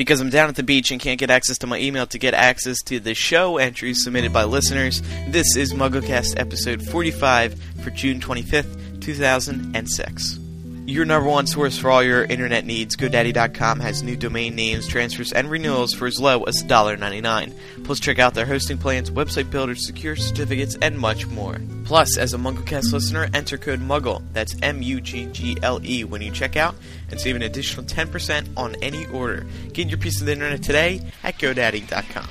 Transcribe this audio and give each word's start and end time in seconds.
Because 0.00 0.22
I'm 0.22 0.30
down 0.30 0.48
at 0.48 0.56
the 0.56 0.62
beach 0.62 0.90
and 0.90 0.98
can't 0.98 1.20
get 1.20 1.28
access 1.28 1.58
to 1.58 1.66
my 1.66 1.78
email 1.78 2.06
to 2.06 2.18
get 2.18 2.32
access 2.32 2.80
to 2.84 3.00
the 3.00 3.12
show 3.12 3.58
entries 3.58 4.02
submitted 4.02 4.32
by 4.32 4.44
listeners, 4.44 5.02
this 5.28 5.54
is 5.56 5.74
MuggleCast 5.74 6.40
episode 6.40 6.82
45 6.82 7.62
for 7.84 7.90
June 7.90 8.18
25th, 8.18 9.02
2006. 9.02 10.39
Your 10.86 11.04
number 11.04 11.28
one 11.28 11.46
source 11.46 11.78
for 11.78 11.88
all 11.88 12.02
your 12.02 12.24
internet 12.24 12.64
needs, 12.64 12.96
GoDaddy.com 12.96 13.78
has 13.80 14.02
new 14.02 14.16
domain 14.16 14.56
names, 14.56 14.88
transfers, 14.88 15.32
and 15.32 15.48
renewals 15.48 15.94
for 15.94 16.06
as 16.06 16.18
low 16.18 16.42
as 16.44 16.64
$1.99. 16.64 17.54
Plus, 17.84 18.00
check 18.00 18.18
out 18.18 18.34
their 18.34 18.46
hosting 18.46 18.76
plans, 18.76 19.10
website 19.10 19.50
builders, 19.50 19.86
secure 19.86 20.16
certificates, 20.16 20.76
and 20.82 20.98
much 20.98 21.26
more. 21.28 21.60
Plus, 21.84 22.18
as 22.18 22.34
a 22.34 22.38
MuggleCast 22.38 22.92
listener, 22.92 23.28
enter 23.34 23.56
code 23.56 23.80
MUGGLE, 23.80 24.22
that's 24.32 24.56
M-U-G-G-L-E, 24.62 26.04
when 26.04 26.22
you 26.22 26.30
check 26.32 26.56
out, 26.56 26.74
and 27.10 27.20
save 27.20 27.36
an 27.36 27.42
additional 27.42 27.86
10% 27.86 28.48
on 28.56 28.74
any 28.82 29.06
order. 29.06 29.46
Get 29.72 29.88
your 29.88 29.98
piece 29.98 30.20
of 30.20 30.26
the 30.26 30.32
internet 30.32 30.62
today 30.62 31.02
at 31.22 31.38
GoDaddy.com. 31.38 32.28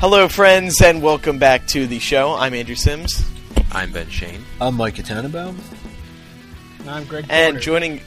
Hello, 0.00 0.28
friends, 0.28 0.82
and 0.82 1.02
welcome 1.02 1.38
back 1.38 1.66
to 1.68 1.86
the 1.86 1.98
show. 1.98 2.34
I'm 2.34 2.52
Andrew 2.52 2.74
Sims. 2.74 3.24
I'm 3.72 3.90
Ben 3.92 4.10
Shane. 4.10 4.44
I'm 4.60 4.74
Micah 4.74 5.02
Tannenbaum. 5.02 5.58
I'm 6.88 7.04
Greg 7.04 7.26
And 7.28 7.54
Porter. 7.54 7.60
joining, 7.64 8.00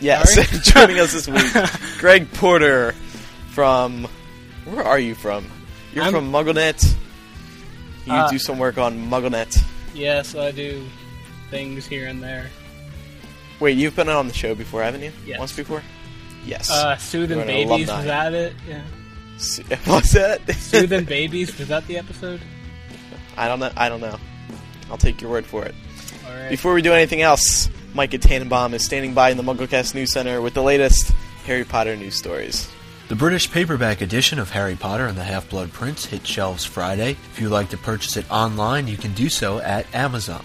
yes, 0.00 0.34
joining 0.72 0.98
us 1.00 1.12
this 1.12 1.28
week, 1.28 1.52
Greg 1.98 2.30
Porter 2.32 2.92
from. 3.50 4.08
Where 4.64 4.82
are 4.84 4.98
you 4.98 5.14
from? 5.14 5.46
You're 5.92 6.04
I'm- 6.04 6.12
from 6.12 6.32
MuggleNet. 6.32 6.94
You 8.06 8.12
Uh, 8.12 8.30
do 8.30 8.38
some 8.38 8.58
work 8.58 8.76
on 8.78 9.08
MuggleNet. 9.10 9.62
yes, 9.94 10.34
I 10.34 10.50
do 10.50 10.84
things 11.50 11.86
here 11.86 12.06
and 12.06 12.22
there. 12.22 12.50
Wait, 13.60 13.76
you've 13.78 13.94
been 13.96 14.08
on 14.08 14.26
the 14.28 14.34
show 14.34 14.54
before, 14.54 14.82
haven't 14.82 15.02
you? 15.02 15.12
Yes. 15.24 15.38
Once 15.38 15.52
before. 15.52 15.82
Yes. 16.44 16.70
Uh, 16.70 16.96
Soothing 16.96 17.46
Babies, 17.46 17.88
was 17.88 18.04
that 18.04 18.34
it? 18.34 18.54
Yeah. 18.68 18.82
What's 19.86 20.12
that? 20.12 20.40
Soothing 20.54 21.04
Babies, 21.04 21.56
was 21.58 21.68
that 21.68 21.86
the 21.86 21.96
episode? 21.98 22.40
I 23.36 23.48
don't 23.48 23.58
know. 23.60 23.70
I 23.76 23.88
don't 23.88 24.00
know. 24.00 24.16
I'll 24.90 24.98
take 24.98 25.20
your 25.22 25.30
word 25.30 25.46
for 25.46 25.64
it. 25.64 25.74
Before 26.50 26.74
we 26.74 26.82
do 26.82 26.92
anything 26.92 27.22
else, 27.22 27.70
Micah 27.94 28.18
Tannenbaum 28.18 28.74
is 28.74 28.84
standing 28.84 29.14
by 29.14 29.30
in 29.30 29.36
the 29.36 29.44
MuggleCast 29.44 29.94
News 29.94 30.12
Center 30.12 30.42
with 30.42 30.54
the 30.54 30.62
latest 30.62 31.12
Harry 31.46 31.62
Potter 31.62 31.94
news 31.94 32.16
stories. 32.16 32.68
The 33.06 33.14
British 33.14 33.48
paperback 33.48 34.00
edition 34.00 34.40
of 34.40 34.50
Harry 34.50 34.74
Potter 34.74 35.06
and 35.06 35.16
the 35.16 35.22
Half-Blood 35.22 35.72
Prince 35.72 36.06
hit 36.06 36.26
shelves 36.26 36.64
Friday. 36.64 37.12
If 37.12 37.40
you'd 37.40 37.50
like 37.50 37.70
to 37.70 37.76
purchase 37.76 38.16
it 38.16 38.28
online, 38.32 38.88
you 38.88 38.96
can 38.96 39.12
do 39.12 39.28
so 39.28 39.58
at 39.60 39.86
Amazon. 39.94 40.44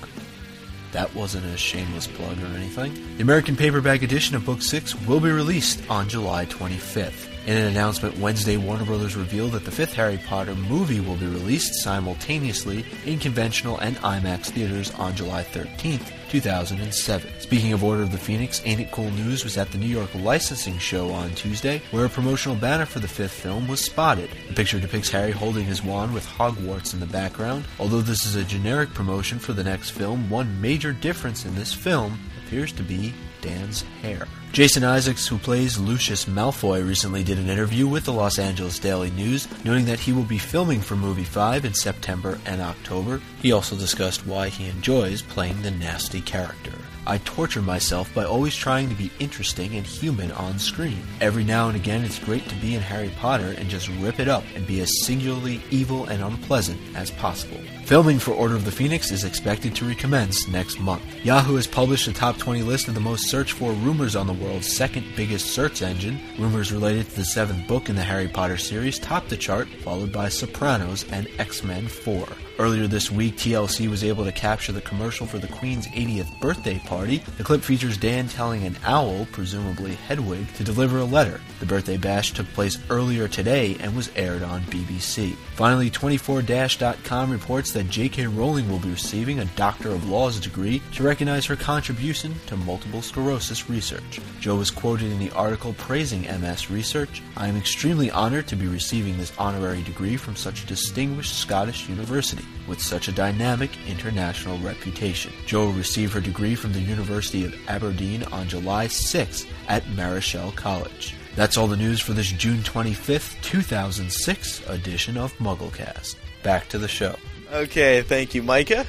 That 0.92 1.16
wasn't 1.16 1.46
a 1.48 1.58
shameless 1.58 2.06
plug 2.06 2.38
or 2.40 2.56
anything. 2.56 2.94
The 3.18 3.24
American 3.24 3.56
paperback 3.56 4.04
edition 4.04 4.36
of 4.36 4.46
Book 4.46 4.62
6 4.62 4.94
will 5.08 5.20
be 5.20 5.32
released 5.32 5.82
on 5.90 6.08
July 6.08 6.46
25th. 6.46 7.30
In 7.48 7.58
an 7.58 7.66
announcement 7.66 8.20
Wednesday, 8.20 8.58
Warner 8.58 8.86
Bros. 8.86 9.16
revealed 9.16 9.54
that 9.54 9.66
the 9.66 9.72
fifth 9.72 9.94
Harry 9.94 10.20
Potter 10.28 10.54
movie 10.54 11.00
will 11.00 11.16
be 11.16 11.26
released 11.26 11.82
simultaneously 11.82 12.86
in 13.08 13.18
conventional 13.18 13.80
and 13.80 13.96
IMAX 13.98 14.52
theaters 14.52 14.92
on 14.92 15.16
July 15.16 15.44
13th, 15.44 16.12
2007. 16.30 17.40
Speaking 17.40 17.74
of 17.74 17.84
Order 17.84 18.04
of 18.04 18.12
the 18.12 18.18
Phoenix, 18.18 18.62
Ain't 18.66 18.80
It 18.80 18.92
Cool 18.92 19.12
News 19.12 19.44
was 19.44 19.58
at 19.58 19.72
the 19.72 19.78
New 19.78 19.88
York 19.88 20.10
Licensing 20.16 20.78
Show 20.78 21.10
on 21.10 21.32
Tuesday, 21.32 21.82
where 21.92 22.06
a 22.06 22.10
promotional 22.10 22.56
banner 22.56 22.86
for 22.86 23.00
the 23.00 23.08
fifth 23.08 23.34
film 23.34 23.68
was 23.68 23.84
spotted. 23.84 24.30
The 24.48 24.54
picture 24.54 24.80
depicts 24.80 25.10
Harry 25.10 25.32
holding 25.32 25.66
his 25.66 25.84
wand 25.84 26.14
with 26.14 26.26
Hogwarts 26.26 26.94
in 26.94 27.00
the 27.00 27.06
background. 27.06 27.66
Although 27.80 28.02
this 28.02 28.26
is 28.26 28.36
a 28.36 28.44
generic 28.44 28.94
promotion 28.94 29.40
for 29.40 29.54
the 29.54 29.64
next 29.64 29.90
film, 29.90 30.30
one 30.30 30.62
major 30.62 30.94
difference 30.94 31.46
in 31.46 31.56
this 31.56 31.74
film 31.74 32.20
appears 32.46 32.72
to 32.74 32.84
be 32.84 33.14
Dan's 33.42 33.84
hair. 34.02 34.28
Jason 34.52 34.84
Isaacs, 34.84 35.28
who 35.28 35.38
plays 35.38 35.78
Lucius 35.78 36.26
Malfoy, 36.26 36.88
recently 36.88 37.24
did 37.24 37.38
an 37.38 37.50
interview 37.50 37.88
with 37.88 38.06
the 38.06 38.14
Los 38.14 38.40
Angeles 38.40 38.80
Daily 38.80 39.12
News, 39.12 39.48
noting 39.64 39.86
that 39.86 40.00
he 40.00 40.12
will 40.12 40.24
be 40.24 40.40
filming 40.40 40.82
for 40.82 40.96
movie 40.96 41.24
5 41.24 41.66
in 41.66 41.74
September 41.74 42.40
and 42.46 42.62
October. 42.62 43.22
He 43.42 43.52
also 43.52 43.76
discussed 43.76 44.26
why 44.26 44.50
he 44.50 44.68
enjoys 44.68 45.22
playing 45.22 45.62
the 45.62 45.72
nasty 45.72 46.22
character. 46.22 46.74
I 47.06 47.18
torture 47.20 47.62
myself 47.62 48.14
by 48.14 48.26
always 48.26 48.56
trying 48.56 48.90
to 48.90 48.96
be 48.96 49.12
interesting 49.20 49.76
and 49.76 49.86
human 49.86 50.32
on 50.34 50.60
screen. 50.60 51.02
Every 51.22 51.44
now 51.44 51.68
and 51.68 51.76
again, 51.76 52.04
it's 52.04 52.20
great 52.20 52.48
to 52.50 52.56
be 52.56 52.76
in 52.76 52.82
Harry 52.82 53.12
Potter 53.18 53.56
and 53.58 53.70
just 53.70 53.90
rip 54.00 54.20
it 54.20 54.28
up 54.28 54.44
and 54.56 54.68
be 54.68 54.82
as 54.82 55.06
singularly 55.06 55.62
evil 55.72 56.06
and 56.06 56.24
unpleasant 56.24 56.80
as 56.96 57.12
possible. 57.12 57.60
Filming 57.86 58.20
for 58.20 58.32
Order 58.32 58.56
of 58.56 58.66
the 58.66 58.72
Phoenix 58.72 59.10
is 59.10 59.24
expected 59.24 59.76
to 59.76 59.88
recommence 59.88 60.48
next 60.48 60.80
month. 60.80 61.04
Yahoo 61.24 61.56
has 61.56 61.66
published 61.66 62.08
a 62.08 62.14
top 62.14 62.38
20 62.38 62.62
list 62.62 62.88
of 62.88 62.94
the 62.94 63.00
most 63.00 63.30
searched 63.30 63.54
for 63.54 63.72
rumors 63.72 64.16
on 64.16 64.28
the 64.28 64.34
world's 64.34 64.72
second 64.72 65.06
biggest 65.16 65.48
search 65.48 65.82
engine. 65.82 66.20
Rumors 66.38 66.72
related 66.72 67.10
to 67.10 67.16
the 67.16 67.26
seventh 67.26 67.68
book 67.68 67.90
in 67.90 67.96
the 67.96 68.04
Harry 68.04 68.28
Potter 68.28 68.58
series 68.58 69.00
topped 69.00 69.30
the 69.30 69.38
chart, 69.38 69.68
followed 69.84 70.12
by 70.12 70.30
Sopranos 70.30 71.04
and 71.12 71.28
X 71.40 71.64
Men 71.64 71.88
4. 71.88 72.28
Earlier 72.60 72.88
this 72.88 73.10
week, 73.10 73.38
TLC 73.38 73.90
was 73.90 74.04
able 74.04 74.26
to 74.26 74.34
capture 74.34 74.74
the 74.74 74.82
commercial 74.82 75.26
for 75.26 75.38
the 75.38 75.48
Queen's 75.48 75.88
80th 75.88 76.42
birthday 76.42 76.78
party. 76.80 77.24
The 77.38 77.44
clip 77.46 77.62
features 77.62 77.96
Dan 77.96 78.28
telling 78.28 78.66
an 78.66 78.76
owl, 78.84 79.28
presumably 79.32 79.96
Hedwig, 79.96 80.54
to 80.56 80.66
deliver 80.66 80.98
a 80.98 81.06
letter. 81.06 81.40
The 81.62 81.66
birthday 81.66 81.96
bash 81.96 82.34
took 82.34 82.48
place 82.48 82.78
earlier 82.90 83.30
today 83.30 83.78
and 83.80 83.96
was 83.96 84.12
aired 84.18 84.44
on 84.44 84.60
BBC. 84.64 85.36
Finally, 85.56 85.90
24-com 85.90 87.32
reports 87.32 87.72
that 87.72 87.90
J.K. 87.90 88.28
Rowling 88.28 88.70
will 88.70 88.80
be 88.80 88.90
receiving 88.90 89.40
a 89.40 89.46
Doctor 89.46 89.92
of 89.92 90.10
Laws 90.10 90.38
degree 90.38 90.82
to 90.96 91.04
recognize 91.04 91.46
her 91.46 91.56
contribution 91.56 92.36
to 92.48 92.58
multiple 92.58 93.02
sclerosis 93.02 93.70
research. 93.70 94.20
Jo 94.42 94.58
was 94.58 94.70
quoted 94.70 95.14
in 95.14 95.20
the 95.20 95.32
article 95.32 95.74
praising 95.78 96.24
MS 96.24 96.70
research. 96.70 97.22
I 97.38 97.48
am 97.48 97.56
extremely 97.56 98.12
honored 98.12 98.48
to 98.48 98.58
be 98.58 98.68
receiving 98.68 99.18
this 99.18 99.32
honorary 99.38 99.84
degree 99.84 100.18
from 100.18 100.36
such 100.36 100.64
a 100.64 100.68
distinguished 100.68 101.40
Scottish 101.40 101.88
university 101.88 102.49
with 102.68 102.82
such 102.82 103.08
a 103.08 103.12
dynamic 103.12 103.72
international 103.88 104.58
reputation. 104.60 105.34
Jo 105.46 105.70
received 105.72 106.14
her 106.14 106.22
degree 106.22 106.56
from 106.56 106.74
the 106.74 106.80
University 106.80 107.46
of 107.46 107.56
Aberdeen 107.68 108.24
on 108.26 108.48
July 108.48 108.88
6th 108.88 109.48
at 109.68 109.88
Marischal 109.90 110.52
College. 110.52 111.16
That's 111.36 111.58
all 111.58 111.68
the 111.68 111.78
news 111.78 112.00
for 112.02 112.14
this 112.14 112.32
June 112.32 112.60
25th, 112.60 113.42
2006 113.42 114.68
edition 114.68 115.18
of 115.18 115.34
MuggleCast. 115.38 116.16
Back 116.44 116.70
to 116.70 116.78
the 116.78 116.88
show. 116.88 117.16
Okay, 117.52 118.02
thank 118.02 118.36
you, 118.36 118.44
Micah. 118.44 118.86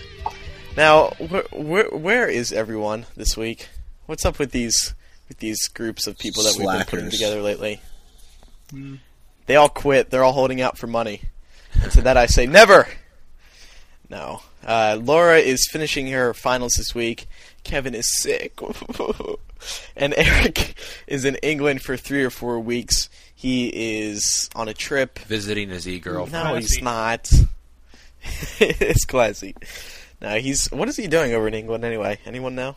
Now, 0.77 1.09
wh- 1.21 1.48
wh- 1.50 1.92
where 1.92 2.28
is 2.28 2.53
everyone 2.53 3.06
this 3.16 3.37
week? 3.37 3.69
What's 4.06 4.25
up 4.25 4.38
with 4.38 4.50
these 4.53 4.94
with 5.28 5.38
these 5.38 5.69
groups 5.69 6.06
of 6.06 6.19
people 6.19 6.42
that 6.42 6.56
we've 6.59 6.66
been 6.66 6.87
putting 6.87 7.10
together 7.10 7.41
lately? 7.41 7.81
Hmm. 8.71 8.97
They 9.47 9.56
all 9.56 9.69
quit. 9.69 10.10
They're 10.10 10.25
all 10.25 10.32
holding 10.32 10.60
out 10.60 10.77
for 10.78 10.87
money. 10.87 11.22
And 11.82 11.91
to 11.92 12.03
that 12.03 12.16
I 12.16 12.27
say, 12.27 12.47
never. 12.47 12.87
No. 14.10 14.43
Uh, 14.66 14.98
Laura 15.00 15.38
is 15.38 15.69
finishing 15.71 16.09
her 16.09 16.34
finals 16.34 16.72
this 16.76 16.94
week. 16.94 17.28
Kevin 17.62 17.94
is 17.94 18.21
sick. 18.21 18.59
and 19.97 20.12
Eric 20.16 20.75
is 21.06 21.25
in 21.25 21.37
England 21.37 21.82
for 21.82 21.97
three 21.97 22.25
or 22.25 22.31
four 22.31 22.59
weeks. 22.59 23.09
He 23.34 23.69
is 24.09 24.50
on 24.54 24.69
a 24.69 24.75
trip. 24.75 25.21
Visiting 25.21 25.71
his 25.71 25.88
e-girlfriend. 25.88 26.32
No, 26.32 26.56
he's 26.56 26.82
not. 26.82 27.31
it's 28.59 29.04
classy. 29.04 29.54
No, 30.21 30.38
he's. 30.38 30.66
What 30.69 30.88
is 30.88 30.97
he 30.97 31.06
doing 31.06 31.32
over 31.32 31.48
in 31.48 31.54
England 31.54 31.84
anyway? 31.84 32.19
Anyone 32.27 32.54
know? 32.54 32.75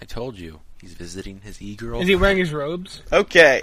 I 0.00 0.04
told 0.04 0.38
you. 0.38 0.60
He's 0.80 0.94
visiting 0.94 1.40
his 1.40 1.60
e-girlfriend. 1.60 2.04
Is 2.04 2.08
he 2.08 2.14
wearing 2.14 2.38
his 2.38 2.52
robes? 2.52 3.02
Okay. 3.12 3.60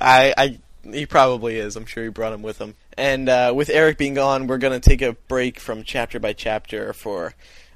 I, 0.00 0.32
I, 0.38 0.58
he 0.84 1.06
probably 1.06 1.56
is. 1.56 1.74
I'm 1.74 1.86
sure 1.86 2.04
he 2.04 2.08
brought 2.08 2.32
him 2.32 2.42
with 2.42 2.58
him. 2.58 2.76
And 3.00 3.30
uh, 3.30 3.54
with 3.56 3.70
Eric 3.70 3.96
being 3.96 4.12
gone, 4.12 4.46
we're 4.46 4.58
gonna 4.58 4.78
take 4.78 5.00
a 5.00 5.14
break 5.26 5.58
from 5.58 5.84
chapter 5.84 6.20
by 6.20 6.34
chapter 6.34 6.92
for 6.92 7.32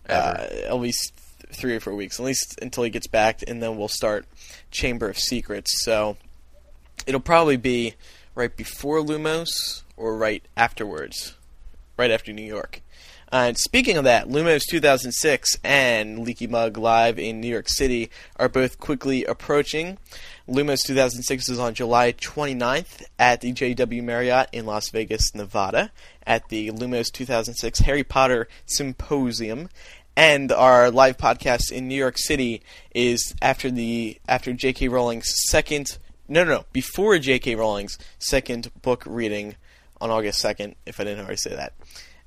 uh, 0.07 0.47
at 0.67 0.79
least 0.79 1.15
three 1.51 1.75
or 1.75 1.81
four 1.81 1.95
weeks, 1.95 2.21
at 2.21 2.27
least 2.27 2.59
until 2.61 2.85
he 2.85 2.91
gets 2.91 3.07
back, 3.07 3.41
and 3.49 3.63
then 3.63 3.79
we'll 3.79 3.89
start 3.89 4.27
Chamber 4.71 5.09
of 5.09 5.19
Secrets. 5.19 5.83
So 5.83 6.19
it'll 7.07 7.23
probably 7.23 7.57
be 7.57 7.95
right 8.35 8.55
before 8.55 8.99
Lumos 8.99 9.83
or 9.97 10.15
right 10.15 10.45
afterwards, 10.59 11.33
right 11.97 12.11
after 12.11 12.31
New 12.31 12.45
York. 12.45 12.83
Uh, 13.33 13.47
and 13.49 13.59
speaking 13.59 13.97
of 13.97 14.05
that, 14.05 14.29
Lumos 14.29 14.61
2006 14.69 15.57
and 15.65 16.19
Leaky 16.19 16.47
Mug 16.47 16.77
Live 16.77 17.19
in 17.19 17.41
New 17.41 17.49
York 17.49 17.71
City 17.71 18.11
are 18.37 18.51
both 18.51 18.79
quickly 18.79 19.25
approaching. 19.25 19.97
Lumos 20.47 20.83
2006 20.85 21.49
is 21.49 21.59
on 21.59 21.73
July 21.73 22.13
29th 22.13 23.03
at 23.19 23.41
the 23.41 23.51
JW 23.51 24.03
Marriott 24.03 24.51
in 24.53 24.67
Las 24.67 24.91
Vegas, 24.91 25.35
Nevada, 25.35 25.91
at 26.27 26.51
the 26.51 26.71
Lumos 26.71 27.11
2006 27.11 27.79
Harry 27.79 28.05
Potter 28.05 28.47
Symposium. 28.67 29.71
And 30.15 30.53
our 30.53 30.91
live 30.91 31.17
podcast 31.17 31.73
in 31.73 31.89
New 31.89 31.95
York 31.95 32.19
City 32.19 32.61
is 32.95 33.35
after 33.41 33.71
the 33.71 34.21
after 34.29 34.53
J.K. 34.53 34.89
Rowling's 34.89 35.33
second 35.49 35.97
no 36.29 36.45
no 36.45 36.51
no 36.57 36.65
before 36.75 37.19
J.K. 37.19 37.55
Rowling's 37.55 37.99
second 38.19 38.71
book 38.83 39.03
reading 39.07 39.57
on 39.99 40.11
August 40.11 40.45
2nd. 40.45 40.75
If 40.85 41.01
I 41.01 41.05
didn't 41.05 41.21
already 41.21 41.39
say 41.39 41.57
that. 41.57 41.73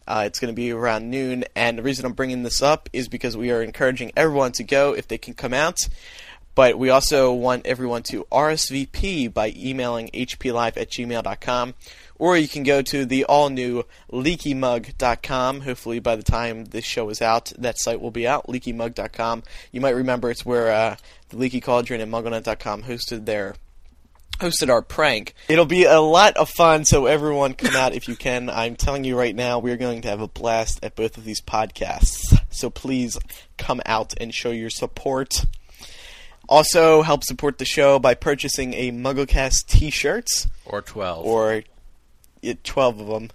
Uh, 0.08 0.24
it's 0.26 0.40
going 0.40 0.52
to 0.52 0.56
be 0.56 0.72
around 0.72 1.10
noon, 1.12 1.44
and 1.54 1.78
the 1.78 1.84
reason 1.84 2.06
I'm 2.06 2.14
bringing 2.14 2.44
this 2.44 2.62
up 2.62 2.90
is 2.94 3.10
because 3.10 3.36
we 3.36 3.52
are 3.52 3.62
encouraging 3.62 4.14
everyone 4.16 4.54
to 4.54 4.64
go 4.64 4.94
if 4.94 5.10
they 5.10 5.18
can 5.18 5.34
come 5.34 5.54
out. 5.54 5.78
But 6.58 6.80
we 6.80 6.90
also 6.90 7.32
want 7.32 7.68
everyone 7.68 8.02
to 8.06 8.26
RSVP 8.32 9.32
by 9.32 9.54
emailing 9.56 10.10
hplive 10.10 10.76
at 10.76 10.90
gmail.com. 10.90 11.76
Or 12.18 12.36
you 12.36 12.48
can 12.48 12.64
go 12.64 12.82
to 12.82 13.06
the 13.06 13.26
all 13.26 13.52
new 13.52 13.84
leakymug.com. 14.12 15.62
Hopefully, 15.62 16.00
by 16.00 16.16
the 16.16 16.24
time 16.24 16.66
this 16.66 16.84
show 16.84 17.10
is 17.10 17.22
out, 17.22 17.54
that 17.60 17.78
site 17.78 18.02
will 18.02 18.10
be 18.10 18.28
out, 18.28 18.48
leakymug.com. 18.48 19.44
You 19.72 19.82
might 19.82 19.94
remember 19.94 20.32
it's 20.32 20.48
where 20.48 20.72
uh, 20.72 20.96
the 21.30 21.38
Leaky 21.38 21.62
Cauldron 21.62 22.02
and 22.02 22.12
MuggleNet.com 22.12 22.82
hosted 22.82 23.26
their 23.26 23.54
hosted 24.40 24.70
our 24.70 24.82
prank. 24.82 25.36
It'll 25.48 25.66
be 25.66 25.84
a 25.84 26.00
lot 26.00 26.38
of 26.38 26.50
fun, 26.50 26.86
so 26.86 27.06
everyone 27.06 27.54
come 27.54 27.76
out 27.76 27.94
if 27.94 28.08
you 28.08 28.16
can. 28.16 28.50
I'm 28.50 28.76
telling 28.76 29.04
you 29.04 29.16
right 29.16 29.36
now, 29.36 29.60
we're 29.60 29.78
going 29.78 30.02
to 30.02 30.08
have 30.08 30.22
a 30.22 30.28
blast 30.28 30.80
at 30.82 30.96
both 30.96 31.20
of 31.20 31.24
these 31.24 31.40
podcasts. 31.40 32.36
So 32.50 32.72
please 32.72 33.20
come 33.60 33.80
out 33.86 34.16
and 34.20 34.34
show 34.34 34.50
your 34.50 34.72
support. 34.72 35.46
Also, 36.48 37.02
help 37.02 37.24
support 37.24 37.58
the 37.58 37.66
show 37.66 38.00
by 38.00 38.14
purchasing 38.14 38.74
a 38.74 38.92
MuggleCast 38.92 39.66
t-shirts 39.68 40.48
Or 40.66 40.82
12. 40.82 41.26
or 41.26 41.64
yeah, 42.42 42.54
12 42.64 43.00
of 43.02 43.08
them. 43.08 43.30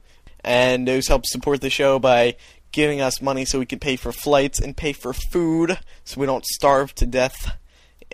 And 0.44 0.88
those 0.88 1.09
help 1.09 1.26
support 1.26 1.61
the 1.61 1.70
show 1.70 1.99
by 1.99 2.37
giving 2.73 3.00
us 3.03 3.20
money 3.20 3.44
so 3.44 3.59
we 3.59 3.67
can 3.67 3.79
pay 3.79 3.97
for 3.97 4.12
flights 4.12 4.59
and 4.61 4.76
pay 4.76 4.93
for 4.94 5.12
food 5.12 5.79
so 6.05 6.20
we 6.20 6.26
don't 6.26 6.47
starve 6.47 6.94
to 6.97 7.06
death 7.06 7.56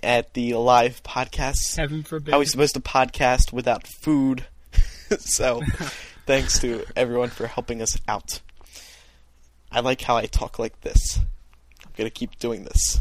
at 0.02 0.34
the 0.34 0.54
live 0.54 1.02
podcasts. 1.04 1.76
Heaven 1.76 2.02
forbid. 2.02 2.32
How 2.32 2.38
are 2.38 2.40
we 2.40 2.46
supposed 2.46 2.74
to 2.74 2.80
podcast 2.80 3.52
without 3.52 3.86
food? 3.86 4.46
so, 5.20 5.62
thanks 6.26 6.58
to 6.58 6.84
everyone 6.96 7.30
for 7.30 7.46
helping 7.46 7.80
us 7.80 7.96
out. 8.08 8.40
I 9.70 9.80
like 9.80 10.00
how 10.02 10.16
I 10.16 10.26
talk 10.26 10.58
like 10.58 10.80
this. 10.82 11.18
I'm 11.84 11.92
going 11.96 12.10
to 12.10 12.14
keep 12.14 12.38
doing 12.38 12.64
this. 12.64 13.00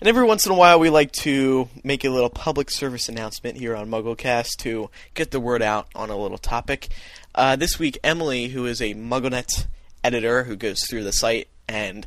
And 0.00 0.08
every 0.08 0.24
once 0.24 0.44
in 0.44 0.52
a 0.52 0.56
while, 0.56 0.80
we 0.80 0.90
like 0.90 1.12
to 1.12 1.68
make 1.84 2.04
a 2.04 2.10
little 2.10 2.28
public 2.28 2.70
service 2.70 3.08
announcement 3.08 3.58
here 3.58 3.76
on 3.76 3.88
MuggleCast 3.88 4.56
to 4.58 4.90
get 5.14 5.30
the 5.30 5.40
word 5.40 5.62
out 5.62 5.86
on 5.94 6.10
a 6.10 6.16
little 6.16 6.36
topic. 6.36 6.88
Uh, 7.34 7.56
this 7.56 7.78
week, 7.78 7.98
Emily, 8.02 8.48
who 8.48 8.66
is 8.66 8.82
a 8.82 8.94
MuggleNet 8.94 9.66
editor 10.02 10.44
who 10.44 10.56
goes 10.56 10.84
through 10.88 11.04
the 11.04 11.12
site 11.12 11.48
and 11.68 12.06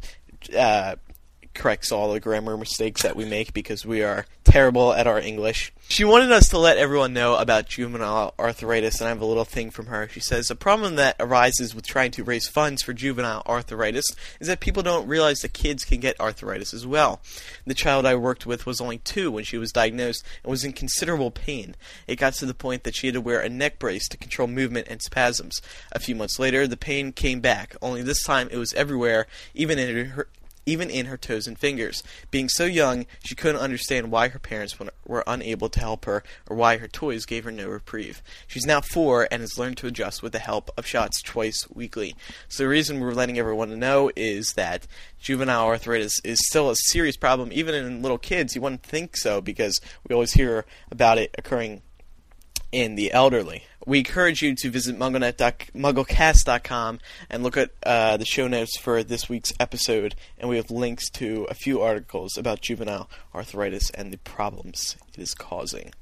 uh, 0.55 0.95
corrects 1.57 1.91
all 1.91 2.13
the 2.13 2.19
grammar 2.19 2.57
mistakes 2.57 3.01
that 3.01 3.15
we 3.15 3.25
make 3.25 3.53
because 3.53 3.85
we 3.85 4.03
are 4.03 4.25
terrible 4.45 4.93
at 4.93 5.07
our 5.07 5.19
English. 5.19 5.73
She 5.89 6.05
wanted 6.05 6.31
us 6.31 6.49
to 6.49 6.57
let 6.57 6.77
everyone 6.77 7.13
know 7.13 7.35
about 7.35 7.67
juvenile 7.67 8.33
arthritis, 8.37 8.99
and 8.99 9.07
I 9.07 9.09
have 9.09 9.21
a 9.21 9.25
little 9.25 9.45
thing 9.45 9.71
from 9.71 9.87
her. 9.87 10.07
She 10.07 10.19
says, 10.19 10.49
A 10.49 10.55
problem 10.55 10.95
that 10.95 11.15
arises 11.19 11.73
with 11.73 11.85
trying 11.85 12.11
to 12.11 12.23
raise 12.23 12.47
funds 12.47 12.81
for 12.81 12.93
juvenile 12.93 13.43
arthritis 13.45 14.05
is 14.39 14.47
that 14.47 14.59
people 14.59 14.83
don't 14.83 15.07
realize 15.07 15.39
that 15.39 15.53
kids 15.53 15.83
can 15.85 15.99
get 15.99 16.19
arthritis 16.19 16.73
as 16.73 16.85
well. 16.85 17.21
The 17.65 17.73
child 17.73 18.05
I 18.05 18.15
worked 18.15 18.45
with 18.45 18.65
was 18.65 18.81
only 18.81 18.99
two 18.99 19.31
when 19.31 19.43
she 19.43 19.57
was 19.57 19.71
diagnosed 19.71 20.25
and 20.43 20.51
was 20.51 20.63
in 20.63 20.73
considerable 20.73 21.31
pain. 21.31 21.75
It 22.05 22.17
got 22.17 22.33
to 22.35 22.45
the 22.45 22.53
point 22.53 22.83
that 22.83 22.95
she 22.95 23.07
had 23.07 23.13
to 23.15 23.21
wear 23.21 23.39
a 23.39 23.49
neck 23.49 23.79
brace 23.79 24.07
to 24.09 24.17
control 24.17 24.47
movement 24.47 24.87
and 24.89 25.01
spasms. 25.01 25.61
A 25.91 25.99
few 25.99 26.15
months 26.15 26.37
later, 26.37 26.67
the 26.67 26.77
pain 26.77 27.11
came 27.11 27.39
back, 27.39 27.75
only 27.81 28.01
this 28.01 28.23
time 28.23 28.49
it 28.51 28.57
was 28.57 28.73
everywhere, 28.73 29.27
even 29.53 29.79
in 29.79 30.05
her 30.07 30.27
even 30.67 30.89
in 30.89 31.07
her 31.07 31.17
toes 31.17 31.47
and 31.47 31.57
fingers. 31.57 32.03
Being 32.29 32.49
so 32.49 32.65
young, 32.65 33.07
she 33.23 33.33
couldn't 33.33 33.61
understand 33.61 34.11
why 34.11 34.27
her 34.27 34.37
parents 34.37 34.77
were 35.05 35.23
unable 35.25 35.69
to 35.69 35.79
help 35.79 36.05
her 36.05 36.23
or 36.47 36.55
why 36.55 36.77
her 36.77 36.87
toys 36.87 37.25
gave 37.25 37.45
her 37.45 37.51
no 37.51 37.67
reprieve. 37.67 38.21
She's 38.45 38.65
now 38.65 38.81
four 38.81 39.27
and 39.31 39.41
has 39.41 39.57
learned 39.57 39.77
to 39.77 39.87
adjust 39.87 40.21
with 40.21 40.33
the 40.33 40.39
help 40.39 40.69
of 40.77 40.85
shots 40.85 41.21
twice 41.23 41.67
weekly. 41.73 42.15
So 42.49 42.63
the 42.63 42.69
reason 42.69 42.99
we're 42.99 43.13
letting 43.13 43.39
everyone 43.39 43.79
know 43.79 44.11
is 44.15 44.53
that 44.55 44.85
juvenile 45.19 45.65
arthritis 45.65 46.19
is 46.23 46.39
still 46.47 46.69
a 46.69 46.75
serious 46.75 47.17
problem, 47.17 47.49
even 47.51 47.73
in 47.73 48.01
little 48.01 48.17
kids. 48.17 48.53
You 48.53 48.61
wouldn't 48.61 48.83
think 48.83 49.15
so 49.17 49.41
because 49.41 49.79
we 50.07 50.13
always 50.13 50.33
hear 50.33 50.65
about 50.91 51.17
it 51.17 51.33
occurring 51.37 51.81
in 52.71 52.95
the 52.95 53.13
elderly. 53.13 53.63
We 53.87 53.99
encourage 53.99 54.41
you 54.41 54.53
to 54.53 54.69
visit 54.69 54.99
mugglecast.com 54.99 56.99
and 57.29 57.41
look 57.41 57.55
at 57.55 57.69
uh, 57.83 58.17
the 58.17 58.25
show 58.25 58.49
notes 58.49 58.77
for 58.77 59.01
this 59.01 59.29
week's 59.29 59.53
episode, 59.61 60.13
and 60.37 60.49
we 60.49 60.57
have 60.57 60.69
links 60.69 61.09
to 61.11 61.47
a 61.49 61.53
few 61.53 61.81
articles 61.81 62.37
about 62.37 62.59
juvenile 62.59 63.09
arthritis 63.33 63.89
and 63.91 64.11
the 64.11 64.17
problems 64.17 64.97
it 65.07 65.21
is 65.21 65.33
causing. 65.33 65.93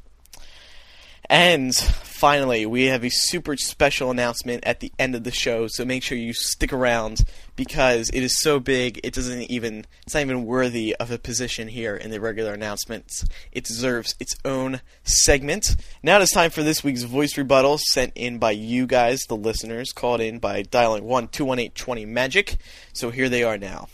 And 1.30 1.76
finally, 1.76 2.66
we 2.66 2.86
have 2.86 3.04
a 3.04 3.10
super 3.10 3.58
special 3.58 4.12
announcement 4.12 4.64
at 4.64 4.80
the 4.80 4.92
end 5.00 5.16
of 5.16 5.24
the 5.24 5.32
show, 5.32 5.68
so 5.68 5.84
make 5.84 6.04
sure 6.04 6.18
you 6.18 6.34
stick 6.34 6.72
around 6.72 7.22
because 7.56 8.10
it 8.10 8.22
is 8.22 8.40
so 8.42 8.60
big 8.60 9.00
it 9.04 9.14
doesn't 9.14 9.42
even 9.44 9.86
it's 10.04 10.14
not 10.14 10.22
even 10.22 10.46
worthy 10.46 10.96
of 10.98 11.10
a 11.10 11.18
position 11.18 11.68
here 11.68 11.96
in 11.96 12.12
the 12.12 12.22
regular 12.22 12.54
announcements. 12.54 13.26
It 13.52 13.64
deserves 13.64 14.16
its 14.20 14.36
own 14.46 14.82
segment. 15.04 15.76
Now 16.04 16.18
it 16.18 16.24
is 16.24 16.30
time 16.30 16.52
for 16.52 16.64
this 16.64 16.84
week's 16.84 17.04
voice 17.04 17.38
rebuttal 17.38 17.80
sent 17.80 18.14
in 18.16 18.38
by 18.38 18.52
you 18.52 18.86
guys, 18.86 19.22
the 19.28 19.36
listeners, 19.36 19.92
called 19.92 20.22
in 20.22 20.40
by 20.40 20.62
dialing 20.62 21.06
one 21.06 21.28
two 21.28 21.46
one 21.46 21.60
eight 21.60 21.76
twenty 21.76 22.06
magic. 22.06 22.58
So 22.94 23.10
here 23.10 23.30
they 23.30 23.44
are 23.44 23.58
now. 23.58 23.88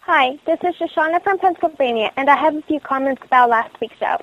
Hi, 0.00 0.38
this 0.46 0.60
is 0.62 0.74
Shoshana 0.76 1.22
from 1.22 1.38
Pennsylvania, 1.38 2.12
and 2.16 2.30
I 2.30 2.36
have 2.36 2.54
a 2.54 2.62
few 2.62 2.80
comments 2.80 3.22
about 3.24 3.50
last 3.50 3.78
week's 3.80 3.98
show. 3.98 4.18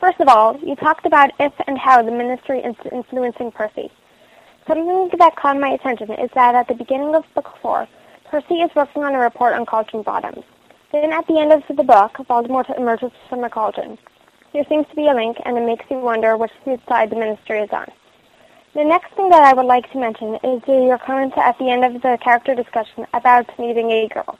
First 0.00 0.20
of 0.20 0.28
all, 0.28 0.56
you 0.58 0.76
talked 0.76 1.06
about 1.06 1.32
if 1.40 1.52
and 1.66 1.76
how 1.76 2.02
the 2.02 2.12
ministry 2.12 2.60
is 2.60 2.76
influencing 2.92 3.50
Percy. 3.50 3.90
Something 4.66 5.10
that 5.18 5.34
caught 5.34 5.58
my 5.58 5.70
attention 5.70 6.12
is 6.12 6.30
that 6.34 6.54
at 6.54 6.68
the 6.68 6.74
beginning 6.74 7.16
of 7.16 7.24
book 7.34 7.56
four, 7.60 7.88
Percy 8.26 8.60
is 8.60 8.70
working 8.76 9.02
on 9.02 9.16
a 9.16 9.18
report 9.18 9.54
on 9.54 9.66
cauldron 9.66 10.04
bottoms. 10.04 10.44
Then 10.92 11.12
at 11.12 11.26
the 11.26 11.40
end 11.40 11.52
of 11.52 11.64
the 11.68 11.82
book, 11.82 12.12
Voldemort 12.28 12.76
emerges 12.78 13.10
from 13.28 13.40
the 13.40 13.48
cauldron. 13.48 13.98
There 14.52 14.64
seems 14.68 14.86
to 14.88 14.94
be 14.94 15.08
a 15.08 15.14
link, 15.14 15.36
and 15.44 15.58
it 15.58 15.66
makes 15.66 15.84
you 15.90 15.98
wonder 15.98 16.36
which 16.36 16.52
side 16.88 17.10
the 17.10 17.16
ministry 17.16 17.58
is 17.58 17.70
on. 17.72 17.90
The 18.74 18.84
next 18.84 19.12
thing 19.14 19.30
that 19.30 19.42
I 19.42 19.52
would 19.52 19.66
like 19.66 19.90
to 19.90 19.98
mention 19.98 20.38
is 20.44 20.62
your 20.68 20.98
comment 20.98 21.36
at 21.36 21.58
the 21.58 21.70
end 21.70 21.84
of 21.84 22.00
the 22.02 22.18
character 22.22 22.54
discussion 22.54 23.04
about 23.14 23.58
needing 23.58 23.90
a 23.90 24.06
girl. 24.06 24.38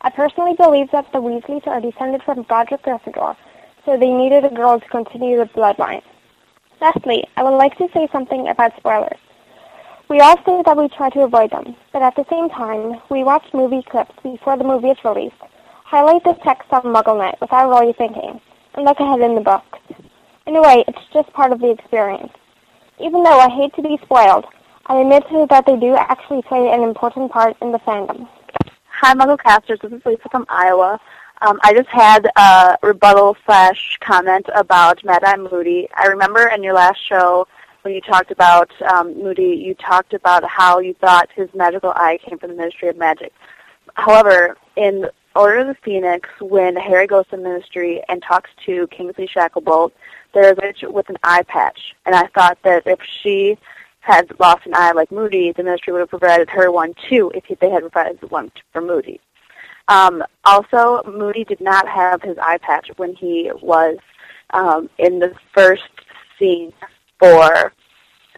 I 0.00 0.08
personally 0.10 0.54
believe 0.54 0.90
that 0.92 1.12
the 1.12 1.20
Weasleys 1.20 1.66
are 1.66 1.80
descended 1.80 2.22
from 2.22 2.44
Godric 2.44 2.82
Gryffindor, 2.82 3.36
so 3.84 3.96
they 3.96 4.12
needed 4.12 4.44
a 4.44 4.54
girl 4.54 4.80
to 4.80 4.88
continue 4.88 5.36
the 5.38 5.44
bloodline. 5.46 6.02
Lastly, 6.80 7.24
I 7.36 7.42
would 7.42 7.56
like 7.56 7.76
to 7.78 7.88
say 7.94 8.08
something 8.12 8.48
about 8.48 8.76
spoilers. 8.76 9.18
We 10.08 10.20
all 10.20 10.36
say 10.44 10.62
that 10.66 10.76
we 10.76 10.88
try 10.88 11.08
to 11.10 11.22
avoid 11.22 11.50
them, 11.50 11.74
but 11.92 12.02
at 12.02 12.14
the 12.14 12.26
same 12.30 12.50
time, 12.50 13.00
we 13.10 13.24
watch 13.24 13.44
movie 13.54 13.82
clips 13.82 14.14
before 14.22 14.56
the 14.56 14.64
movie 14.64 14.90
is 14.90 15.04
released, 15.04 15.36
highlight 15.84 16.24
the 16.24 16.34
text 16.44 16.70
on 16.72 16.82
MuggleNet 16.82 17.40
without 17.40 17.70
really 17.70 17.94
thinking, 17.94 18.40
and 18.74 18.84
look 18.84 19.00
ahead 19.00 19.20
in 19.20 19.34
the 19.34 19.40
books. 19.40 19.78
In 20.46 20.56
a 20.56 20.62
way, 20.62 20.84
it's 20.86 21.06
just 21.12 21.32
part 21.32 21.52
of 21.52 21.60
the 21.60 21.70
experience. 21.70 22.32
Even 23.00 23.22
though 23.22 23.38
I 23.38 23.48
hate 23.48 23.74
to 23.76 23.82
be 23.82 23.98
spoiled, 24.04 24.44
I 24.86 25.00
admit 25.00 25.24
that 25.48 25.64
they 25.64 25.76
do 25.76 25.96
actually 25.96 26.42
play 26.42 26.70
an 26.70 26.82
important 26.82 27.32
part 27.32 27.56
in 27.62 27.72
the 27.72 27.78
fandom. 27.78 28.28
Hi, 29.00 29.14
MuggleCasters. 29.14 29.80
This 29.80 29.92
is 29.92 30.04
Lisa 30.04 30.28
from 30.30 30.44
Iowa. 30.50 31.00
Um, 31.42 31.58
I 31.62 31.74
just 31.74 31.88
had 31.88 32.30
a 32.36 32.78
rebuttal 32.82 33.36
slash 33.44 33.98
comment 34.00 34.46
about 34.54 35.04
Mad 35.04 35.24
Eye 35.24 35.36
Moody. 35.36 35.88
I 35.94 36.06
remember 36.06 36.48
in 36.48 36.62
your 36.62 36.74
last 36.74 37.04
show 37.06 37.46
when 37.82 37.92
you 37.92 38.00
talked 38.00 38.30
about 38.30 38.70
um, 38.82 39.20
Moody, 39.22 39.62
you 39.64 39.74
talked 39.74 40.14
about 40.14 40.44
how 40.48 40.78
you 40.78 40.94
thought 40.94 41.28
his 41.34 41.48
magical 41.54 41.90
eye 41.90 42.18
came 42.24 42.38
from 42.38 42.50
the 42.50 42.56
Ministry 42.56 42.88
of 42.88 42.96
Magic. 42.96 43.32
However, 43.94 44.56
in 44.76 45.06
Order 45.36 45.58
of 45.58 45.66
the 45.66 45.76
Phoenix, 45.82 46.28
when 46.40 46.76
Harry 46.76 47.06
goes 47.06 47.24
to 47.26 47.36
the 47.36 47.42
Ministry 47.42 48.02
and 48.08 48.22
talks 48.22 48.50
to 48.64 48.86
Kingsley 48.86 49.26
Shacklebolt, 49.26 49.90
there 50.32 50.44
is 50.44 50.58
a 50.58 50.66
witch 50.66 50.82
with 50.82 51.08
an 51.10 51.18
eye 51.24 51.42
patch, 51.42 51.94
and 52.06 52.14
I 52.14 52.28
thought 52.28 52.58
that 52.62 52.86
if 52.86 53.00
she 53.02 53.58
had 54.00 54.30
lost 54.38 54.66
an 54.66 54.74
eye 54.74 54.92
like 54.92 55.10
Moody, 55.10 55.52
the 55.52 55.64
Ministry 55.64 55.92
would 55.92 56.00
have 56.00 56.10
provided 56.10 56.48
her 56.50 56.70
one 56.70 56.94
too 57.08 57.32
if 57.34 57.44
they 57.58 57.70
had 57.70 57.80
provided 57.80 58.30
one 58.30 58.52
for 58.72 58.80
Moody. 58.80 59.20
Um, 59.88 60.22
also, 60.44 61.02
Moody 61.06 61.44
did 61.44 61.60
not 61.60 61.86
have 61.88 62.22
his 62.22 62.38
eye 62.38 62.58
patch 62.58 62.90
when 62.96 63.14
he 63.14 63.50
was 63.60 63.98
um, 64.50 64.88
in 64.98 65.18
the 65.18 65.34
first 65.52 65.82
scene 66.38 66.72
for 67.18 67.72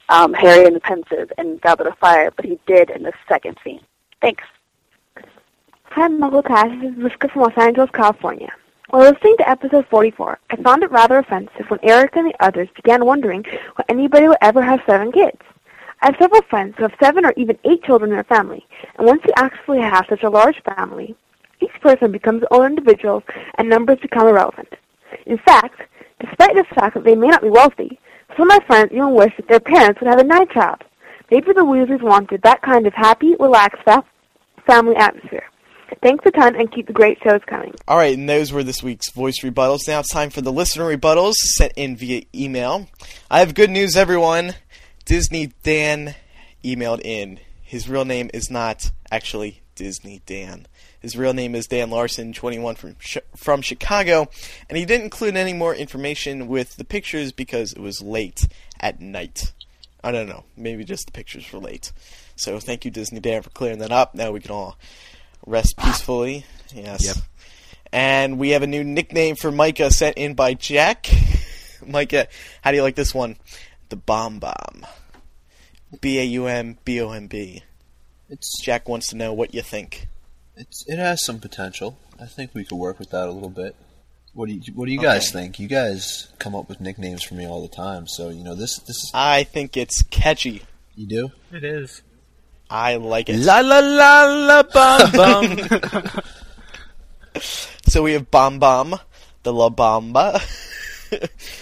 um, 0.08 0.32
Harry 0.34 0.66
and 0.66 0.76
the 0.76 0.80
Pensieve 0.80 1.32
and 1.38 1.60
Goblet 1.60 1.88
of 1.88 1.98
Fire, 1.98 2.30
but 2.30 2.44
he 2.44 2.58
did 2.66 2.90
in 2.90 3.02
the 3.02 3.12
second 3.28 3.56
scene. 3.62 3.80
Thanks. 4.20 4.44
Hi, 5.84 6.08
MuggleCast. 6.08 6.80
This 6.80 6.92
is 6.92 6.98
Liska 6.98 7.30
from 7.30 7.42
Los 7.42 7.56
Angeles, 7.56 7.90
California. 7.92 8.52
While 8.90 9.10
listening 9.10 9.36
to 9.38 9.48
episode 9.48 9.86
44, 9.88 10.38
I 10.50 10.56
found 10.56 10.82
it 10.82 10.90
rather 10.90 11.18
offensive 11.18 11.66
when 11.68 11.80
Eric 11.82 12.16
and 12.16 12.28
the 12.28 12.44
others 12.44 12.68
began 12.76 13.04
wondering 13.04 13.44
why 13.74 13.84
anybody 13.88 14.28
would 14.28 14.36
ever 14.42 14.62
have 14.62 14.80
seven 14.86 15.10
kids. 15.10 15.40
I 16.02 16.06
have 16.06 16.16
several 16.20 16.42
friends 16.42 16.74
who 16.76 16.82
have 16.82 16.94
seven 17.02 17.24
or 17.24 17.32
even 17.36 17.58
eight 17.64 17.82
children 17.82 18.10
in 18.10 18.16
their 18.16 18.24
family, 18.24 18.64
and 18.96 19.06
once 19.06 19.22
you 19.24 19.32
actually 19.36 19.80
have 19.80 20.06
such 20.08 20.22
a 20.22 20.30
large 20.30 20.62
family, 20.62 21.16
each 21.60 21.80
person 21.80 22.12
becomes 22.12 22.40
their 22.40 22.52
own 22.52 22.72
individual 22.72 23.22
and 23.58 23.68
numbers 23.68 23.98
become 24.00 24.28
irrelevant. 24.28 24.68
In 25.26 25.38
fact, 25.38 25.80
despite 26.20 26.54
the 26.54 26.64
fact 26.74 26.94
that 26.94 27.04
they 27.04 27.14
may 27.14 27.28
not 27.28 27.42
be 27.42 27.50
wealthy, 27.50 27.98
some 28.36 28.50
of 28.50 28.60
my 28.60 28.66
friends 28.66 28.92
even 28.92 29.14
wish 29.14 29.32
that 29.36 29.48
their 29.48 29.60
parents 29.60 30.00
would 30.00 30.08
have 30.08 30.18
a 30.18 30.24
night 30.24 30.50
child. 30.50 30.82
Maybe 31.30 31.52
the 31.52 31.62
Weasleys 31.64 32.02
wanted 32.02 32.42
that 32.42 32.62
kind 32.62 32.86
of 32.86 32.94
happy, 32.94 33.34
relaxed 33.40 33.82
family 34.66 34.96
atmosphere. 34.96 35.44
Thanks 36.02 36.24
a 36.26 36.30
ton 36.30 36.56
and 36.56 36.70
keep 36.70 36.86
the 36.86 36.92
great 36.92 37.18
shows 37.22 37.40
coming. 37.46 37.74
All 37.88 37.96
right, 37.96 38.16
and 38.16 38.28
those 38.28 38.52
were 38.52 38.62
this 38.62 38.82
week's 38.82 39.10
voice 39.10 39.40
rebuttals. 39.42 39.88
Now 39.88 40.00
it's 40.00 40.12
time 40.12 40.30
for 40.30 40.40
the 40.40 40.52
listener 40.52 40.84
rebuttals 40.84 41.34
sent 41.34 41.72
in 41.76 41.96
via 41.96 42.22
email. 42.34 42.88
I 43.30 43.38
have 43.40 43.54
good 43.54 43.70
news, 43.70 43.96
everyone. 43.96 44.54
Disney 45.04 45.52
Dan 45.62 46.14
emailed 46.64 47.00
in. 47.02 47.38
His 47.62 47.88
real 47.88 48.04
name 48.04 48.30
is 48.34 48.50
not 48.50 48.90
actually 49.10 49.62
Disney 49.74 50.22
Dan. 50.26 50.66
His 51.06 51.16
real 51.16 51.34
name 51.34 51.54
is 51.54 51.68
Dan 51.68 51.90
Larson, 51.90 52.32
21 52.32 52.74
from 52.74 52.96
from 53.36 53.62
Chicago, 53.62 54.28
and 54.68 54.76
he 54.76 54.84
didn't 54.84 55.04
include 55.04 55.36
any 55.36 55.52
more 55.52 55.72
information 55.72 56.48
with 56.48 56.74
the 56.78 56.84
pictures 56.84 57.30
because 57.30 57.72
it 57.72 57.78
was 57.78 58.02
late 58.02 58.48
at 58.80 59.00
night. 59.00 59.52
I 60.02 60.10
don't 60.10 60.28
know, 60.28 60.42
maybe 60.56 60.82
just 60.82 61.06
the 61.06 61.12
pictures 61.12 61.52
were 61.52 61.60
late. 61.60 61.92
So 62.34 62.58
thank 62.58 62.84
you, 62.84 62.90
Disney 62.90 63.20
Dan, 63.20 63.42
for 63.42 63.50
clearing 63.50 63.78
that 63.78 63.92
up. 63.92 64.16
Now 64.16 64.32
we 64.32 64.40
can 64.40 64.50
all 64.50 64.78
rest 65.46 65.76
peacefully. 65.76 66.44
Yes. 66.74 67.06
Yep. 67.06 67.16
And 67.92 68.36
we 68.36 68.50
have 68.50 68.64
a 68.64 68.66
new 68.66 68.82
nickname 68.82 69.36
for 69.36 69.52
Micah 69.52 69.92
sent 69.92 70.18
in 70.18 70.34
by 70.34 70.54
Jack. 70.54 71.08
Micah, 71.86 72.26
how 72.62 72.72
do 72.72 72.78
you 72.78 72.82
like 72.82 72.96
this 72.96 73.14
one? 73.14 73.36
The 73.90 73.96
Baum 73.96 74.40
Bomb. 74.40 74.84
B 76.00 76.18
A 76.18 76.24
U 76.24 76.46
M 76.46 76.78
B 76.84 77.00
O 77.00 77.12
M 77.12 77.28
B. 77.28 77.62
It's 78.28 78.60
Jack 78.60 78.88
wants 78.88 79.06
to 79.10 79.16
know 79.16 79.32
what 79.32 79.54
you 79.54 79.62
think. 79.62 80.08
It's 80.56 80.86
it 80.86 80.98
has 80.98 81.24
some 81.24 81.38
potential. 81.38 81.98
I 82.20 82.26
think 82.26 82.52
we 82.54 82.64
could 82.64 82.76
work 82.76 82.98
with 82.98 83.10
that 83.10 83.28
a 83.28 83.32
little 83.32 83.50
bit. 83.50 83.76
What 84.32 84.48
do 84.48 84.54
you 84.54 84.72
What 84.74 84.86
do 84.86 84.92
you 84.92 85.00
guys 85.00 85.30
think? 85.30 85.58
You 85.58 85.68
guys 85.68 86.28
come 86.38 86.54
up 86.54 86.68
with 86.68 86.80
nicknames 86.80 87.22
for 87.22 87.34
me 87.34 87.46
all 87.46 87.62
the 87.62 87.74
time, 87.74 88.06
so 88.06 88.28
you 88.30 88.42
know 88.44 88.54
this. 88.54 88.78
This 88.80 88.96
is 88.96 89.10
I 89.14 89.44
think 89.44 89.76
it's 89.76 90.02
catchy. 90.02 90.62
you 90.94 91.06
do. 91.06 91.30
It 91.52 91.64
is. 91.64 92.02
I 92.68 92.96
like 92.96 93.28
it. 93.28 93.36
La 93.38 93.60
la 93.60 93.78
la 93.78 94.24
la 94.24 94.62
bum 94.62 95.12
bum. 95.12 96.20
So 97.86 98.02
we 98.02 98.14
have 98.14 98.30
Baum 98.30 98.58
Bomb, 98.58 98.98
the 99.42 99.52
La 99.52 99.68
Bamba, 99.70 100.40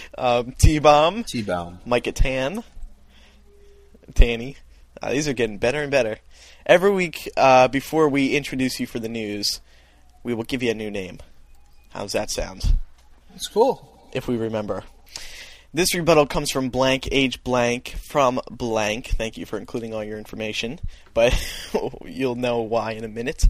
um, 0.17 0.53
T 0.53 0.79
Bomb, 0.79 1.23
T 1.23 1.43
bomb, 1.43 1.79
Micah 1.85 2.11
Tan, 2.13 2.63
Tanny. 4.13 4.57
Uh, 5.01 5.11
these 5.11 5.27
are 5.27 5.33
getting 5.33 5.57
better 5.57 5.81
and 5.81 5.91
better. 5.91 6.17
Every 6.65 6.89
week, 6.89 7.29
uh, 7.37 7.67
before 7.67 8.09
we 8.09 8.35
introduce 8.35 8.79
you 8.79 8.87
for 8.87 8.97
the 8.97 9.07
news, 9.07 9.61
we 10.23 10.33
will 10.33 10.43
give 10.43 10.63
you 10.63 10.71
a 10.71 10.73
new 10.73 10.89
name. 10.89 11.19
How's 11.91 12.13
that 12.13 12.31
sound? 12.31 12.73
It's 13.35 13.47
cool. 13.47 14.09
If 14.13 14.27
we 14.27 14.35
remember. 14.35 14.83
This 15.75 15.93
rebuttal 15.93 16.25
comes 16.25 16.49
from 16.49 16.69
blank 16.69 17.07
age 17.11 17.43
blank 17.43 17.95
from 18.09 18.39
blank. 18.49 19.09
Thank 19.09 19.37
you 19.37 19.45
for 19.45 19.59
including 19.59 19.93
all 19.93 20.03
your 20.03 20.17
information, 20.17 20.79
but 21.13 21.37
you'll 22.05 22.35
know 22.35 22.61
why 22.61 22.93
in 22.93 23.03
a 23.03 23.09
minute. 23.09 23.45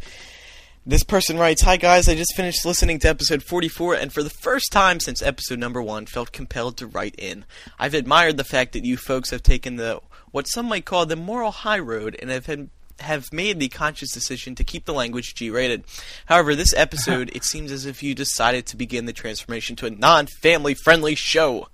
This 0.86 1.04
person 1.04 1.40
writes, 1.40 1.62
Hi 1.62 1.78
guys, 1.78 2.10
I 2.10 2.16
just 2.16 2.36
finished 2.36 2.66
listening 2.66 3.00
to 3.00 3.08
episode 3.08 3.44
44 3.44 3.96
and 3.96 4.12
for 4.12 4.24
the 4.24 4.30
first 4.30 4.74
time 4.74 5.00
since 5.00 5.22
episode 5.22 5.58
number 5.60 5.82
1 5.82 6.08
felt 6.08 6.34
compelled 6.34 6.76
to 6.78 6.88
write 6.88 7.16
in. 7.18 7.46
I've 7.80 7.94
admired 7.94 8.36
the 8.36 8.44
fact 8.44 8.74
that 8.74 8.84
you 8.84 8.98
folks 8.98 9.30
have 9.30 9.42
taken 9.42 9.78
the 9.78 10.02
what 10.32 10.48
some 10.50 10.66
might 10.66 10.84
call 10.84 11.06
the 11.06 11.16
moral 11.16 11.52
high 11.52 11.80
road 11.80 12.18
and 12.20 12.30
have 12.30 12.48
had, 12.48 12.70
have 13.00 13.32
made 13.32 13.60
the 13.60 13.70
conscious 13.70 14.12
decision 14.12 14.56
to 14.56 14.64
keep 14.64 14.86
the 14.86 14.94
language 14.94 15.36
G-rated. 15.36 15.84
However, 16.26 16.56
this 16.56 16.74
episode 16.76 17.32
it 17.36 17.44
seems 17.44 17.72
as 17.72 17.86
if 17.86 18.02
you 18.02 18.16
decided 18.16 18.66
to 18.68 18.78
begin 18.78 19.06
the 19.06 19.14
transformation 19.14 19.76
to 19.78 19.86
a 19.86 19.92
non-family 19.92 20.76
friendly 20.76 21.16
show. 21.16 21.68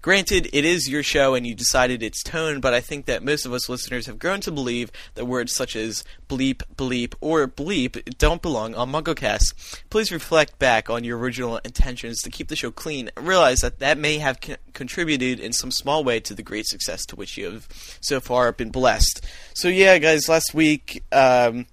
Granted, 0.00 0.48
it 0.52 0.64
is 0.64 0.88
your 0.88 1.02
show 1.02 1.34
and 1.34 1.46
you 1.46 1.54
decided 1.54 2.02
its 2.02 2.22
tone, 2.22 2.60
but 2.60 2.72
I 2.72 2.80
think 2.80 3.06
that 3.06 3.22
most 3.22 3.44
of 3.44 3.52
us 3.52 3.68
listeners 3.68 4.06
have 4.06 4.18
grown 4.18 4.40
to 4.42 4.52
believe 4.52 4.92
that 5.14 5.24
words 5.24 5.52
such 5.54 5.74
as 5.74 6.04
bleep, 6.28 6.62
bleep, 6.76 7.14
or 7.20 7.48
bleep 7.48 8.16
don't 8.18 8.40
belong 8.40 8.74
on 8.74 8.92
MuggleCast. 8.92 9.82
Please 9.90 10.12
reflect 10.12 10.58
back 10.58 10.88
on 10.88 11.04
your 11.04 11.18
original 11.18 11.58
intentions 11.58 12.20
to 12.22 12.30
keep 12.30 12.48
the 12.48 12.56
show 12.56 12.70
clean 12.70 13.10
and 13.16 13.26
realize 13.26 13.60
that 13.60 13.80
that 13.80 13.98
may 13.98 14.18
have 14.18 14.40
con- 14.40 14.56
contributed 14.72 15.40
in 15.40 15.52
some 15.52 15.70
small 15.70 16.04
way 16.04 16.20
to 16.20 16.34
the 16.34 16.42
great 16.42 16.66
success 16.66 17.04
to 17.06 17.16
which 17.16 17.36
you 17.36 17.50
have 17.50 17.68
so 18.00 18.20
far 18.20 18.52
been 18.52 18.70
blessed. 18.70 19.26
So 19.54 19.68
yeah, 19.68 19.98
guys, 19.98 20.28
last 20.28 20.54
week 20.54 21.02
um, 21.12 21.66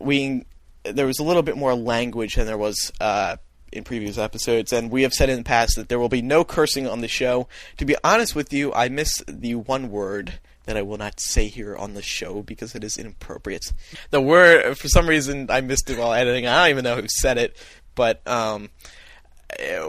we 0.00 0.44
there 0.84 1.06
was 1.06 1.18
a 1.18 1.24
little 1.24 1.42
bit 1.42 1.56
more 1.56 1.74
language 1.74 2.36
than 2.36 2.46
there 2.46 2.56
was 2.56 2.92
uh, 3.00 3.36
in 3.72 3.84
previous 3.84 4.18
episodes, 4.18 4.72
and 4.72 4.90
we 4.90 5.02
have 5.02 5.12
said 5.12 5.28
in 5.28 5.38
the 5.38 5.44
past 5.44 5.76
that 5.76 5.88
there 5.88 5.98
will 5.98 6.08
be 6.08 6.22
no 6.22 6.44
cursing 6.44 6.86
on 6.86 7.00
the 7.00 7.08
show. 7.08 7.48
To 7.78 7.84
be 7.84 7.96
honest 8.02 8.34
with 8.34 8.52
you, 8.52 8.72
I 8.72 8.88
miss 8.88 9.22
the 9.26 9.54
one 9.56 9.90
word 9.90 10.38
that 10.64 10.76
I 10.76 10.82
will 10.82 10.98
not 10.98 11.18
say 11.18 11.48
here 11.48 11.74
on 11.76 11.94
the 11.94 12.02
show 12.02 12.42
because 12.42 12.74
it 12.74 12.84
is 12.84 12.98
inappropriate. 12.98 13.72
The 14.10 14.20
word, 14.20 14.76
for 14.76 14.88
some 14.88 15.08
reason, 15.08 15.50
I 15.50 15.62
missed 15.62 15.88
it 15.88 15.98
while 15.98 16.12
editing. 16.12 16.46
I 16.46 16.64
don't 16.64 16.70
even 16.70 16.84
know 16.84 16.96
who 16.96 17.08
said 17.08 17.38
it, 17.38 17.56
but 17.94 18.26
um, 18.26 18.68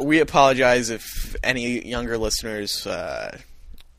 we 0.01 0.19
apologize 0.19 0.89
if 0.89 1.36
any 1.43 1.86
younger 1.88 2.17
listeners. 2.17 2.88
Uh, 2.88 3.38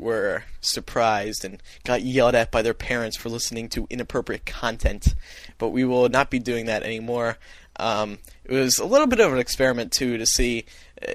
were 0.00 0.44
surprised 0.60 1.44
and 1.44 1.62
got 1.84 2.02
yelled 2.02 2.34
at 2.34 2.50
by 2.50 2.62
their 2.62 2.74
parents 2.74 3.16
for 3.16 3.28
listening 3.28 3.68
to 3.68 3.86
inappropriate 3.90 4.46
content, 4.46 5.14
but 5.58 5.68
we 5.68 5.84
will 5.84 6.08
not 6.08 6.30
be 6.30 6.38
doing 6.38 6.66
that 6.66 6.82
anymore. 6.82 7.36
Um, 7.78 8.18
it 8.50 8.54
was 8.54 8.78
a 8.78 8.84
little 8.84 9.06
bit 9.06 9.20
of 9.20 9.32
an 9.32 9.38
experiment 9.38 9.92
too 9.92 10.18
to 10.18 10.26
see 10.26 10.66
uh, 11.06 11.12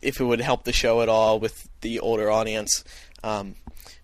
if 0.00 0.20
it 0.20 0.24
would 0.24 0.40
help 0.40 0.64
the 0.64 0.72
show 0.72 1.02
at 1.02 1.08
all 1.08 1.38
with 1.38 1.68
the 1.82 2.00
older 2.00 2.30
audience. 2.30 2.84
Um, 3.22 3.56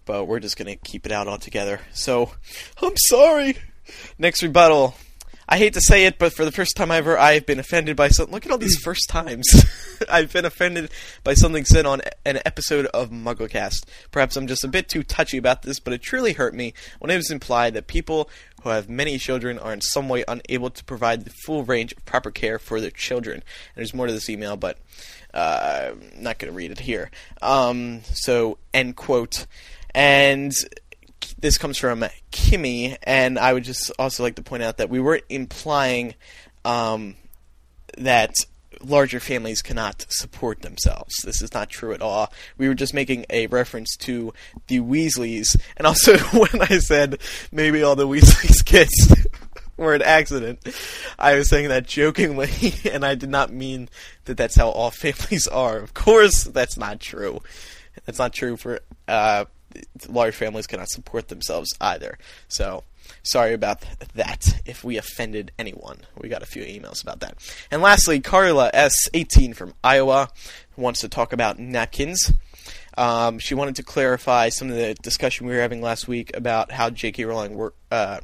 but 0.05 0.27
we're 0.27 0.41
just 0.41 0.57
gonna 0.57 0.77
keep 0.77 1.07
it 1.07 1.13
out 1.13 1.27
altogether. 1.27 1.81
So 1.93 2.31
I'm 2.83 2.97
sorry. 2.97 3.57
Next 4.19 4.43
rebuttal. 4.43 4.95
I 5.49 5.59
hate 5.59 5.75
to 5.75 5.81
say 5.81 6.07
it, 6.07 6.19
but 6.19 6.33
for 6.33 6.45
the 6.45 6.53
first 6.53 6.77
time 6.77 6.91
ever, 6.91 7.19
I've 7.19 7.47
been 7.47 7.59
offended 7.59 7.97
by 7.97 8.09
something. 8.09 8.33
Look 8.33 8.47
at 8.47 8.53
all 8.53 8.59
these 8.59 8.79
first 8.79 9.09
times. 9.09 9.47
I've 10.11 10.33
been 10.33 10.45
offended 10.45 10.91
by 11.25 11.35
something 11.35 11.65
said 11.65 11.85
on 11.85 12.03
an 12.25 12.41
episode 12.45 12.87
of 12.87 13.11
MuggleCast. 13.11 13.85
Perhaps 14.11 14.37
I'm 14.37 14.47
just 14.47 14.65
a 14.65 14.69
bit 14.69 14.89
too 14.89 15.03
touchy 15.03 15.37
about 15.37 15.63
this, 15.63 15.81
but 15.81 15.93
it 15.93 16.03
truly 16.03 16.33
hurt 16.33 16.55
me 16.55 16.75
when 17.01 17.11
it 17.11 17.17
was 17.17 17.31
implied 17.31 17.75
that 17.75 17.87
people 17.87 18.31
who 18.63 18.71
have 18.71 18.89
many 18.89 19.19
children 19.19 19.59
are 19.59 19.73
in 19.73 19.81
some 19.81 20.09
way 20.09 20.25
unable 20.29 20.71
to 20.71 20.85
provide 20.85 21.25
the 21.25 21.33
full 21.45 21.65
range 21.65 21.93
of 21.93 22.05
proper 22.05 22.31
care 22.31 22.59
for 22.59 22.81
their 22.81 22.91
children. 22.91 23.37
And 23.37 23.45
there's 23.77 23.95
more 23.95 24.07
to 24.07 24.13
this 24.13 24.31
email, 24.31 24.57
but 24.57 24.79
uh, 25.35 25.91
I'm 25.93 26.23
not 26.23 26.39
going 26.39 26.53
to 26.53 26.57
read 26.57 26.71
it 26.71 26.81
here. 26.81 27.11
Um, 27.41 28.03
so, 28.13 28.59
end 28.73 28.97
quote. 28.97 29.47
And 29.95 30.53
this 31.43 31.59
comes 31.59 31.77
from 31.77 32.05
Kimmy, 32.31 32.97
and 33.03 33.39
I 33.39 33.53
would 33.53 33.65
just 33.65 33.91
also 33.99 34.23
like 34.23 34.37
to 34.37 34.43
point 34.43 34.63
out 34.63 34.79
that 34.79 34.89
we 34.89 35.01
weren't 35.01 35.25
implying 35.29 36.15
um, 36.65 37.17
that 37.99 38.33
larger 38.81 39.21
families 39.21 39.61
cannot 39.61 40.07
support 40.09 40.63
themselves. 40.63 41.15
This 41.25 41.43
is 41.43 41.53
not 41.53 41.69
true 41.69 41.93
at 41.93 42.01
all. 42.01 42.33
We 42.57 42.69
were 42.69 42.75
just 42.75 42.95
making 42.95 43.27
a 43.29 43.49
reference 43.49 43.97
to 43.99 44.33
the 44.69 44.81
Weasleys, 44.81 45.57
and 45.77 45.87
also 45.87 46.17
when 46.39 46.63
I 46.63 46.79
said 46.79 47.21
maybe 47.51 47.83
all 47.83 47.97
the 47.97 48.09
Weasleys 48.09 48.65
kids 48.65 49.27
were 49.77 49.95
an 49.95 50.03
accident, 50.03 50.61
I 51.19 51.35
was 51.35 51.49
saying 51.49 51.69
that 51.71 51.87
jokingly, 51.87 52.75
and 52.91 53.05
I 53.05 53.17
did 53.17 53.31
not 53.31 53.53
mean 53.53 53.89
that 54.27 54.37
that's 54.37 54.55
how 54.55 54.69
all 54.69 54.93
families 54.93 55.49
are. 55.49 55.79
Of 55.79 55.93
course, 55.93 56.45
that's 56.45 56.77
not 56.77 57.01
true. 57.01 57.41
That's 58.07 58.21
not 58.21 58.33
true 58.33 58.57
for 58.57 58.79
uh, 59.09 59.47
large 60.09 60.35
families 60.35 60.67
cannot 60.67 60.89
support 60.89 61.29
themselves 61.29 61.71
either. 61.81 62.19
So 62.49 62.85
sorry 63.23 63.53
about 63.53 63.85
that 64.15 64.61
if 64.65 64.85
we 64.85 64.97
offended 64.97 65.53
anyone. 65.59 65.99
We 66.17 66.29
got 66.29 66.43
a 66.43 66.47
few 66.47 66.63
emails 66.63 67.03
about 67.03 67.21
that. 67.21 67.37
And 67.71 67.83
lastly, 67.83 68.21
Carla 68.21 68.71
S18 68.73 69.55
from 69.55 69.75
Iowa 69.83 70.31
wants 70.77 71.01
to 71.01 71.09
talk 71.09 71.33
about 71.33 71.59
napkins. 71.59 72.33
Um, 72.97 73.39
she 73.39 73.55
wanted 73.55 73.77
to 73.77 73.83
clarify 73.83 74.51
some 74.51 74.69
of 74.69 74.77
the 74.77 74.95
discussion 74.95 75.47
we 75.47 75.55
were 75.55 75.61
having 75.61 75.81
last 75.81 76.09
week 76.09 76.37
about 76.37 76.73
how 76.73 76.91
J.K. 76.91 77.25
Rowling. 77.25 77.71
Uh, 77.91 78.21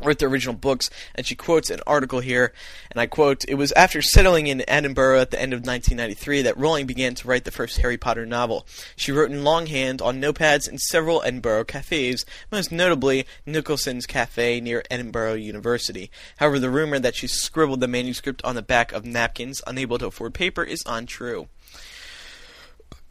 wrote 0.00 0.18
the 0.18 0.26
original 0.26 0.54
books, 0.54 0.90
and 1.14 1.26
she 1.26 1.34
quotes 1.34 1.70
an 1.70 1.80
article 1.86 2.20
here, 2.20 2.52
and 2.90 3.00
I 3.00 3.06
quote, 3.06 3.44
It 3.48 3.54
was 3.54 3.72
after 3.72 4.02
settling 4.02 4.46
in 4.46 4.68
Edinburgh 4.68 5.20
at 5.20 5.30
the 5.30 5.40
end 5.40 5.52
of 5.52 5.60
1993 5.60 6.42
that 6.42 6.56
Rowling 6.56 6.86
began 6.86 7.14
to 7.14 7.28
write 7.28 7.44
the 7.44 7.50
first 7.50 7.78
Harry 7.78 7.96
Potter 7.96 8.26
novel. 8.26 8.66
She 8.96 9.12
wrote 9.12 9.30
in 9.30 9.44
longhand 9.44 10.02
on 10.02 10.20
notepads 10.20 10.68
in 10.68 10.78
several 10.78 11.22
Edinburgh 11.22 11.64
cafes, 11.64 12.24
most 12.50 12.72
notably 12.72 13.26
Nicholson's 13.46 14.06
Cafe 14.06 14.60
near 14.60 14.82
Edinburgh 14.90 15.34
University. 15.34 16.10
However, 16.38 16.58
the 16.58 16.70
rumor 16.70 16.98
that 16.98 17.14
she 17.14 17.26
scribbled 17.26 17.80
the 17.80 17.88
manuscript 17.88 18.42
on 18.44 18.54
the 18.54 18.62
back 18.62 18.92
of 18.92 19.04
napkins, 19.04 19.62
unable 19.66 19.98
to 19.98 20.06
afford 20.06 20.34
paper, 20.34 20.62
is 20.62 20.82
untrue. 20.86 21.48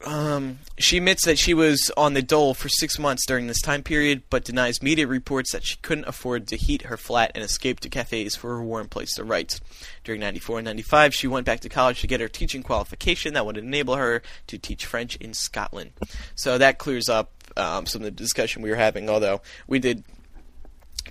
Um, 0.05 0.59
she 0.77 0.97
admits 0.97 1.25
that 1.25 1.37
she 1.37 1.53
was 1.53 1.91
on 1.95 2.13
the 2.13 2.21
dole 2.21 2.53
for 2.53 2.69
six 2.69 2.97
months 2.97 3.25
during 3.25 3.47
this 3.47 3.61
time 3.61 3.83
period, 3.83 4.23
but 4.29 4.43
denies 4.43 4.81
media 4.81 5.07
reports 5.07 5.51
that 5.51 5.63
she 5.63 5.77
couldn't 5.77 6.07
afford 6.07 6.47
to 6.47 6.57
heat 6.57 6.83
her 6.83 6.97
flat 6.97 7.31
and 7.35 7.43
escaped 7.43 7.83
to 7.83 7.89
cafes 7.89 8.35
for 8.35 8.57
a 8.57 8.63
warm 8.63 8.87
place 8.87 9.13
to 9.15 9.23
write. 9.23 9.59
During 10.03 10.21
94 10.21 10.59
and 10.59 10.65
95, 10.65 11.13
she 11.13 11.27
went 11.27 11.45
back 11.45 11.59
to 11.61 11.69
college 11.69 12.01
to 12.01 12.07
get 12.07 12.19
her 12.19 12.27
teaching 12.27 12.63
qualification 12.63 13.33
that 13.35 13.45
would 13.45 13.57
enable 13.57 13.95
her 13.95 14.21
to 14.47 14.57
teach 14.57 14.85
French 14.85 15.15
in 15.17 15.33
Scotland. 15.33 15.91
So 16.35 16.57
that 16.57 16.77
clears 16.77 17.09
up 17.09 17.31
um, 17.55 17.85
some 17.85 18.01
of 18.01 18.05
the 18.05 18.11
discussion 18.11 18.61
we 18.61 18.69
were 18.69 18.75
having, 18.75 19.09
although 19.09 19.41
we 19.67 19.79
did 19.79 20.03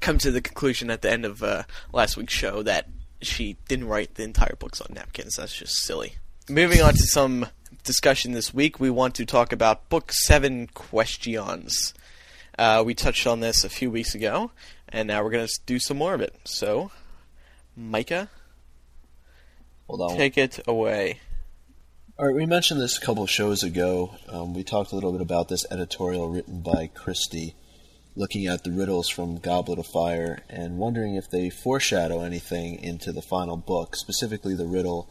come 0.00 0.18
to 0.18 0.30
the 0.30 0.40
conclusion 0.40 0.90
at 0.90 1.02
the 1.02 1.10
end 1.10 1.24
of 1.24 1.42
uh, 1.42 1.64
last 1.92 2.16
week's 2.16 2.32
show 2.32 2.62
that 2.62 2.88
she 3.22 3.56
didn't 3.68 3.86
write 3.86 4.14
the 4.14 4.22
entire 4.22 4.56
books 4.58 4.80
on 4.80 4.94
napkins. 4.94 5.36
That's 5.36 5.54
just 5.54 5.84
silly. 5.84 6.14
Moving 6.48 6.80
on 6.80 6.94
to 6.94 7.06
some 7.06 7.46
discussion 7.82 8.32
this 8.32 8.52
week, 8.52 8.78
we 8.78 8.90
want 8.90 9.14
to 9.16 9.24
talk 9.24 9.52
about 9.52 9.88
Book 9.88 10.12
7 10.12 10.68
Questions. 10.68 11.94
Uh, 12.58 12.82
we 12.84 12.94
touched 12.94 13.26
on 13.26 13.40
this 13.40 13.64
a 13.64 13.68
few 13.68 13.90
weeks 13.90 14.14
ago, 14.14 14.50
and 14.88 15.08
now 15.08 15.22
we're 15.22 15.30
going 15.30 15.46
to 15.46 15.60
do 15.66 15.78
some 15.78 15.96
more 15.96 16.14
of 16.14 16.20
it. 16.20 16.34
So, 16.44 16.90
Micah, 17.76 18.28
take 20.16 20.36
it 20.36 20.60
away. 20.66 21.20
All 22.18 22.26
right, 22.26 22.34
we 22.34 22.44
mentioned 22.44 22.80
this 22.80 22.98
a 22.98 23.00
couple 23.00 23.22
of 23.22 23.30
shows 23.30 23.62
ago. 23.62 24.14
Um, 24.28 24.52
we 24.52 24.62
talked 24.62 24.92
a 24.92 24.94
little 24.94 25.12
bit 25.12 25.22
about 25.22 25.48
this 25.48 25.64
editorial 25.70 26.28
written 26.28 26.60
by 26.60 26.90
Christie, 26.94 27.54
looking 28.14 28.46
at 28.46 28.62
the 28.62 28.70
riddles 28.70 29.08
from 29.08 29.38
Goblet 29.38 29.78
of 29.78 29.86
Fire 29.86 30.42
and 30.50 30.76
wondering 30.76 31.14
if 31.14 31.30
they 31.30 31.48
foreshadow 31.48 32.20
anything 32.20 32.78
into 32.82 33.10
the 33.12 33.22
final 33.22 33.56
book, 33.56 33.96
specifically 33.96 34.54
the 34.54 34.66
riddle 34.66 35.08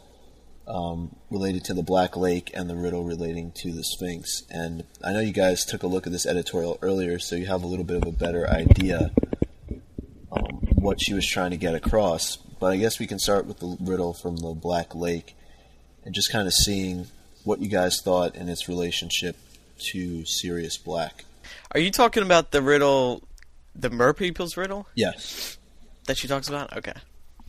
um, 0.69 1.15
related 1.31 1.63
to 1.65 1.73
the 1.73 1.81
Black 1.83 2.15
Lake 2.15 2.51
and 2.53 2.69
the 2.69 2.75
riddle 2.75 3.03
relating 3.03 3.51
to 3.53 3.71
the 3.71 3.83
Sphinx. 3.83 4.43
And 4.51 4.83
I 5.03 5.11
know 5.13 5.19
you 5.19 5.33
guys 5.33 5.65
took 5.65 5.83
a 5.83 5.87
look 5.87 6.05
at 6.05 6.13
this 6.13 6.25
editorial 6.25 6.77
earlier, 6.81 7.17
so 7.19 7.35
you 7.35 7.47
have 7.47 7.63
a 7.63 7.67
little 7.67 7.83
bit 7.85 7.97
of 7.97 8.07
a 8.07 8.11
better 8.11 8.47
idea 8.49 9.11
um, 10.31 10.43
what 10.75 11.01
she 11.01 11.13
was 11.13 11.25
trying 11.27 11.51
to 11.51 11.57
get 11.57 11.73
across. 11.75 12.35
But 12.37 12.67
I 12.73 12.77
guess 12.77 12.99
we 12.99 13.07
can 13.07 13.19
start 13.19 13.45
with 13.45 13.59
the 13.59 13.77
riddle 13.79 14.13
from 14.13 14.37
the 14.37 14.53
Black 14.53 14.93
Lake 14.93 15.35
and 16.05 16.13
just 16.13 16.31
kind 16.31 16.47
of 16.47 16.53
seeing 16.53 17.07
what 17.43 17.59
you 17.59 17.67
guys 17.69 18.01
thought 18.01 18.35
in 18.35 18.47
its 18.49 18.67
relationship 18.67 19.37
to 19.91 20.25
Sirius 20.25 20.77
Black. 20.77 21.25
Are 21.71 21.79
you 21.79 21.89
talking 21.89 22.21
about 22.21 22.51
the 22.51 22.61
riddle, 22.61 23.23
the 23.75 23.89
Mer 23.89 24.13
People's 24.13 24.55
riddle 24.57 24.87
Yes. 24.93 25.57
that 26.05 26.17
she 26.17 26.27
talks 26.27 26.47
about? 26.49 26.75
Okay. 26.77 26.93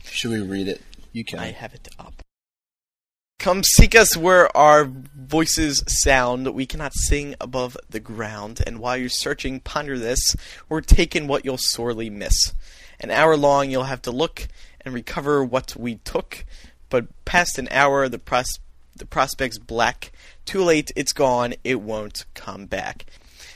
Should 0.03 0.31
we 0.31 0.39
read 0.41 0.67
it? 0.67 0.81
You 1.11 1.23
can. 1.25 1.39
I 1.39 1.51
have 1.51 1.73
it 1.73 1.87
up. 1.99 2.23
Come 3.41 3.63
seek 3.63 3.95
us 3.95 4.15
where 4.15 4.55
our 4.55 4.85
voices 4.85 5.83
sound. 5.87 6.53
We 6.53 6.67
cannot 6.67 6.93
sing 6.93 7.33
above 7.41 7.75
the 7.89 7.99
ground. 7.99 8.61
And 8.67 8.77
while 8.77 8.95
you're 8.95 9.09
searching, 9.09 9.61
ponder 9.61 9.97
this. 9.97 10.35
We're 10.69 10.81
taking 10.81 11.25
what 11.25 11.43
you'll 11.43 11.57
sorely 11.57 12.11
miss. 12.11 12.53
An 12.99 13.09
hour 13.09 13.35
long, 13.35 13.71
you'll 13.71 13.85
have 13.85 14.03
to 14.03 14.11
look 14.11 14.47
and 14.81 14.93
recover 14.93 15.43
what 15.43 15.75
we 15.75 15.95
took. 15.95 16.45
But 16.91 17.07
past 17.25 17.57
an 17.57 17.67
hour, 17.71 18.07
the 18.07 18.19
pros- 18.19 18.59
the 18.95 19.07
prospect's 19.07 19.57
black. 19.57 20.11
Too 20.45 20.63
late, 20.63 20.91
it's 20.95 21.11
gone. 21.11 21.55
It 21.63 21.81
won't 21.81 22.25
come 22.35 22.67
back. 22.67 23.07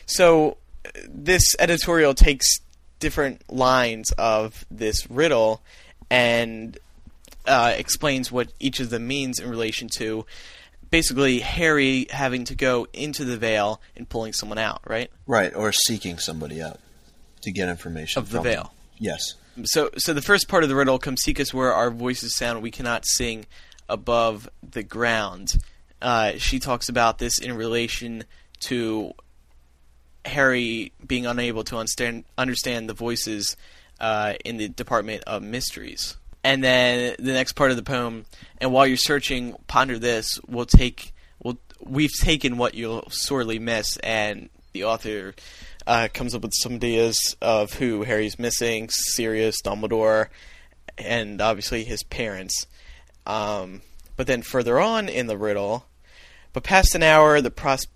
So 0.07 0.57
uh, 0.83 0.89
this 1.07 1.43
editorial 1.59 2.15
takes 2.15 2.59
different 2.99 3.43
lines 3.53 4.11
of 4.17 4.65
this 4.71 5.07
riddle 5.11 5.61
and 6.09 6.75
uh, 7.47 7.73
explains 7.77 8.31
what 8.31 8.51
each 8.59 8.79
of 8.79 8.89
them 8.89 9.07
means 9.07 9.39
in 9.39 9.49
relation 9.49 9.87
to 9.97 10.25
basically 10.89 11.39
Harry 11.39 12.07
having 12.09 12.45
to 12.45 12.55
go 12.55 12.87
into 12.93 13.25
the 13.25 13.37
veil 13.37 13.81
and 13.95 14.07
pulling 14.07 14.33
someone 14.33 14.57
out, 14.57 14.81
right? 14.87 15.09
Right, 15.27 15.53
or 15.55 15.71
seeking 15.71 16.17
somebody 16.19 16.61
out 16.61 16.79
to 17.41 17.51
get 17.51 17.69
information 17.69 18.19
Of 18.19 18.29
the 18.29 18.37
from 18.37 18.43
them. 18.43 18.53
veil. 18.53 18.73
Yes. 18.97 19.33
So, 19.63 19.89
so 19.97 20.13
the 20.13 20.21
first 20.21 20.47
part 20.47 20.63
of 20.63 20.69
the 20.69 20.75
riddle: 20.75 20.99
"Come 20.99 21.17
seek 21.17 21.39
us 21.39 21.53
where 21.53 21.73
our 21.73 21.89
voices 21.91 22.35
sound. 22.35 22.61
We 22.61 22.71
cannot 22.71 23.05
sing 23.05 23.45
above 23.87 24.49
the 24.61 24.83
ground." 24.83 25.55
Uh, 26.01 26.33
she 26.37 26.59
talks 26.59 26.89
about 26.89 27.17
this 27.19 27.39
in 27.39 27.53
relation 27.55 28.25
to 28.61 29.13
Harry 30.25 30.91
being 31.05 31.25
unable 31.25 31.63
to 31.65 31.77
understand 31.77 32.25
understand 32.37 32.89
the 32.89 32.93
voices 32.93 33.55
uh, 33.99 34.33
in 34.43 34.57
the 34.57 34.67
Department 34.67 35.23
of 35.25 35.41
Mysteries. 35.43 36.17
And 36.45 36.63
then 36.63 37.15
the 37.17 37.33
next 37.33 37.53
part 37.53 37.71
of 37.71 37.75
the 37.75 37.81
poem, 37.81 38.23
and 38.59 38.71
while 38.71 38.85
you're 38.85 38.97
searching, 38.97 39.55
ponder 39.65 39.97
this. 39.97 40.39
We'll 40.47 40.67
take, 40.67 41.11
we'll, 41.43 41.57
we've 41.79 42.13
taken 42.21 42.59
what 42.59 42.75
you'll 42.75 43.09
sorely 43.09 43.57
miss, 43.57 43.97
and 43.97 44.49
the 44.71 44.83
author 44.83 45.33
uh, 45.87 46.07
comes 46.13 46.35
up 46.35 46.43
with 46.43 46.53
some 46.53 46.73
ideas 46.73 47.35
of 47.41 47.73
who 47.73 48.03
Harry's 48.03 48.37
missing: 48.37 48.89
Sirius, 48.91 49.59
Dumbledore, 49.63 50.27
and 50.99 51.41
obviously 51.41 51.83
his 51.83 52.03
parents. 52.03 52.67
Um, 53.25 53.81
but 54.15 54.27
then 54.27 54.43
further 54.43 54.79
on 54.79 55.09
in 55.09 55.25
the 55.25 55.39
riddle, 55.39 55.87
but 56.53 56.61
past 56.61 56.93
an 56.93 57.01
hour, 57.01 57.41
the 57.41 57.49
pros- 57.49 57.87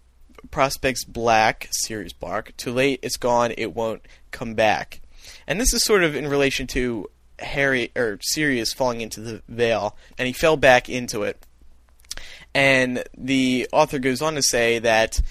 prospect's 0.49 1.05
black, 1.05 1.67
Sirius 1.69 2.13
Black. 2.13 2.57
Too 2.57 2.71
late, 2.71 2.99
it's 3.03 3.17
gone. 3.17 3.53
It 3.59 3.75
won't 3.75 4.07
come 4.31 4.55
back. 4.55 5.01
And 5.45 5.61
this 5.61 5.71
is 5.71 5.83
sort 5.83 6.03
of 6.03 6.15
in 6.15 6.27
relation 6.27 6.65
to 6.67 7.11
Harry 7.39 7.91
or 7.95 8.19
Sirius 8.21 8.73
falling 8.73 9.01
into 9.01 9.21
the 9.21 9.41
veil, 9.47 9.95
and 10.17 10.27
he 10.27 10.33
fell 10.33 10.57
back 10.57 10.89
into 10.89 11.23
it. 11.23 11.45
And 12.53 13.03
the 13.17 13.67
author 13.71 13.99
goes 13.99 14.21
on 14.21 14.35
to 14.35 14.41
say 14.41 14.79
that 14.79 15.21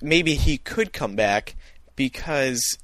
maybe 0.00 0.34
he 0.34 0.58
could 0.58 0.92
come 0.92 1.14
back 1.14 1.54
because 1.96 2.78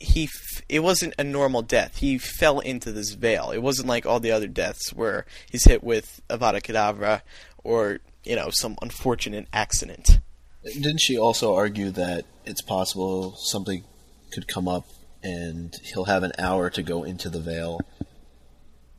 he 0.00 0.24
f- 0.24 0.62
it 0.68 0.80
wasn't 0.80 1.14
a 1.18 1.24
normal 1.24 1.62
death. 1.62 1.98
He 1.98 2.18
fell 2.18 2.60
into 2.60 2.92
this 2.92 3.12
veil. 3.12 3.50
It 3.50 3.62
wasn't 3.62 3.88
like 3.88 4.06
all 4.06 4.20
the 4.20 4.32
other 4.32 4.48
deaths 4.48 4.92
where 4.92 5.26
he's 5.50 5.64
hit 5.64 5.84
with 5.84 6.20
Avada 6.28 6.62
Kedavra 6.62 7.22
or 7.62 8.00
you 8.24 8.36
know 8.36 8.50
some 8.50 8.76
unfortunate 8.82 9.48
accident. 9.52 10.20
Didn't 10.64 11.00
she 11.00 11.18
also 11.18 11.54
argue 11.54 11.90
that 11.90 12.24
it's 12.46 12.62
possible 12.62 13.36
something 13.36 13.84
could 14.30 14.48
come 14.48 14.66
up 14.66 14.86
and 15.24 15.74
he'll 15.82 16.04
have 16.04 16.22
an 16.22 16.32
hour 16.38 16.70
to 16.70 16.82
go 16.82 17.02
into 17.02 17.28
the 17.28 17.40
veil 17.40 17.80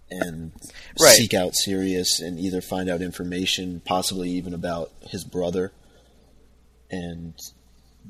and 0.10 0.52
Right. 1.00 1.16
seek 1.16 1.34
out 1.34 1.56
Sirius 1.56 2.20
and 2.20 2.40
either 2.40 2.62
find 2.62 2.90
out 2.90 3.02
information, 3.02 3.80
possibly 3.86 4.30
even 4.32 4.54
about 4.54 4.92
his 5.10 5.24
brother, 5.24 5.72
and 6.92 7.34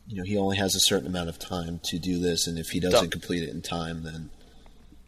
you 0.07 0.17
know 0.17 0.23
he 0.23 0.37
only 0.37 0.57
has 0.57 0.75
a 0.75 0.79
certain 0.79 1.07
amount 1.07 1.29
of 1.29 1.37
time 1.39 1.79
to 1.85 1.99
do 1.99 2.19
this, 2.19 2.47
and 2.47 2.57
if 2.57 2.67
he 2.69 2.79
doesn't 2.79 3.11
complete 3.11 3.43
it 3.43 3.49
in 3.49 3.61
time, 3.61 4.03
then 4.03 4.29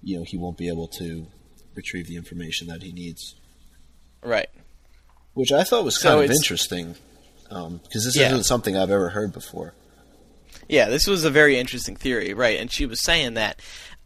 you 0.04 0.18
know 0.18 0.24
he 0.24 0.38
won't 0.38 0.58
be 0.58 0.68
able 0.70 0.88
to 0.88 1.28
retrieve 1.76 2.08
the 2.08 2.16
information 2.16 2.68
that 2.68 2.82
he 2.84 2.92
needs. 2.92 3.36
Right. 4.24 4.50
Which 5.34 5.52
I 5.52 5.64
thought 5.64 5.84
was 5.86 6.00
So 6.02 6.10
kind 6.18 6.26
of 6.26 6.32
interesting 6.32 6.96
um, 7.52 7.78
because 7.84 8.04
this 8.06 8.16
Yeah. 8.18 8.28
isn't 8.28 8.46
something 8.46 8.76
I've 8.76 8.90
ever 8.90 9.10
heard 9.10 9.32
before. 9.32 9.74
Yeah, 10.68 10.90
this 10.90 11.08
was 11.08 11.24
a 11.24 11.30
very 11.30 11.58
interesting 11.58 11.96
theory, 11.96 12.34
right? 12.34 12.60
And 12.60 12.72
she 12.72 12.86
was 12.86 13.04
saying 13.04 13.36
that 13.36 13.62